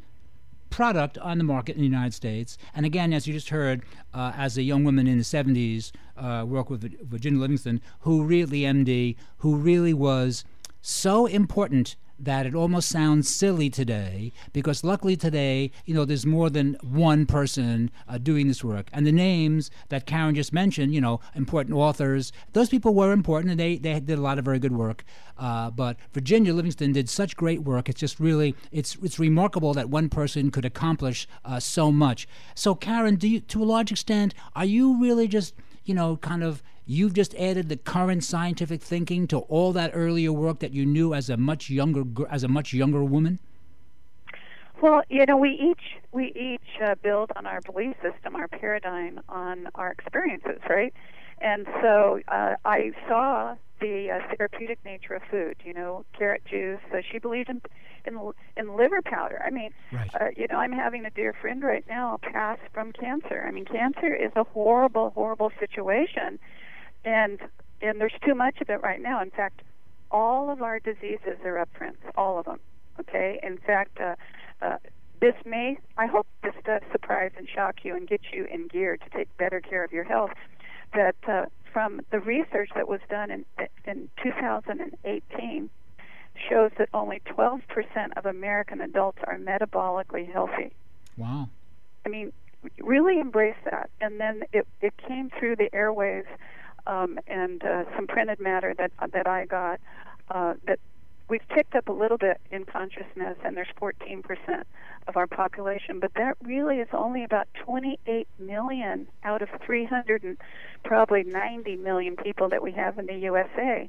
product 0.71 1.19
on 1.19 1.39
the 1.39 1.45
market 1.45 1.75
in 1.75 1.81
the 1.81 1.87
United 1.87 2.15
States. 2.15 2.57
And 2.75 2.87
again, 2.87 3.13
as 3.13 3.27
you 3.27 3.35
just 3.35 3.51
heard, 3.51 3.83
uh, 4.15 4.33
as 4.37 4.57
a 4.57 4.63
young 4.63 4.85
woman 4.85 5.07
in 5.07 5.19
the 5.19 5.25
70s, 5.25 5.93
uh, 6.17 6.45
with 6.47 7.09
Virginia 7.09 7.41
Livingston, 7.41 7.81
who 8.01 8.25
really, 8.25 8.61
MD, 8.61 9.17
who 9.39 9.57
really 9.57 9.95
was 9.95 10.45
so 10.81 11.27
important 11.27 11.97
that 12.21 12.47
it 12.47 12.55
almost 12.55 12.89
sounds 12.89 13.29
silly 13.29 13.71
today 13.71 14.33
because 14.53 14.85
luckily 14.85 15.17
today 15.17 15.71
you 15.85 15.95
know 15.95 16.05
there's 16.05 16.27
more 16.27 16.51
than 16.51 16.77
one 16.83 17.27
person 17.27 17.91
uh, 18.09 18.19
doing 18.19 18.49
this 18.49 18.63
work. 18.63 18.89
And 18.93 19.07
the 19.07 19.13
names 19.13 19.71
that 19.89 20.07
karen 20.07 20.35
just 20.35 20.53
mentioned 20.53 20.95
you 20.95 21.01
know 21.01 21.21
important 21.35 21.75
authors 21.77 22.33
those 22.53 22.69
people 22.69 22.95
were 22.95 23.13
important 23.13 23.51
and 23.51 23.61
they, 23.61 23.77
they 23.77 23.99
did 24.01 24.19
a 24.19 24.23
lot 24.23 24.39
of 24.39 24.45
very 24.45 24.59
good 24.59 24.73
work. 24.73 25.05
Uh, 25.39 25.71
but 25.71 25.97
virginia 26.13 26.53
livingston 26.53 26.93
did 26.93 27.09
such 27.09 27.37
great 27.37 27.63
work. 27.63 27.89
It's 27.89 28.01
just 28.01 28.21
really 28.21 28.55
it's 28.71 28.97
it's 29.03 29.19
remarkable 29.19 29.73
that 29.75 29.89
one 29.89 30.09
person 30.09 30.51
could 30.51 30.65
accomplish 30.65 31.27
uh, 31.45 31.61
so 31.61 31.91
much. 31.91 32.29
So 32.55 32.75
karen 32.75 33.17
do 33.17 33.29
you 33.29 33.41
to 33.41 33.63
a 33.63 33.65
large 33.65 33.91
extent 33.91 34.35
are 34.55 34.65
you 34.65 35.01
really 35.01 35.27
just 35.27 35.55
you 35.91 35.95
know 35.95 36.17
kind 36.19 36.45
of 36.45 36.63
you've 36.87 37.15
just 37.15 37.35
added 37.35 37.69
the 37.69 37.77
current 37.77 38.23
scientific 38.23 38.81
thinking 38.81 39.27
to 39.27 39.39
all 39.55 39.73
that 39.73 39.91
earlier 39.93 40.33
work 40.33 40.61
that 40.61 40.73
you 40.73 40.87
knew 40.87 41.13
as 41.13 41.29
a 41.29 41.37
much 41.37 41.69
younger 41.69 42.05
as 42.31 42.45
a 42.45 42.49
much 42.49 42.73
younger 42.73 43.03
woman 43.03 43.41
Well, 44.81 45.03
you 45.11 45.27
know, 45.27 45.37
we 45.37 45.51
each 45.51 46.01
we 46.13 46.27
each 46.49 46.71
uh, 46.83 46.95
build 47.03 47.33
on 47.37 47.45
our 47.45 47.61
belief 47.61 47.95
system, 48.01 48.35
our 48.35 48.49
paradigm, 48.49 49.21
on 49.29 49.69
our 49.75 49.91
experiences, 49.91 50.61
right? 50.71 50.95
And 51.41 51.67
so 51.83 52.21
uh, 52.29 52.55
I 52.65 52.93
saw 53.09 53.57
the 53.81 54.11
uh, 54.11 54.37
therapeutic 54.37 54.79
nature 54.85 55.15
of 55.15 55.23
food. 55.31 55.57
You 55.65 55.75
know, 55.75 56.05
carrot 56.17 56.43
juice. 56.45 56.81
Uh, 56.93 56.99
she 57.11 57.19
believed 57.19 57.49
in 57.49 57.61
in 58.07 58.19
in 58.57 58.77
liver 58.77 59.03
powder. 59.03 59.43
I 59.45 59.51
mean, 59.51 59.71
Right. 59.93 60.11
uh, 60.21 60.29
you 60.37 60.47
know, 60.49 60.59
I'm 60.59 60.73
having 60.73 61.05
a 61.05 61.11
dear 61.11 61.33
friend 61.33 61.63
right 61.63 61.85
now 61.89 62.19
pass 62.23 62.59
from 62.73 62.93
cancer. 62.93 63.45
I 63.47 63.51
mean, 63.51 63.65
cancer 63.65 64.15
is 64.15 64.33
a 64.37 64.45
horrible, 64.45 65.11
horrible 65.11 65.51
situation, 65.59 66.39
and 67.05 67.39
and 67.83 68.01
there's 68.01 68.15
too 68.25 68.35
much 68.35 68.61
of 68.61 68.69
it 68.71 68.83
right 68.83 69.01
now. 69.01 69.23
In 69.23 69.31
fact, 69.31 69.63
all 70.11 70.51
of 70.51 70.61
our 70.63 70.79
diseases 70.81 71.39
are 71.45 71.59
up, 71.59 71.69
friends. 71.77 71.99
All 72.17 72.39
of 72.39 72.45
them. 72.47 72.61
Okay. 72.99 73.41
In 73.43 73.57
fact, 73.59 73.99
uh, 74.01 74.17
uh, 74.61 74.77
this 75.21 75.35
may, 75.45 75.79
I 75.99 76.07
hope 76.07 76.27
this 76.43 76.55
does 76.65 76.81
surprise 76.93 77.33
and 77.37 77.47
shock 77.49 77.85
you 77.85 77.95
and 77.95 78.09
get 78.09 78.21
you 78.33 78.45
in 78.45 78.69
gear 78.69 78.97
to 78.97 79.11
take 79.11 79.35
better 79.37 79.61
care 79.61 79.85
of 79.85 79.93
your 79.93 80.05
health. 80.05 80.31
That 80.95 81.15
uh, 81.29 81.47
from 81.73 82.01
the 82.11 82.21
research 82.21 82.71
that 82.75 82.89
was 82.89 83.01
done 83.09 83.31
in, 83.31 83.45
in 83.87 84.09
2018 84.23 85.71
shows 86.49 86.71
that 86.79 86.89
only 86.95 87.21
12% 87.27 87.61
of 88.17 88.27
American 88.27 88.81
adults 88.81 89.19
are 89.27 89.39
metabolically 89.39 90.31
healthy. 90.31 90.73
wow 91.17 91.49
I 92.05 92.09
mean, 92.09 92.33
really 92.79 93.21
embrace 93.21 93.57
that. 93.65 93.91
And 94.01 94.21
then 94.21 94.43
it, 94.53 94.67
it 94.81 94.95
came 95.07 95.31
through 95.39 95.57
the 95.57 95.69
airwaves 95.73 96.27
um, 96.87 97.19
and 97.27 97.63
uh, 97.63 97.85
some 97.97 98.07
printed 98.07 98.41
matter 98.41 98.75
that 98.79 98.91
that 99.13 99.27
I 99.27 99.45
got 99.45 99.81
uh, 100.31 100.55
that 100.67 100.79
we've 101.31 101.49
ticked 101.55 101.77
up 101.77 101.89
a 101.89 101.93
little 101.93 102.19
bit 102.19 102.41
in 102.51 102.65
consciousness, 102.65 103.39
and 103.45 103.57
there's 103.57 103.69
14% 103.81 104.65
of 105.07 105.17
our 105.17 105.29
population, 105.29 106.01
but 106.01 106.13
that 106.15 106.37
really 106.43 106.79
is 106.79 106.89
only 106.93 107.23
about 107.23 107.47
28 107.55 108.27
million 108.39 109.07
out 109.23 109.41
of 109.41 109.49
300 109.65 110.25
and 110.25 110.37
probably 110.85 111.23
90 111.23 111.77
million 111.77 112.17
people 112.17 112.49
that 112.49 112.63
we 112.63 112.73
have 112.73 112.99
in 112.99 113.07
the 113.07 113.15
USA. 113.15 113.89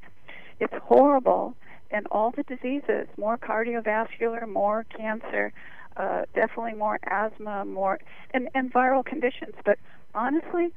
It's 0.59 0.73
horrible, 0.83 1.55
and 1.89 2.05
all 2.11 2.31
the 2.31 2.43
diseases, 2.43 3.07
more 3.17 3.37
cardiovascular, 3.37 4.47
more 4.47 4.85
cancer, 4.95 5.51
uh, 5.97 6.23
definitely 6.35 6.75
more 6.75 6.99
asthma, 7.03 7.65
more 7.65 7.99
and, 8.33 8.49
and 8.53 8.71
viral 8.71 9.03
conditions. 9.03 9.55
But 9.65 9.79
honestly, 10.13 10.71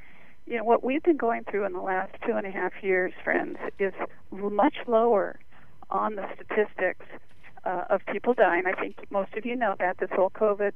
you 0.46 0.56
know 0.56 0.64
what 0.64 0.82
we've 0.82 1.02
been 1.02 1.16
going 1.18 1.44
through 1.44 1.66
in 1.66 1.72
the 1.72 1.80
last 1.80 2.12
two 2.26 2.32
and 2.32 2.46
a 2.46 2.50
half 2.50 2.72
years, 2.82 3.12
friends, 3.22 3.58
is 3.78 3.92
much 4.32 4.74
lower 4.86 5.38
on 5.90 6.16
the 6.16 6.26
statistics 6.34 7.06
uh, 7.64 7.84
of 7.90 8.00
people 8.06 8.34
dying. 8.34 8.64
I 8.66 8.72
think 8.78 8.96
most 9.10 9.34
of 9.34 9.46
you 9.46 9.56
know 9.56 9.74
that 9.78 9.98
this 9.98 10.10
whole 10.12 10.30
COVID 10.30 10.72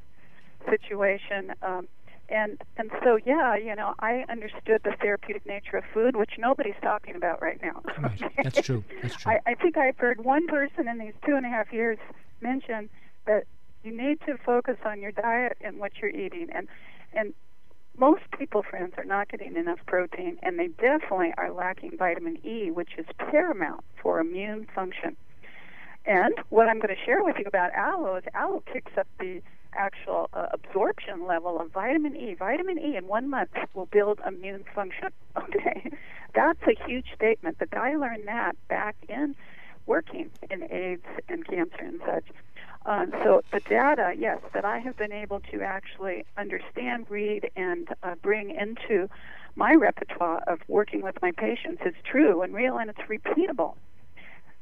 situation. 0.68 1.52
Um, 1.62 1.88
and 2.30 2.62
and 2.76 2.90
so 3.02 3.18
yeah, 3.24 3.56
you 3.56 3.74
know, 3.74 3.94
I 4.00 4.24
understood 4.28 4.82
the 4.84 4.94
therapeutic 5.00 5.46
nature 5.46 5.78
of 5.78 5.84
food, 5.94 6.14
which 6.14 6.32
nobody's 6.38 6.74
talking 6.82 7.16
about 7.16 7.40
right 7.40 7.60
now. 7.62 7.82
Right. 7.98 8.20
That's 8.42 8.60
true. 8.60 8.84
That's 9.02 9.16
true. 9.16 9.32
I, 9.32 9.50
I 9.50 9.54
think 9.54 9.78
I've 9.78 9.96
heard 9.96 10.24
one 10.24 10.46
person 10.46 10.88
in 10.88 10.98
these 10.98 11.14
two 11.24 11.36
and 11.36 11.46
a 11.46 11.48
half 11.48 11.72
years 11.72 11.98
mention 12.40 12.90
that 13.26 13.44
you 13.82 13.96
need 13.96 14.20
to 14.26 14.36
focus 14.44 14.76
on 14.84 15.00
your 15.00 15.12
diet 15.12 15.56
and 15.62 15.78
what 15.78 15.92
you're 16.00 16.10
eating. 16.10 16.48
And 16.52 16.68
And 17.14 17.32
most 17.98 18.22
people, 18.38 18.62
friends, 18.62 18.94
are 18.96 19.04
not 19.04 19.28
getting 19.28 19.56
enough 19.56 19.80
protein, 19.86 20.38
and 20.42 20.58
they 20.58 20.68
definitely 20.68 21.34
are 21.36 21.52
lacking 21.52 21.96
vitamin 21.96 22.38
E, 22.46 22.70
which 22.70 22.90
is 22.96 23.06
paramount 23.18 23.84
for 24.00 24.20
immune 24.20 24.66
function. 24.74 25.16
And 26.06 26.34
what 26.48 26.68
I'm 26.68 26.78
going 26.78 26.94
to 26.94 27.04
share 27.04 27.22
with 27.22 27.36
you 27.38 27.44
about 27.46 27.72
aloe 27.74 28.16
is 28.16 28.24
aloe 28.34 28.62
kicks 28.72 28.92
up 28.96 29.06
the 29.18 29.42
actual 29.74 30.30
uh, 30.32 30.46
absorption 30.52 31.26
level 31.26 31.60
of 31.60 31.70
vitamin 31.72 32.16
E. 32.16 32.34
Vitamin 32.34 32.78
E 32.78 32.96
in 32.96 33.06
one 33.06 33.28
month 33.28 33.50
will 33.74 33.86
build 33.86 34.20
immune 34.26 34.64
function. 34.74 35.08
Okay, 35.36 35.92
that's 36.34 36.60
a 36.66 36.74
huge 36.86 37.06
statement. 37.14 37.58
But 37.58 37.72
I 37.76 37.94
learned 37.94 38.26
that 38.26 38.56
back 38.66 38.96
in 39.08 39.36
working 39.86 40.30
in 40.50 40.64
AIDS 40.70 41.06
and 41.28 41.46
cancer 41.46 41.80
and 41.80 42.00
such. 42.04 42.24
Uh, 42.88 43.04
so 43.22 43.42
the 43.52 43.60
data, 43.68 44.14
yes, 44.18 44.38
that 44.54 44.64
I 44.64 44.78
have 44.78 44.96
been 44.96 45.12
able 45.12 45.40
to 45.52 45.60
actually 45.60 46.24
understand, 46.38 47.04
read, 47.10 47.50
and 47.54 47.86
uh, 48.02 48.14
bring 48.22 48.48
into 48.48 49.10
my 49.56 49.74
repertoire 49.74 50.42
of 50.46 50.60
working 50.68 51.02
with 51.02 51.20
my 51.20 51.30
patients 51.32 51.82
is 51.84 51.92
true 52.02 52.40
and 52.40 52.54
real, 52.54 52.78
and 52.78 52.88
it's 52.88 53.00
repeatable. 53.00 53.74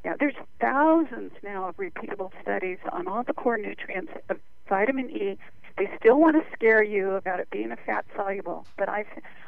Yeah, 0.05 0.15
there's 0.19 0.35
thousands 0.61 1.35
now 1.45 1.69
of 1.69 1.77
repeatable 1.77 2.33
studies 2.43 2.79
on 2.91 3.07
all 3.07 3.23
the 3.23 3.33
core 3.33 3.59
nutrients 3.59 4.11
of 4.29 4.41
vitamin 4.69 5.09
E. 5.09 5.39
They 5.79 5.89
still 5.97 6.19
want 6.19 6.35
to 6.35 6.43
scare 6.53 6.83
you 6.83 7.13
about 7.13 7.39
it 7.39 7.49
being 7.51 7.71
a 7.71 7.77
fat 7.77 8.07
soluble, 8.17 8.67
but 8.77 8.89
I, 8.89 9.05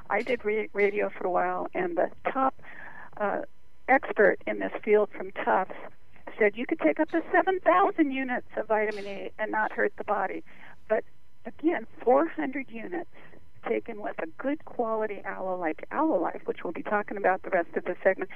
I 0.09 0.23
did 0.23 0.45
radio 0.45 1.11
for 1.11 1.27
a 1.27 1.31
while, 1.31 1.67
and 1.75 1.99
the 1.99 2.11
top 2.31 2.55
uh, 3.17 3.41
expert 3.89 4.41
in 4.47 4.61
this 4.61 4.73
field 4.85 5.09
from 5.11 5.33
Tufts 5.33 5.75
said 6.39 6.57
you 6.57 6.67
could 6.67 6.81
take 6.81 7.01
up 7.01 7.11
to 7.11 7.23
7,000 7.33 8.11
units 8.11 8.47
of 8.57 8.69
vitamin 8.69 9.07
E 9.07 9.31
and 9.39 9.51
not 9.51 9.73
hurt 9.73 9.93
the 9.97 10.05
body. 10.05 10.43
But 10.89 11.05
again, 11.47 11.87
400 12.05 12.67
units 12.71 13.11
taken 13.69 14.01
with 14.01 14.19
a 14.21 14.27
good 14.41 14.65
quality 14.65 15.21
aloe 15.25 15.59
like 15.59 15.87
aloe 15.91 16.21
life, 16.21 16.43
which 16.45 16.65
we'll 16.65 16.73
be 16.73 16.83
talking 16.83 17.17
about 17.17 17.43
the 17.43 17.51
rest 17.51 17.77
of 17.77 17.85
the 17.85 17.97
segment, 18.03 18.31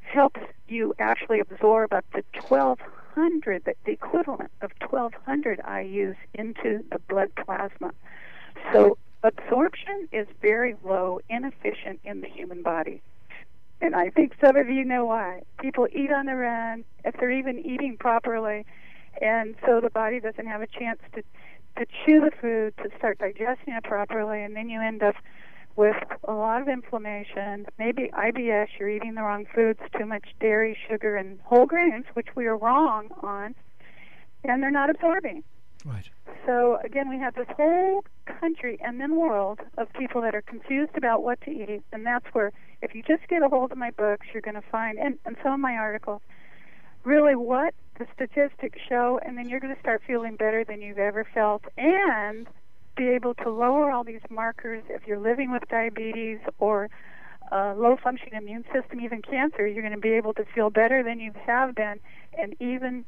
helps 0.00 0.40
you 0.68 0.94
actually 0.98 1.40
absorb 1.40 1.92
up 1.92 2.04
to 2.12 2.22
1,200, 2.46 3.64
the 3.64 3.90
equivalent 3.90 4.50
of 4.60 4.70
1,200 4.80 5.58
IUs 5.60 6.16
into 6.34 6.84
the 6.90 6.98
blood 7.08 7.30
plasma. 7.34 7.92
So 8.72 8.98
absorption 9.22 10.08
is 10.12 10.26
very 10.40 10.76
low, 10.84 11.20
inefficient 11.28 12.00
in 12.04 12.20
the 12.20 12.28
human 12.28 12.62
body. 12.62 13.02
And 13.80 13.94
I 13.94 14.10
think 14.10 14.34
some 14.40 14.56
of 14.56 14.68
you 14.68 14.84
know 14.84 15.04
why. 15.04 15.42
People 15.60 15.86
eat 15.92 16.10
on 16.10 16.26
the 16.26 16.34
run, 16.34 16.84
if 17.04 17.14
they're 17.18 17.30
even 17.30 17.58
eating 17.58 17.96
properly, 17.98 18.64
and 19.20 19.54
so 19.66 19.80
the 19.80 19.90
body 19.90 20.20
doesn't 20.20 20.46
have 20.46 20.62
a 20.62 20.66
chance 20.66 21.00
to 21.14 21.22
to 21.76 21.86
chew 22.04 22.20
the 22.20 22.30
food, 22.40 22.74
to 22.78 22.96
start 22.96 23.18
digesting 23.18 23.74
it 23.74 23.84
properly, 23.84 24.42
and 24.42 24.56
then 24.56 24.70
you 24.70 24.80
end 24.80 25.02
up 25.02 25.14
with 25.76 25.96
a 26.24 26.32
lot 26.32 26.62
of 26.62 26.68
inflammation, 26.68 27.66
maybe 27.78 28.10
IBS, 28.14 28.68
you're 28.78 28.88
eating 28.88 29.14
the 29.14 29.22
wrong 29.22 29.44
foods, 29.54 29.78
too 29.98 30.06
much 30.06 30.24
dairy, 30.40 30.76
sugar, 30.88 31.16
and 31.16 31.38
whole 31.44 31.66
grains, 31.66 32.06
which 32.14 32.28
we 32.34 32.46
are 32.46 32.56
wrong 32.56 33.08
on, 33.22 33.54
and 34.42 34.62
they're 34.62 34.70
not 34.70 34.88
absorbing. 34.88 35.44
Right. 35.84 36.08
So 36.46 36.78
again, 36.84 37.08
we 37.08 37.18
have 37.18 37.34
this 37.34 37.48
whole 37.56 38.04
country 38.40 38.78
and 38.84 39.00
then 39.00 39.16
world 39.16 39.60
of 39.78 39.92
people 39.92 40.20
that 40.22 40.34
are 40.34 40.42
confused 40.42 40.96
about 40.96 41.22
what 41.22 41.40
to 41.42 41.50
eat, 41.50 41.82
and 41.92 42.06
that's 42.06 42.26
where, 42.32 42.52
if 42.82 42.94
you 42.94 43.02
just 43.02 43.28
get 43.28 43.42
a 43.42 43.48
hold 43.48 43.72
of 43.72 43.78
my 43.78 43.90
books, 43.90 44.26
you're 44.32 44.42
going 44.42 44.54
to 44.54 44.68
find, 44.70 44.98
and, 44.98 45.18
and 45.24 45.36
some 45.42 45.52
of 45.52 45.60
my 45.60 45.74
articles, 45.74 46.20
really 47.04 47.34
what 47.34 47.74
the 47.98 48.06
statistics 48.14 48.78
show, 48.88 49.18
and 49.24 49.36
then 49.36 49.48
you're 49.48 49.60
going 49.60 49.74
to 49.74 49.80
start 49.80 50.02
feeling 50.06 50.36
better 50.36 50.64
than 50.64 50.82
you've 50.82 50.98
ever 50.98 51.26
felt, 51.34 51.64
and 51.76 52.46
be 52.96 53.08
able 53.08 53.34
to 53.34 53.50
lower 53.50 53.90
all 53.90 54.04
these 54.04 54.20
markers 54.30 54.82
if 54.88 55.06
you're 55.06 55.18
living 55.18 55.50
with 55.50 55.62
diabetes 55.68 56.38
or 56.58 56.88
a 57.52 57.74
low 57.74 57.96
functioning 58.02 58.34
immune 58.34 58.64
system, 58.72 59.00
even 59.00 59.22
cancer, 59.22 59.66
you're 59.66 59.82
going 59.82 59.94
to 59.94 60.00
be 60.00 60.12
able 60.12 60.34
to 60.34 60.44
feel 60.54 60.70
better 60.70 61.02
than 61.02 61.20
you 61.20 61.32
have 61.46 61.74
been, 61.74 62.00
and 62.38 62.54
even 62.60 63.04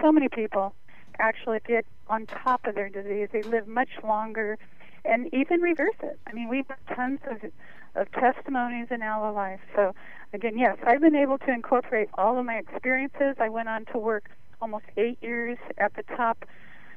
so 0.00 0.12
many 0.12 0.28
people 0.28 0.74
actually 1.18 1.60
get 1.66 1.84
on 2.08 2.26
top 2.26 2.66
of 2.66 2.74
their 2.74 2.88
disease. 2.88 3.28
They 3.32 3.42
live 3.42 3.66
much 3.66 3.90
longer 4.04 4.58
and 5.04 5.32
even 5.32 5.60
reverse 5.60 5.96
it. 6.02 6.18
I 6.26 6.32
mean, 6.32 6.48
we've 6.48 6.66
tons 6.94 7.20
of, 7.28 7.50
of 7.94 8.10
testimonies 8.12 8.88
in 8.90 9.02
our 9.02 9.32
life. 9.32 9.60
So, 9.74 9.94
again, 10.32 10.56
yes, 10.56 10.76
I've 10.86 11.00
been 11.00 11.16
able 11.16 11.38
to 11.38 11.50
incorporate 11.50 12.08
all 12.14 12.38
of 12.38 12.46
my 12.46 12.56
experiences. 12.56 13.36
I 13.40 13.48
went 13.48 13.68
on 13.68 13.84
to 13.86 13.98
work 13.98 14.30
almost 14.60 14.84
eight 14.96 15.18
years 15.20 15.58
at 15.78 15.94
the 15.94 16.04
top 16.16 16.44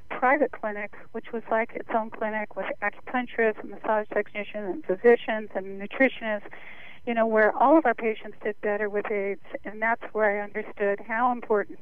private 0.09 0.51
clinic, 0.51 0.93
which 1.13 1.31
was 1.33 1.41
like 1.49 1.71
its 1.73 1.89
own 1.95 2.11
clinic 2.11 2.55
with 2.55 2.67
acupuncturists 2.81 3.63
massage 3.63 4.07
technicians 4.13 4.75
and 4.75 4.85
physicians 4.85 5.49
and 5.55 5.81
nutritionists, 5.81 6.47
you 7.07 7.13
know, 7.13 7.25
where 7.25 7.55
all 7.57 7.77
of 7.77 7.85
our 7.85 7.95
patients 7.95 8.37
did 8.43 8.59
better 8.61 8.87
with 8.87 9.09
AIDS. 9.09 9.41
And 9.63 9.81
that's 9.81 10.03
where 10.13 10.39
I 10.39 10.43
understood 10.43 10.99
how 11.07 11.31
important 11.31 11.79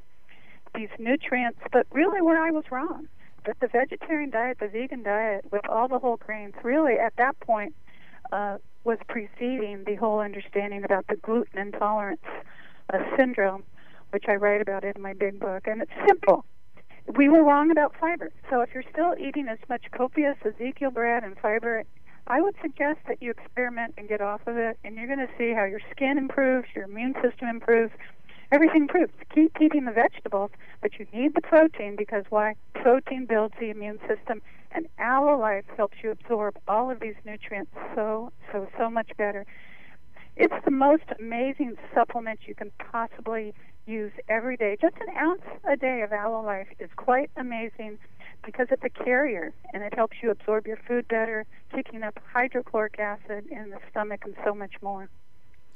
these 0.74 0.90
nutrients, 1.00 1.60
but 1.72 1.86
really 1.92 2.22
where 2.22 2.42
I 2.42 2.52
was 2.52 2.64
wrong. 2.72 3.08
That 3.46 3.60
the 3.60 3.68
vegetarian 3.68 4.30
diet, 4.30 4.58
the 4.60 4.68
vegan 4.68 5.04
diet, 5.04 5.46
with 5.52 5.68
all 5.68 5.88
the 5.88 6.00
whole 6.00 6.18
grains, 6.18 6.54
really 6.64 6.94
at 6.94 7.16
that 7.18 7.40
point 7.40 7.76
uh, 8.32 8.58
was 8.84 8.98
preceding 9.08 9.84
the 9.86 9.96
whole 9.96 10.20
understanding 10.20 10.84
about 10.84 11.08
the 11.08 11.16
gluten 11.18 11.60
intolerance 11.60 12.26
uh, 12.94 13.00
syndrome, 13.18 13.64
which 14.12 14.26
I 14.28 14.36
write 14.36 14.62
about 14.62 14.84
in 14.84 15.02
my 15.02 15.14
big 15.14 15.40
book. 15.40 15.68
And 15.68 15.82
it's 15.82 15.92
simple. 16.08 16.46
We 17.18 17.28
were 17.28 17.44
wrong 17.44 17.70
about 17.70 17.96
fiber. 18.00 18.32
So 18.50 18.62
if 18.62 18.70
you're 18.74 18.86
still 18.92 19.14
eating 19.20 19.50
as 19.50 19.60
much 19.68 19.84
copious 19.92 20.38
Ezekiel 20.46 20.92
bread 20.92 21.24
and 21.24 21.38
fiber, 21.38 21.84
I 22.28 22.40
would 22.40 22.56
suggest 22.62 23.00
that 23.08 23.22
you 23.22 23.32
experiment 23.32 23.96
and 23.98 24.08
get 24.08 24.22
off 24.22 24.48
of 24.48 24.56
it, 24.56 24.78
and 24.86 24.96
you're 24.96 25.08
going 25.08 25.20
to 25.20 25.34
see 25.38 25.54
how 25.54 25.66
your 25.66 25.82
skin 25.92 26.18
improves, 26.18 26.68
your 26.74 26.86
immune 26.86 27.16
system 27.22 27.50
improves, 27.50 27.92
everything 28.54 28.84
improves. 28.84 29.14
Keep 29.34 29.60
eating 29.60 29.86
the 29.86 29.92
vegetables, 29.92 30.52
but 30.82 31.00
you 31.00 31.08
need 31.12 31.34
the 31.34 31.42
protein 31.42 31.96
because 31.98 32.24
why? 32.30 32.56
Protein 32.76 33.26
builds 33.26 33.56
the 33.60 33.72
immune 33.72 34.00
system, 34.08 34.42
and 34.72 34.88
Aloe 35.00 35.40
Life 35.40 35.66
helps 35.76 35.98
you 36.04 36.12
absorb 36.12 36.58
all 36.68 36.92
of 36.92 37.00
these 37.00 37.16
nutrients 37.26 37.72
so, 37.96 38.32
so, 38.52 38.68
so 38.78 38.90
much 38.90 39.10
better. 39.18 39.46
It's 40.36 40.54
the 40.66 40.72
most 40.72 41.04
amazing 41.20 41.78
supplement 41.94 42.42
you 42.46 42.54
can 42.54 42.72
possibly 42.78 43.54
use 43.86 44.12
every 44.30 44.56
day. 44.56 44.78
Just 44.80 44.96
an 44.98 45.16
ounce 45.18 45.42
a 45.64 45.76
day 45.76 46.02
of 46.02 46.12
Aloe 46.12 46.44
Life 46.44 46.68
is 46.80 46.90
quite 46.96 47.32
amazing 47.36 47.98
because 48.46 48.68
it's 48.72 48.84
a 48.84 49.04
carrier 49.04 49.54
and 49.74 49.84
it 49.84 49.94
helps 49.96 50.18
you 50.22 50.30
absorb 50.30 50.68
your 50.68 50.78
food 50.88 51.08
better, 51.08 51.46
kicking 51.74 52.04
up 52.04 52.20
hydrochloric 52.32 53.00
acid 53.00 53.46
in 53.52 53.72
the 53.72 53.80
stomach 53.90 54.22
and 54.26 54.36
so 54.46 54.54
much 54.54 54.74
more. 54.82 55.10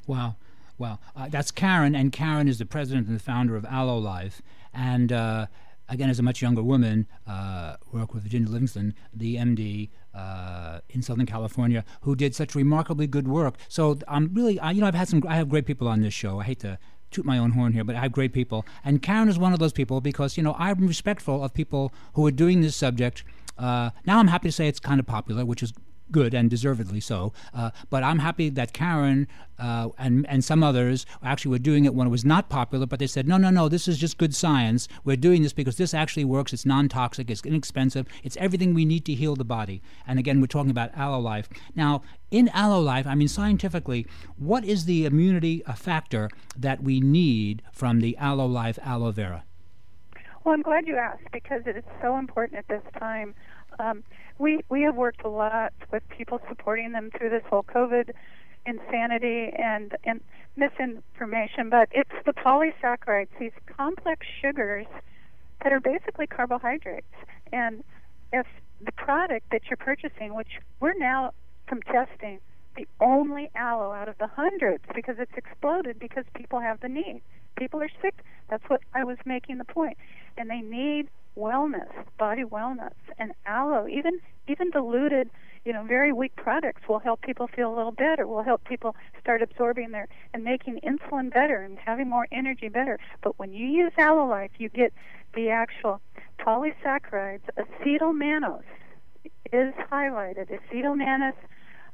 Wow. 0.05 0.35
Well, 0.77 1.01
uh, 1.15 1.27
that's 1.29 1.51
Karen, 1.51 1.95
and 1.95 2.11
Karen 2.11 2.47
is 2.47 2.59
the 2.59 2.65
president 2.65 3.07
and 3.07 3.15
the 3.15 3.23
founder 3.23 3.55
of 3.55 3.65
Aloe 3.65 3.97
Life. 3.97 4.41
And 4.73 5.11
uh, 5.11 5.47
again, 5.89 6.09
as 6.09 6.19
a 6.19 6.23
much 6.23 6.41
younger 6.41 6.61
woman, 6.61 7.07
uh, 7.25 7.77
worked 7.91 8.13
with 8.13 8.23
Virginia 8.23 8.49
Livingston, 8.49 8.93
the 9.13 9.37
MD 9.37 9.89
uh, 10.13 10.79
in 10.89 11.01
Southern 11.01 11.25
California, 11.25 11.83
who 12.01 12.15
did 12.15 12.35
such 12.35 12.53
remarkably 12.53 13.07
good 13.07 13.27
work. 13.27 13.55
So 13.67 13.97
I'm 14.07 14.31
really, 14.33 14.59
I, 14.59 14.71
you 14.71 14.81
know, 14.81 14.87
I've 14.87 14.95
had 14.95 15.07
some, 15.07 15.23
I 15.27 15.35
have 15.35 15.49
great 15.49 15.65
people 15.65 15.87
on 15.87 16.01
this 16.01 16.13
show. 16.13 16.39
I 16.39 16.43
hate 16.43 16.59
to 16.59 16.77
toot 17.09 17.25
my 17.25 17.37
own 17.37 17.51
horn 17.51 17.73
here, 17.73 17.83
but 17.83 17.95
I 17.95 18.01
have 18.01 18.11
great 18.11 18.33
people. 18.33 18.65
And 18.83 19.01
Karen 19.01 19.29
is 19.29 19.39
one 19.39 19.53
of 19.53 19.59
those 19.59 19.73
people 19.73 20.01
because, 20.01 20.37
you 20.37 20.43
know, 20.43 20.55
I'm 20.59 20.85
respectful 20.85 21.43
of 21.43 21.53
people 21.53 21.91
who 22.13 22.25
are 22.27 22.31
doing 22.31 22.61
this 22.61 22.75
subject. 22.75 23.23
Uh, 23.57 23.89
now 24.05 24.19
I'm 24.19 24.27
happy 24.27 24.49
to 24.49 24.51
say 24.51 24.67
it's 24.67 24.79
kind 24.79 24.99
of 24.99 25.07
popular, 25.07 25.45
which 25.45 25.63
is 25.63 25.73
good 26.11 26.33
and 26.33 26.49
deservedly 26.49 26.99
so. 26.99 27.33
Uh, 27.53 27.71
but 27.89 28.03
I'm 28.03 28.19
happy 28.19 28.49
that 28.49 28.73
Karen 28.73 29.27
uh, 29.59 29.89
and 29.97 30.25
and 30.27 30.43
some 30.43 30.61
others 30.63 31.05
actually 31.23 31.51
were 31.51 31.59
doing 31.59 31.85
it 31.85 31.93
when 31.93 32.07
it 32.07 32.11
was 32.11 32.25
not 32.25 32.49
popular. 32.49 32.85
But 32.85 32.99
they 32.99 33.07
said, 33.07 33.27
no, 33.27 33.37
no, 33.37 33.49
no, 33.49 33.69
this 33.69 33.87
is 33.87 33.97
just 33.97 34.17
good 34.17 34.35
science. 34.35 34.87
We're 35.03 35.15
doing 35.15 35.43
this 35.43 35.53
because 35.53 35.77
this 35.77 35.93
actually 35.93 36.25
works. 36.25 36.53
It's 36.53 36.65
non-toxic. 36.65 37.29
It's 37.29 37.41
inexpensive. 37.45 38.07
It's 38.23 38.37
everything 38.37 38.73
we 38.73 38.85
need 38.85 39.05
to 39.05 39.13
heal 39.13 39.35
the 39.35 39.45
body. 39.45 39.81
And 40.05 40.19
again, 40.19 40.41
we're 40.41 40.47
talking 40.47 40.71
about 40.71 40.95
aloe 40.95 41.19
life 41.19 41.49
now. 41.75 42.01
In 42.29 42.49
aloe 42.49 42.81
life, 42.81 43.07
I 43.07 43.15
mean 43.15 43.29
scientifically, 43.29 44.05
what 44.37 44.65
is 44.65 44.85
the 44.85 45.05
immunity 45.05 45.63
factor 45.75 46.29
that 46.57 46.83
we 46.83 46.99
need 46.99 47.63
from 47.71 48.01
the 48.01 48.17
aloe 48.17 48.45
life 48.45 48.77
aloe 48.83 49.11
vera? 49.11 49.43
Well, 50.47 50.53
I'm 50.53 50.61
glad 50.61 50.87
you 50.87 50.95
asked 50.95 51.29
because 51.33 51.63
it 51.65 51.75
is 51.75 51.83
so 52.01 52.17
important 52.17 52.57
at 52.57 52.69
this 52.69 52.81
time. 52.97 53.35
Um, 53.79 54.01
we 54.39 54.61
we 54.69 54.83
have 54.83 54.95
worked 54.95 55.25
a 55.25 55.27
lot 55.27 55.73
with 55.91 56.07
people 56.07 56.39
supporting 56.47 56.93
them 56.93 57.11
through 57.11 57.31
this 57.31 57.43
whole 57.49 57.63
COVID 57.63 58.11
insanity 58.65 59.51
and 59.57 59.97
and 60.05 60.21
misinformation, 60.55 61.69
but 61.69 61.89
it's 61.91 62.13
the 62.25 62.31
polysaccharides, 62.31 63.27
these 63.37 63.51
complex 63.75 64.25
sugars 64.41 64.85
that 65.65 65.73
are 65.73 65.81
basically 65.81 66.27
carbohydrates. 66.27 67.13
And 67.51 67.83
if 68.31 68.47
the 68.79 68.93
product 68.93 69.47
that 69.51 69.63
you're 69.69 69.75
purchasing, 69.75 70.33
which 70.33 70.61
we're 70.79 70.97
now 70.97 71.33
from 71.67 71.81
testing, 71.81 72.39
the 72.77 72.87
only 73.01 73.51
aloe 73.53 73.91
out 73.91 74.07
of 74.07 74.17
the 74.17 74.27
hundreds 74.27 74.85
because 74.95 75.17
it's 75.19 75.35
exploded 75.35 75.99
because 75.99 76.23
people 76.33 76.61
have 76.61 76.79
the 76.79 76.87
need. 76.87 77.21
People 77.57 77.81
are 77.81 77.89
sick. 78.01 78.23
That's 78.49 78.63
what 78.67 78.81
I 78.93 79.03
was 79.03 79.17
making 79.25 79.57
the 79.57 79.65
point. 79.65 79.97
And 80.37 80.49
they 80.49 80.61
need 80.61 81.09
wellness, 81.37 81.89
body 82.17 82.43
wellness, 82.43 82.93
and 83.17 83.33
aloe, 83.45 83.87
even 83.87 84.19
even 84.47 84.71
diluted, 84.71 85.29
you 85.65 85.73
know, 85.73 85.83
very 85.83 86.13
weak 86.13 86.35
products 86.35 86.87
will 86.87 86.99
help 86.99 87.21
people 87.21 87.47
feel 87.47 87.73
a 87.73 87.75
little 87.75 87.91
better. 87.91 88.25
Will 88.25 88.43
help 88.43 88.63
people 88.63 88.95
start 89.19 89.41
absorbing 89.41 89.91
their 89.91 90.07
and 90.33 90.43
making 90.43 90.79
insulin 90.85 91.33
better 91.33 91.61
and 91.61 91.77
having 91.77 92.09
more 92.09 92.27
energy 92.31 92.69
better. 92.69 92.97
But 93.21 93.37
when 93.37 93.51
you 93.51 93.67
use 93.67 93.91
Aloe 93.97 94.27
Life, 94.27 94.51
you 94.57 94.69
get 94.69 94.93
the 95.35 95.49
actual 95.49 96.01
polysaccharides, 96.39 97.41
acetyl 97.57 98.13
mannose 98.13 98.63
is 99.51 99.73
highlighted, 99.91 100.49
acetyl 100.49 100.95
mannose 100.95 101.33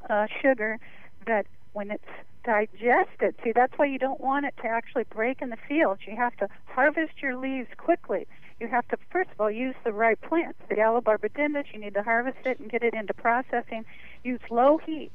uh, 0.10 0.28
sugar 0.42 0.80
that 1.26 1.48
when 1.74 1.90
it's 1.92 2.04
digested, 2.44 3.36
see 3.44 3.52
that's 3.54 3.74
why 3.78 3.86
you 3.86 4.00
don't 4.00 4.22
want 4.22 4.46
it 4.46 4.56
to 4.62 4.68
actually 4.68 5.06
break 5.06 5.42
in 5.42 5.50
the 5.50 5.58
fields. 5.68 6.02
You 6.08 6.16
have 6.16 6.36
to 6.38 6.50
harvest 6.66 7.22
your 7.22 7.36
leaves 7.38 7.70
quickly 7.78 8.28
you 8.64 8.70
have 8.70 8.88
to 8.88 8.98
first 9.12 9.30
of 9.32 9.42
all 9.42 9.52
use 9.52 9.76
the 9.84 9.92
right 9.92 10.20
plants. 10.22 10.58
The 10.70 10.80
aloe 10.80 11.02
barbadensis, 11.02 11.66
you 11.74 11.80
need 11.80 11.94
to 11.96 12.04
harvest 12.04 12.46
it 12.46 12.60
and 12.60 12.72
get 12.72 12.82
it 12.82 12.94
into 12.94 13.14
processing. 13.14 13.86
Use 14.24 14.40
low 14.50 14.78
heat. 14.78 15.12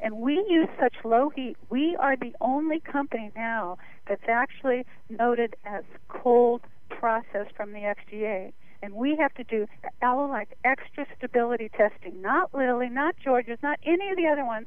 And 0.00 0.16
we 0.16 0.44
use 0.48 0.68
such 0.78 0.96
low 1.04 1.28
heat. 1.28 1.56
We 1.68 1.94
are 1.96 2.16
the 2.16 2.34
only 2.40 2.80
company 2.80 3.30
now 3.36 3.78
that's 4.08 4.28
actually 4.28 4.86
noted 5.08 5.54
as 5.64 5.84
cold 6.08 6.62
processed 6.88 7.54
from 7.54 7.72
the 7.72 7.94
FDA. 7.94 8.52
And 8.82 8.94
we 8.94 9.16
have 9.16 9.34
to 9.34 9.44
do 9.44 9.66
Aloe 10.02 10.44
extra 10.64 11.06
stability 11.16 11.68
testing, 11.68 12.20
not 12.22 12.52
Lily, 12.54 12.88
not 12.88 13.14
George's, 13.22 13.58
not 13.62 13.78
any 13.84 14.10
of 14.10 14.16
the 14.16 14.26
other 14.26 14.44
ones. 14.44 14.66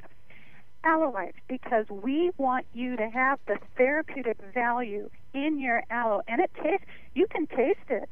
Aloe 0.84 1.32
because 1.48 1.86
we 1.90 2.32
want 2.38 2.66
you 2.74 2.96
to 2.98 3.10
have 3.10 3.40
the 3.48 3.58
therapeutic 3.78 4.38
value 4.54 5.10
in 5.34 5.60
your 5.60 5.84
aloe, 5.90 6.22
and 6.28 6.42
it 6.42 6.52
tastes. 6.62 6.86
You 7.16 7.28
can 7.28 7.48
taste 7.48 7.90
it. 7.90 8.10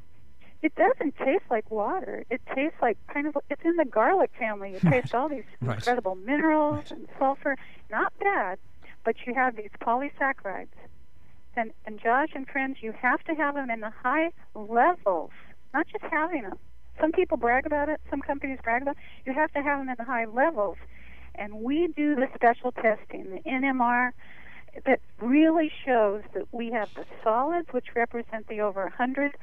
It 0.61 0.75
doesn't 0.75 1.17
taste 1.17 1.43
like 1.49 1.69
water. 1.71 2.23
It 2.29 2.41
tastes 2.55 2.77
like 2.81 2.97
kind 3.13 3.27
of. 3.27 3.37
It's 3.49 3.61
in 3.65 3.75
the 3.77 3.85
garlic 3.85 4.31
family. 4.37 4.73
You 4.73 4.91
taste 4.91 5.13
all 5.13 5.27
these 5.27 5.43
right. 5.61 5.77
incredible 5.77 6.15
minerals 6.15 6.75
right. 6.75 6.91
and 6.91 7.07
sulfur. 7.17 7.57
Not 7.89 8.13
bad, 8.19 8.59
but 9.03 9.15
you 9.25 9.33
have 9.33 9.55
these 9.55 9.71
polysaccharides. 9.81 10.67
And 11.55 11.71
and 11.85 11.99
Josh 11.99 12.29
and 12.35 12.47
friends, 12.47 12.77
you 12.81 12.93
have 12.93 13.23
to 13.25 13.33
have 13.35 13.55
them 13.55 13.69
in 13.69 13.81
the 13.81 13.91
high 14.03 14.31
levels, 14.55 15.31
not 15.73 15.87
just 15.87 16.05
having 16.11 16.43
them. 16.43 16.57
Some 16.99 17.11
people 17.11 17.37
brag 17.37 17.65
about 17.65 17.89
it. 17.89 17.99
Some 18.09 18.21
companies 18.21 18.59
brag 18.63 18.83
about. 18.83 18.95
it. 18.95 19.01
You 19.25 19.33
have 19.33 19.51
to 19.53 19.61
have 19.61 19.79
them 19.79 19.89
in 19.89 19.95
the 19.97 20.03
high 20.05 20.25
levels 20.25 20.77
and 21.35 21.61
we 21.61 21.87
do 21.87 22.15
the 22.15 22.27
special 22.35 22.71
testing, 22.71 23.31
the 23.31 23.49
NMR, 23.49 24.11
that 24.85 24.99
really 25.19 25.71
shows 25.85 26.23
that 26.33 26.47
we 26.51 26.71
have 26.71 26.93
the 26.95 27.05
solids, 27.23 27.67
which 27.71 27.87
represent 27.95 28.47
the 28.47 28.61
over 28.61 28.83
100 28.83 29.35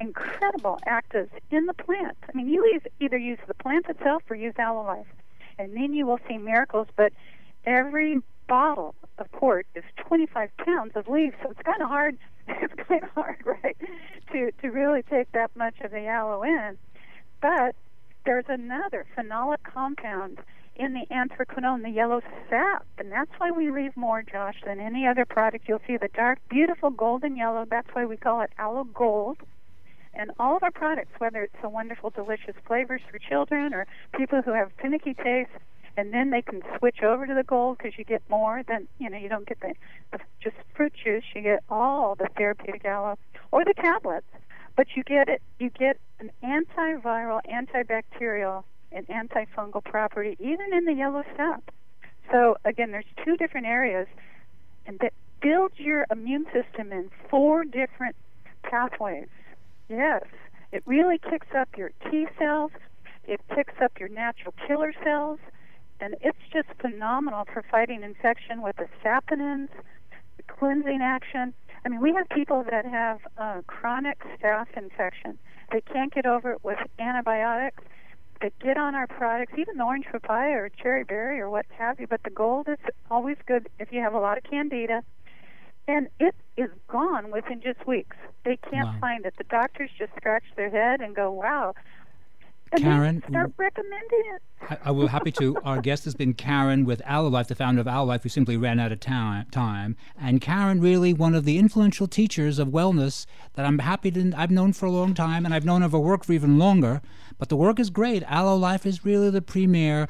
incredible 0.00 0.78
actives 0.86 1.30
in 1.50 1.66
the 1.66 1.74
plant. 1.74 2.16
I 2.28 2.36
mean, 2.36 2.48
you 2.48 2.80
either 3.00 3.18
use 3.18 3.38
the 3.46 3.54
plant 3.54 3.86
itself 3.88 4.22
or 4.30 4.36
use 4.36 4.54
Aloe 4.58 4.84
Life, 4.84 5.06
and 5.58 5.76
then 5.76 5.92
you 5.92 6.06
will 6.06 6.20
see 6.28 6.38
miracles. 6.38 6.88
But 6.96 7.12
every 7.66 8.20
bottle 8.48 8.94
of 9.18 9.30
port 9.32 9.66
is 9.74 9.84
25 9.96 10.50
pounds 10.56 10.92
of 10.94 11.08
leaves, 11.08 11.34
so 11.42 11.50
it's 11.50 11.62
kind 11.62 11.82
of 11.82 11.88
hard. 11.88 12.18
It's 12.62 12.74
kind 12.88 13.04
of 13.04 13.10
hard, 13.10 13.36
right, 13.44 13.76
to 14.32 14.50
to 14.60 14.68
really 14.70 15.02
take 15.02 15.30
that 15.32 15.54
much 15.54 15.78
of 15.82 15.92
the 15.92 16.06
aloe 16.06 16.42
in. 16.42 16.76
But 17.40 17.76
there's 18.24 18.46
another 18.48 19.06
phenolic 19.16 19.62
compound 19.62 20.40
in 20.80 20.94
the 20.94 21.04
anthraquinone, 21.14 21.82
the 21.82 21.90
yellow 21.90 22.22
sap, 22.48 22.86
and 22.96 23.12
that's 23.12 23.30
why 23.36 23.50
we 23.50 23.70
leave 23.70 23.94
more, 23.98 24.22
Josh, 24.22 24.56
than 24.64 24.80
any 24.80 25.06
other 25.06 25.26
product. 25.26 25.68
You'll 25.68 25.82
see 25.86 25.98
the 25.98 26.08
dark, 26.08 26.38
beautiful 26.48 26.88
golden 26.88 27.36
yellow. 27.36 27.66
That's 27.68 27.88
why 27.92 28.06
we 28.06 28.16
call 28.16 28.40
it 28.40 28.50
aloe 28.56 28.84
gold. 28.84 29.36
And 30.14 30.30
all 30.40 30.56
of 30.56 30.62
our 30.62 30.70
products, 30.70 31.12
whether 31.18 31.42
it's 31.42 31.60
the 31.60 31.68
wonderful, 31.68 32.08
delicious 32.08 32.54
flavors 32.66 33.02
for 33.10 33.18
children 33.18 33.74
or 33.74 33.86
people 34.16 34.40
who 34.40 34.54
have 34.54 34.72
finicky 34.80 35.12
taste, 35.12 35.50
and 35.98 36.14
then 36.14 36.30
they 36.30 36.40
can 36.40 36.62
switch 36.78 37.02
over 37.02 37.26
to 37.26 37.34
the 37.34 37.42
gold 37.42 37.76
because 37.76 37.98
you 37.98 38.04
get 38.04 38.22
more 38.30 38.62
than 38.66 38.88
you 38.98 39.10
know. 39.10 39.18
You 39.18 39.28
don't 39.28 39.46
get 39.46 39.60
the, 39.60 39.74
the 40.12 40.18
just 40.42 40.56
fruit 40.74 40.94
juice. 41.04 41.24
You 41.34 41.42
get 41.42 41.62
all 41.68 42.14
the 42.14 42.28
therapeutic 42.38 42.86
aloe 42.86 43.18
or 43.52 43.66
the 43.66 43.74
tablets, 43.74 44.26
but 44.76 44.86
you 44.94 45.02
get 45.02 45.28
it. 45.28 45.42
You 45.58 45.68
get 45.68 45.98
an 46.20 46.30
antiviral, 46.42 47.40
antibacterial 47.52 48.64
an 48.92 49.06
antifungal 49.06 49.84
property, 49.84 50.36
even 50.38 50.72
in 50.72 50.84
the 50.84 50.92
yellow 50.92 51.22
sap. 51.36 51.62
So 52.30 52.56
again, 52.64 52.90
there's 52.90 53.04
two 53.24 53.36
different 53.36 53.66
areas, 53.66 54.06
and 54.86 54.98
that 55.00 55.12
builds 55.40 55.78
your 55.78 56.06
immune 56.10 56.46
system 56.46 56.92
in 56.92 57.10
four 57.28 57.64
different 57.64 58.16
pathways. 58.62 59.28
Yes, 59.88 60.22
it 60.72 60.82
really 60.86 61.18
kicks 61.18 61.48
up 61.56 61.68
your 61.76 61.90
T 62.10 62.26
cells. 62.38 62.70
It 63.26 63.40
picks 63.54 63.74
up 63.82 63.92
your 63.98 64.08
natural 64.08 64.54
killer 64.66 64.92
cells, 65.04 65.38
and 66.00 66.16
it's 66.20 66.38
just 66.52 66.68
phenomenal 66.80 67.46
for 67.52 67.62
fighting 67.70 68.02
infection 68.02 68.62
with 68.62 68.76
the 68.76 68.88
saponins, 69.04 69.68
the 70.36 70.42
cleansing 70.46 71.00
action. 71.02 71.54
I 71.84 71.88
mean, 71.88 72.00
we 72.00 72.12
have 72.14 72.28
people 72.28 72.64
that 72.70 72.84
have 72.84 73.20
uh, 73.38 73.62
chronic 73.66 74.18
staph 74.38 74.66
infection. 74.76 75.38
They 75.72 75.80
can't 75.80 76.12
get 76.12 76.26
over 76.26 76.52
it 76.52 76.64
with 76.64 76.78
antibiotics 76.98 77.82
that 78.40 78.58
get 78.58 78.76
on 78.76 78.94
our 78.94 79.06
products, 79.06 79.52
even 79.58 79.76
the 79.76 79.84
orange 79.84 80.06
papaya 80.10 80.52
or 80.52 80.68
cherry 80.68 81.04
berry 81.04 81.40
or 81.40 81.50
what 81.50 81.66
have 81.76 82.00
you. 82.00 82.06
But 82.06 82.22
the 82.22 82.30
gold 82.30 82.68
is 82.68 82.78
always 83.10 83.36
good 83.46 83.68
if 83.78 83.92
you 83.92 84.00
have 84.00 84.14
a 84.14 84.18
lot 84.18 84.38
of 84.38 84.44
candida. 84.44 85.02
And 85.88 86.08
it 86.18 86.34
is 86.56 86.70
gone 86.88 87.30
within 87.30 87.60
just 87.60 87.86
weeks. 87.86 88.16
They 88.44 88.56
can't 88.56 88.86
wow. 88.86 88.98
find 89.00 89.26
it. 89.26 89.34
The 89.38 89.44
doctors 89.44 89.90
just 89.98 90.12
scratch 90.16 90.44
their 90.56 90.70
head 90.70 91.00
and 91.00 91.14
go, 91.16 91.30
wow, 91.30 91.74
Karen, 92.76 93.22
start 93.28 93.52
recommending 93.56 94.22
it. 94.34 94.42
I, 94.68 94.78
I 94.86 94.90
will 94.90 95.08
happy 95.08 95.32
to. 95.32 95.56
Our 95.64 95.80
guest 95.80 96.04
has 96.04 96.14
been 96.14 96.34
Karen 96.34 96.84
with 96.84 97.02
Aloe 97.04 97.28
Life, 97.28 97.48
the 97.48 97.54
founder 97.54 97.80
of 97.80 97.88
Aloe 97.88 98.06
Life, 98.06 98.22
who 98.22 98.28
simply 98.28 98.56
ran 98.56 98.78
out 98.78 98.92
of 98.92 99.00
time. 99.00 99.46
time. 99.50 99.96
And 100.18 100.40
Karen, 100.40 100.80
really 100.80 101.12
one 101.12 101.34
of 101.34 101.44
the 101.44 101.58
influential 101.58 102.06
teachers 102.06 102.58
of 102.58 102.68
wellness 102.68 103.26
that 103.54 103.66
I'm 103.66 103.78
happy 103.78 104.10
to. 104.12 104.32
I've 104.36 104.50
known 104.50 104.72
for 104.72 104.86
a 104.86 104.90
long 104.90 105.14
time, 105.14 105.44
and 105.44 105.54
I've 105.54 105.64
known 105.64 105.82
of 105.82 105.92
her 105.92 105.98
work 105.98 106.24
for 106.24 106.32
even 106.32 106.58
longer. 106.58 107.00
But 107.38 107.48
the 107.48 107.56
work 107.56 107.80
is 107.80 107.90
great. 107.90 108.22
Aloe 108.24 108.56
Life 108.56 108.86
is 108.86 109.04
really 109.04 109.30
the 109.30 109.42
premier 109.42 110.08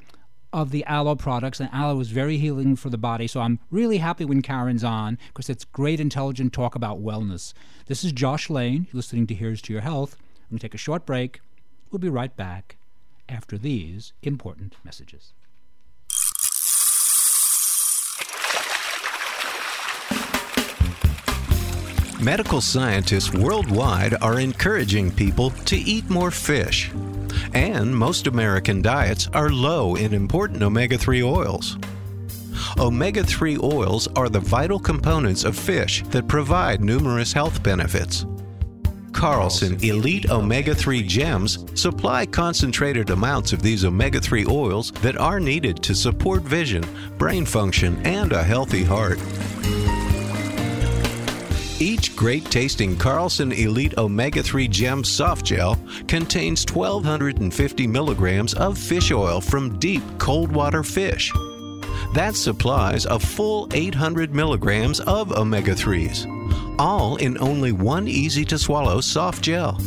of 0.52 0.70
the 0.70 0.84
aloe 0.84 1.14
products, 1.14 1.60
and 1.60 1.70
aloe 1.72 2.00
is 2.00 2.10
very 2.10 2.36
healing 2.36 2.76
for 2.76 2.90
the 2.90 2.98
body. 2.98 3.26
So 3.26 3.40
I'm 3.40 3.60
really 3.70 3.98
happy 3.98 4.24
when 4.24 4.42
Karen's 4.42 4.84
on 4.84 5.16
because 5.28 5.48
it's 5.48 5.64
great, 5.64 6.00
intelligent 6.00 6.52
talk 6.52 6.74
about 6.74 7.00
wellness. 7.02 7.52
This 7.86 8.04
is 8.04 8.12
Josh 8.12 8.50
Lane, 8.50 8.88
listening 8.92 9.26
to 9.28 9.34
Here's 9.34 9.62
to 9.62 9.72
Your 9.72 9.82
Health. 9.82 10.16
I'm 10.18 10.50
going 10.50 10.58
to 10.58 10.62
take 10.62 10.74
a 10.74 10.78
short 10.78 11.06
break. 11.06 11.40
We'll 11.90 11.98
be 11.98 12.08
right 12.08 12.34
back 12.36 12.76
after 13.28 13.58
these 13.58 14.12
important 14.22 14.76
messages. 14.84 15.32
Medical 22.20 22.60
scientists 22.60 23.32
worldwide 23.32 24.14
are 24.22 24.38
encouraging 24.38 25.10
people 25.10 25.50
to 25.50 25.76
eat 25.76 26.08
more 26.10 26.30
fish. 26.30 26.90
And 27.54 27.96
most 27.96 28.26
American 28.26 28.82
diets 28.82 29.26
are 29.32 29.48
low 29.48 29.96
in 29.96 30.12
important 30.12 30.62
omega 30.62 30.98
3 30.98 31.22
oils. 31.22 31.78
Omega 32.78 33.24
3 33.24 33.58
oils 33.62 34.06
are 34.16 34.28
the 34.28 34.38
vital 34.38 34.78
components 34.78 35.44
of 35.44 35.56
fish 35.56 36.02
that 36.08 36.28
provide 36.28 36.84
numerous 36.84 37.32
health 37.32 37.62
benefits. 37.62 38.26
Carlson 39.12 39.76
Elite 39.84 40.30
Omega 40.30 40.74
3 40.74 41.02
Gems 41.02 41.64
supply 41.80 42.26
concentrated 42.26 43.10
amounts 43.10 43.52
of 43.52 43.62
these 43.62 43.84
omega 43.84 44.20
3 44.20 44.46
oils 44.46 44.92
that 45.02 45.16
are 45.16 45.40
needed 45.40 45.82
to 45.82 45.94
support 45.94 46.42
vision, 46.42 46.84
brain 47.18 47.44
function, 47.44 48.00
and 48.06 48.32
a 48.32 48.42
healthy 48.42 48.84
heart. 48.84 49.18
Each 51.80 52.14
great 52.14 52.44
tasting 52.50 52.96
Carlson 52.96 53.52
Elite 53.52 53.96
Omega 53.96 54.42
3 54.42 54.68
Gem 54.68 55.02
Soft 55.02 55.46
Gel 55.46 55.78
contains 56.08 56.64
1,250 56.66 57.86
milligrams 57.86 58.52
of 58.54 58.76
fish 58.76 59.10
oil 59.10 59.40
from 59.40 59.78
deep 59.78 60.02
cold 60.18 60.52
water 60.52 60.82
fish. 60.82 61.32
That 62.14 62.34
supplies 62.34 63.06
a 63.06 63.18
full 63.18 63.68
800 63.72 64.34
milligrams 64.34 65.00
of 65.00 65.32
omega 65.32 65.74
3s 65.74 66.40
all 66.80 67.16
in 67.16 67.36
only 67.40 67.72
one 67.72 68.08
easy 68.08 68.42
to 68.46 68.58
swallow 68.58 69.02
soft 69.02 69.42
gel. 69.44 69.78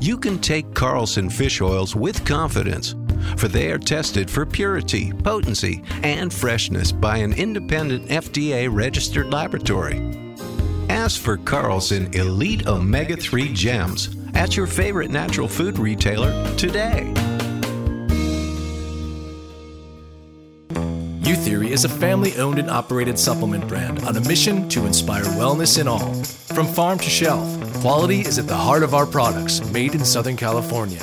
You 0.00 0.18
can 0.18 0.38
take 0.38 0.74
Carlson 0.74 1.30
fish 1.30 1.62
oils 1.62 1.96
with 1.96 2.26
confidence, 2.26 2.94
for 3.38 3.48
they 3.48 3.72
are 3.72 3.78
tested 3.78 4.30
for 4.30 4.44
purity, 4.44 5.12
potency, 5.24 5.82
and 6.02 6.32
freshness 6.32 6.92
by 6.92 7.16
an 7.16 7.32
independent 7.32 8.08
FDA 8.08 8.68
registered 8.70 9.32
laboratory. 9.32 10.36
Ask 10.90 11.20
for 11.20 11.38
Carlson 11.38 12.14
Elite 12.14 12.66
Omega 12.66 13.16
3 13.16 13.52
Gems 13.54 14.14
at 14.34 14.56
your 14.56 14.66
favorite 14.66 15.10
natural 15.10 15.48
food 15.48 15.78
retailer 15.78 16.54
today. 16.56 17.14
Theory 21.48 21.72
is 21.72 21.86
a 21.86 21.88
family 21.88 22.36
owned 22.36 22.58
and 22.58 22.68
operated 22.68 23.18
supplement 23.18 23.66
brand 23.66 24.04
on 24.04 24.14
a 24.14 24.20
mission 24.20 24.68
to 24.68 24.84
inspire 24.84 25.24
wellness 25.40 25.80
in 25.80 25.88
all. 25.88 26.12
From 26.54 26.66
farm 26.66 26.98
to 26.98 27.08
shelf, 27.08 27.48
quality 27.80 28.20
is 28.20 28.38
at 28.38 28.46
the 28.46 28.54
heart 28.54 28.82
of 28.82 28.92
our 28.92 29.06
products 29.06 29.64
made 29.72 29.94
in 29.94 30.04
Southern 30.04 30.36
California. 30.36 31.00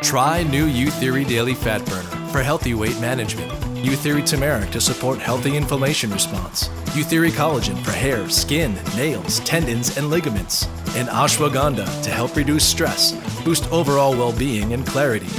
Try 0.00 0.44
new 0.44 0.68
Youtheory 0.68 1.26
Daily 1.26 1.54
Fat 1.54 1.84
Burner 1.86 2.28
for 2.28 2.40
healthy 2.40 2.72
weight 2.74 3.00
management. 3.00 3.50
Youtheory 3.84 4.24
Turmeric 4.24 4.70
to 4.70 4.80
support 4.80 5.18
healthy 5.18 5.56
inflammation 5.56 6.12
response. 6.12 6.68
Youtheory 6.94 7.32
Collagen 7.32 7.82
for 7.82 7.90
hair, 7.90 8.28
skin, 8.28 8.78
nails, 8.94 9.40
tendons, 9.40 9.96
and 9.96 10.08
ligaments. 10.08 10.66
And 10.94 11.08
Ashwagandha 11.08 12.04
to 12.04 12.10
help 12.10 12.36
reduce 12.36 12.64
stress, 12.64 13.10
boost 13.42 13.68
overall 13.72 14.12
well 14.12 14.32
being, 14.32 14.72
and 14.72 14.86
clarity. 14.86 15.34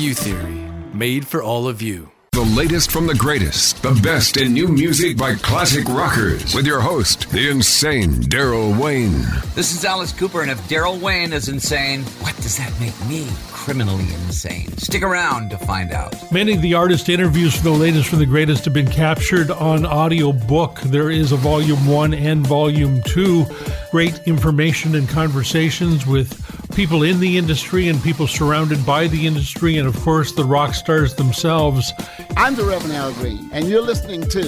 Youtheory, 0.00 0.94
made 0.94 1.26
for 1.26 1.42
all 1.42 1.68
of 1.68 1.82
you. 1.82 2.13
The 2.34 2.40
latest 2.40 2.90
from 2.90 3.06
the 3.06 3.14
greatest, 3.14 3.80
the 3.80 3.94
best 4.02 4.38
in 4.38 4.54
new 4.54 4.66
music 4.66 5.16
by 5.16 5.36
classic 5.36 5.86
rockers, 5.86 6.52
with 6.52 6.66
your 6.66 6.80
host, 6.80 7.30
the 7.30 7.48
insane 7.48 8.22
Darrell 8.22 8.72
Wayne. 8.72 9.22
This 9.54 9.72
is 9.72 9.84
Alice 9.84 10.10
Cooper, 10.10 10.42
and 10.42 10.50
if 10.50 10.68
Darrell 10.68 10.98
Wayne 10.98 11.32
is 11.32 11.48
insane, 11.48 12.02
what 12.02 12.34
does 12.38 12.58
that 12.58 12.72
make 12.80 12.98
me? 13.08 13.28
Criminally 13.64 14.04
insane. 14.26 14.76
Stick 14.76 15.02
around 15.02 15.48
to 15.48 15.56
find 15.56 15.90
out. 15.90 16.14
Many 16.30 16.52
of 16.52 16.60
the 16.60 16.74
artist 16.74 17.08
interviews 17.08 17.56
for 17.56 17.62
the 17.62 17.70
latest 17.70 18.10
from 18.10 18.18
the 18.18 18.26
greatest 18.26 18.66
have 18.66 18.74
been 18.74 18.90
captured 18.90 19.50
on 19.50 19.86
audio 19.86 20.32
book. 20.32 20.80
There 20.82 21.10
is 21.10 21.32
a 21.32 21.36
volume 21.36 21.86
one 21.86 22.12
and 22.12 22.46
volume 22.46 23.00
two. 23.04 23.46
Great 23.90 24.18
information 24.26 24.94
and 24.94 25.08
conversations 25.08 26.06
with 26.06 26.38
people 26.76 27.04
in 27.04 27.20
the 27.20 27.38
industry 27.38 27.88
and 27.88 28.02
people 28.02 28.26
surrounded 28.26 28.84
by 28.84 29.06
the 29.06 29.26
industry, 29.26 29.78
and 29.78 29.88
of 29.88 29.98
course, 30.02 30.32
the 30.32 30.44
rock 30.44 30.74
stars 30.74 31.14
themselves. 31.14 31.90
I'm 32.36 32.56
the 32.56 32.64
Reverend 32.64 32.92
Al 32.92 33.14
Green, 33.14 33.48
and 33.50 33.66
you're 33.66 33.80
listening 33.80 34.28
to 34.28 34.42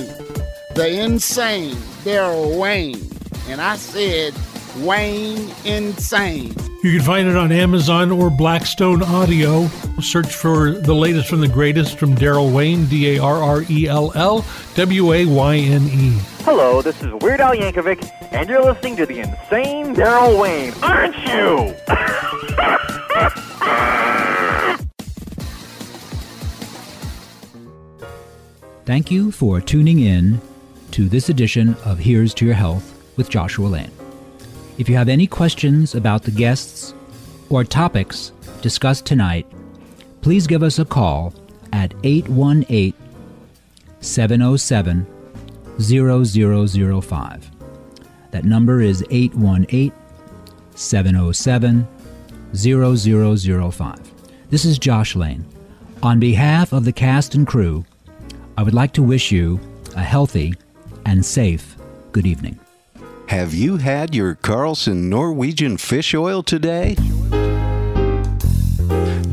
the 0.74 1.00
insane 1.02 1.78
Darrell 2.04 2.60
Wayne. 2.60 3.00
And 3.48 3.62
I 3.62 3.76
said, 3.76 4.34
Wayne 4.84 5.50
Insane. 5.64 6.54
You 6.86 6.92
can 6.98 7.04
find 7.04 7.26
it 7.26 7.34
on 7.34 7.50
Amazon 7.50 8.12
or 8.12 8.30
Blackstone 8.30 9.02
Audio. 9.02 9.66
Search 10.00 10.32
for 10.32 10.70
the 10.70 10.94
latest 10.94 11.28
from 11.28 11.40
the 11.40 11.48
greatest 11.48 11.98
from 11.98 12.14
Darrell 12.14 12.48
Wayne, 12.52 12.86
D 12.86 13.16
A 13.16 13.20
R 13.20 13.42
R 13.42 13.64
E 13.68 13.88
L 13.88 14.12
L 14.14 14.44
W 14.76 15.12
A 15.12 15.26
Y 15.26 15.56
N 15.56 15.82
E. 15.88 16.16
Hello, 16.44 16.82
this 16.82 17.02
is 17.02 17.12
Weird 17.14 17.40
Al 17.40 17.56
Yankovic, 17.56 18.08
and 18.30 18.48
you're 18.48 18.62
listening 18.62 18.94
to 18.98 19.04
the 19.04 19.18
insane 19.18 19.94
Darrell 19.94 20.38
Wayne, 20.38 20.72
aren't 20.80 21.16
you? 21.26 21.74
Thank 28.84 29.10
you 29.10 29.32
for 29.32 29.60
tuning 29.60 29.98
in 29.98 30.40
to 30.92 31.08
this 31.08 31.28
edition 31.30 31.74
of 31.84 31.98
Here's 31.98 32.32
to 32.34 32.44
Your 32.44 32.54
Health 32.54 32.94
with 33.16 33.28
Joshua 33.28 33.66
Lane. 33.66 33.95
If 34.78 34.90
you 34.90 34.96
have 34.96 35.08
any 35.08 35.26
questions 35.26 35.94
about 35.94 36.22
the 36.22 36.30
guests 36.30 36.92
or 37.48 37.64
topics 37.64 38.32
discussed 38.60 39.06
tonight, 39.06 39.46
please 40.20 40.46
give 40.46 40.62
us 40.62 40.78
a 40.78 40.84
call 40.84 41.32
at 41.72 41.94
818 42.04 42.92
707 44.00 45.06
0005. 45.80 47.50
That 48.32 48.44
number 48.44 48.82
is 48.82 49.02
818 49.10 49.92
707 50.74 51.88
0005. 52.54 54.14
This 54.50 54.64
is 54.66 54.78
Josh 54.78 55.16
Lane. 55.16 55.46
On 56.02 56.20
behalf 56.20 56.74
of 56.74 56.84
the 56.84 56.92
cast 56.92 57.34
and 57.34 57.46
crew, 57.46 57.82
I 58.58 58.62
would 58.62 58.74
like 58.74 58.92
to 58.92 59.02
wish 59.02 59.32
you 59.32 59.58
a 59.96 60.02
healthy 60.02 60.52
and 61.06 61.24
safe 61.24 61.76
good 62.12 62.26
evening. 62.26 62.58
Have 63.28 63.52
you 63.52 63.76
had 63.76 64.14
your 64.14 64.36
Carlson 64.36 65.10
Norwegian 65.10 65.78
fish 65.78 66.14
oil 66.14 66.44
today? 66.44 66.94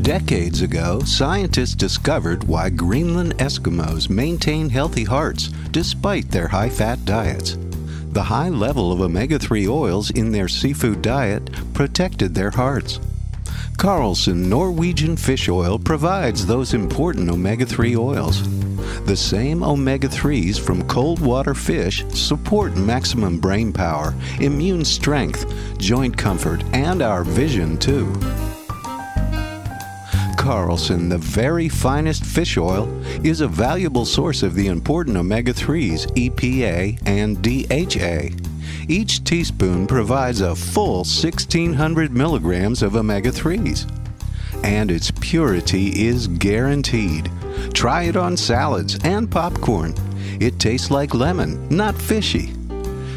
Decades 0.02 0.62
ago, 0.62 0.98
scientists 1.04 1.76
discovered 1.76 2.42
why 2.42 2.70
Greenland 2.70 3.38
Eskimos 3.38 4.10
maintain 4.10 4.68
healthy 4.68 5.04
hearts 5.04 5.46
despite 5.70 6.28
their 6.28 6.48
high 6.48 6.68
fat 6.68 7.04
diets. 7.04 7.56
The 8.10 8.22
high 8.24 8.48
level 8.48 8.90
of 8.90 9.00
omega 9.00 9.38
3 9.38 9.68
oils 9.68 10.10
in 10.10 10.32
their 10.32 10.48
seafood 10.48 11.00
diet 11.00 11.48
protected 11.72 12.34
their 12.34 12.50
hearts. 12.50 12.98
Carlson 13.76 14.48
Norwegian 14.48 15.16
fish 15.16 15.48
oil 15.48 15.78
provides 15.78 16.44
those 16.46 16.74
important 16.74 17.30
omega 17.30 17.64
3 17.64 17.96
oils. 17.96 18.42
The 19.04 19.16
same 19.16 19.62
omega 19.62 20.08
3s 20.08 20.58
from 20.58 20.86
cold 20.88 21.20
water 21.20 21.54
fish 21.54 22.04
support 22.08 22.76
maximum 22.76 23.38
brain 23.38 23.72
power, 23.72 24.14
immune 24.40 24.84
strength, 24.84 25.52
joint 25.78 26.16
comfort, 26.16 26.62
and 26.72 27.02
our 27.02 27.24
vision 27.24 27.76
too. 27.78 28.12
Carlson, 30.44 31.08
the 31.08 31.16
very 31.16 31.70
finest 31.70 32.22
fish 32.22 32.58
oil, 32.58 32.86
is 33.24 33.40
a 33.40 33.48
valuable 33.48 34.04
source 34.04 34.42
of 34.42 34.54
the 34.54 34.66
important 34.66 35.16
omega 35.16 35.54
3s, 35.54 36.06
EPA 36.16 37.00
and 37.06 37.40
DHA. 37.40 38.36
Each 38.86 39.24
teaspoon 39.24 39.86
provides 39.86 40.42
a 40.42 40.54
full 40.54 40.98
1600 40.98 42.12
milligrams 42.12 42.82
of 42.82 42.94
omega 42.96 43.30
3s. 43.30 43.90
And 44.62 44.90
its 44.90 45.10
purity 45.12 46.06
is 46.06 46.28
guaranteed. 46.28 47.30
Try 47.72 48.04
it 48.04 48.16
on 48.16 48.36
salads 48.36 48.98
and 49.04 49.30
popcorn. 49.30 49.94
It 50.40 50.58
tastes 50.58 50.90
like 50.90 51.14
lemon, 51.14 51.68
not 51.68 51.94
fishy. 51.94 52.52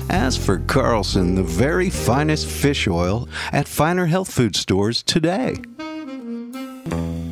As 0.10 0.38
for 0.38 0.60
Carlson, 0.60 1.36
the 1.36 1.44
very 1.44 1.90
finest 1.90 2.48
fish 2.48 2.88
oil 2.88 3.28
at 3.52 3.68
finer 3.68 4.06
health 4.06 4.32
food 4.32 4.56
stores 4.56 5.04
today. 5.04 5.56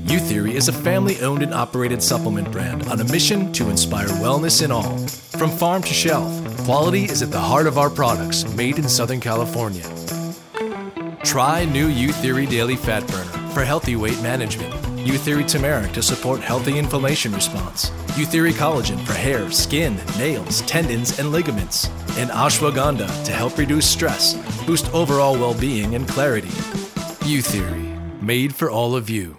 Youtheory 0.05 0.53
is 0.53 0.67
a 0.67 0.73
family 0.73 1.19
owned 1.21 1.41
and 1.41 1.53
operated 1.53 2.01
supplement 2.01 2.51
brand 2.51 2.83
on 2.87 2.99
a 2.99 3.03
mission 3.05 3.51
to 3.53 3.69
inspire 3.69 4.07
wellness 4.07 4.63
in 4.63 4.71
all. 4.71 4.97
From 5.39 5.49
farm 5.49 5.81
to 5.83 5.93
shelf, 5.93 6.31
quality 6.65 7.05
is 7.05 7.21
at 7.21 7.31
the 7.31 7.39
heart 7.39 7.65
of 7.65 7.77
our 7.77 7.89
products 7.89 8.45
made 8.55 8.77
in 8.77 8.87
Southern 8.87 9.19
California. 9.19 9.83
Try 11.23 11.65
new 11.65 11.89
Youtheory 11.89 12.47
Daily 12.47 12.75
Fat 12.75 13.05
Burner 13.07 13.49
for 13.49 13.63
healthy 13.63 13.95
weight 13.95 14.21
management. 14.21 14.84
Youtheory 15.05 15.47
Turmeric 15.47 15.91
to 15.91 16.01
support 16.01 16.41
healthy 16.41 16.79
inflammation 16.79 17.31
response. 17.31 17.91
Youtheory 18.17 18.53
Collagen 18.53 18.99
for 19.05 19.13
hair, 19.13 19.51
skin, 19.51 19.95
nails, 20.17 20.61
tendons, 20.61 21.19
and 21.19 21.31
ligaments. 21.31 21.89
And 22.17 22.31
Ashwagandha 22.31 23.23
to 23.25 23.31
help 23.31 23.55
reduce 23.59 23.87
stress, 23.87 24.33
boost 24.65 24.91
overall 24.95 25.33
well 25.33 25.53
being, 25.53 25.93
and 25.93 26.07
clarity. 26.07 26.49
Youtheory, 27.21 28.19
made 28.19 28.55
for 28.55 28.71
all 28.71 28.95
of 28.95 29.07
you. 29.07 29.37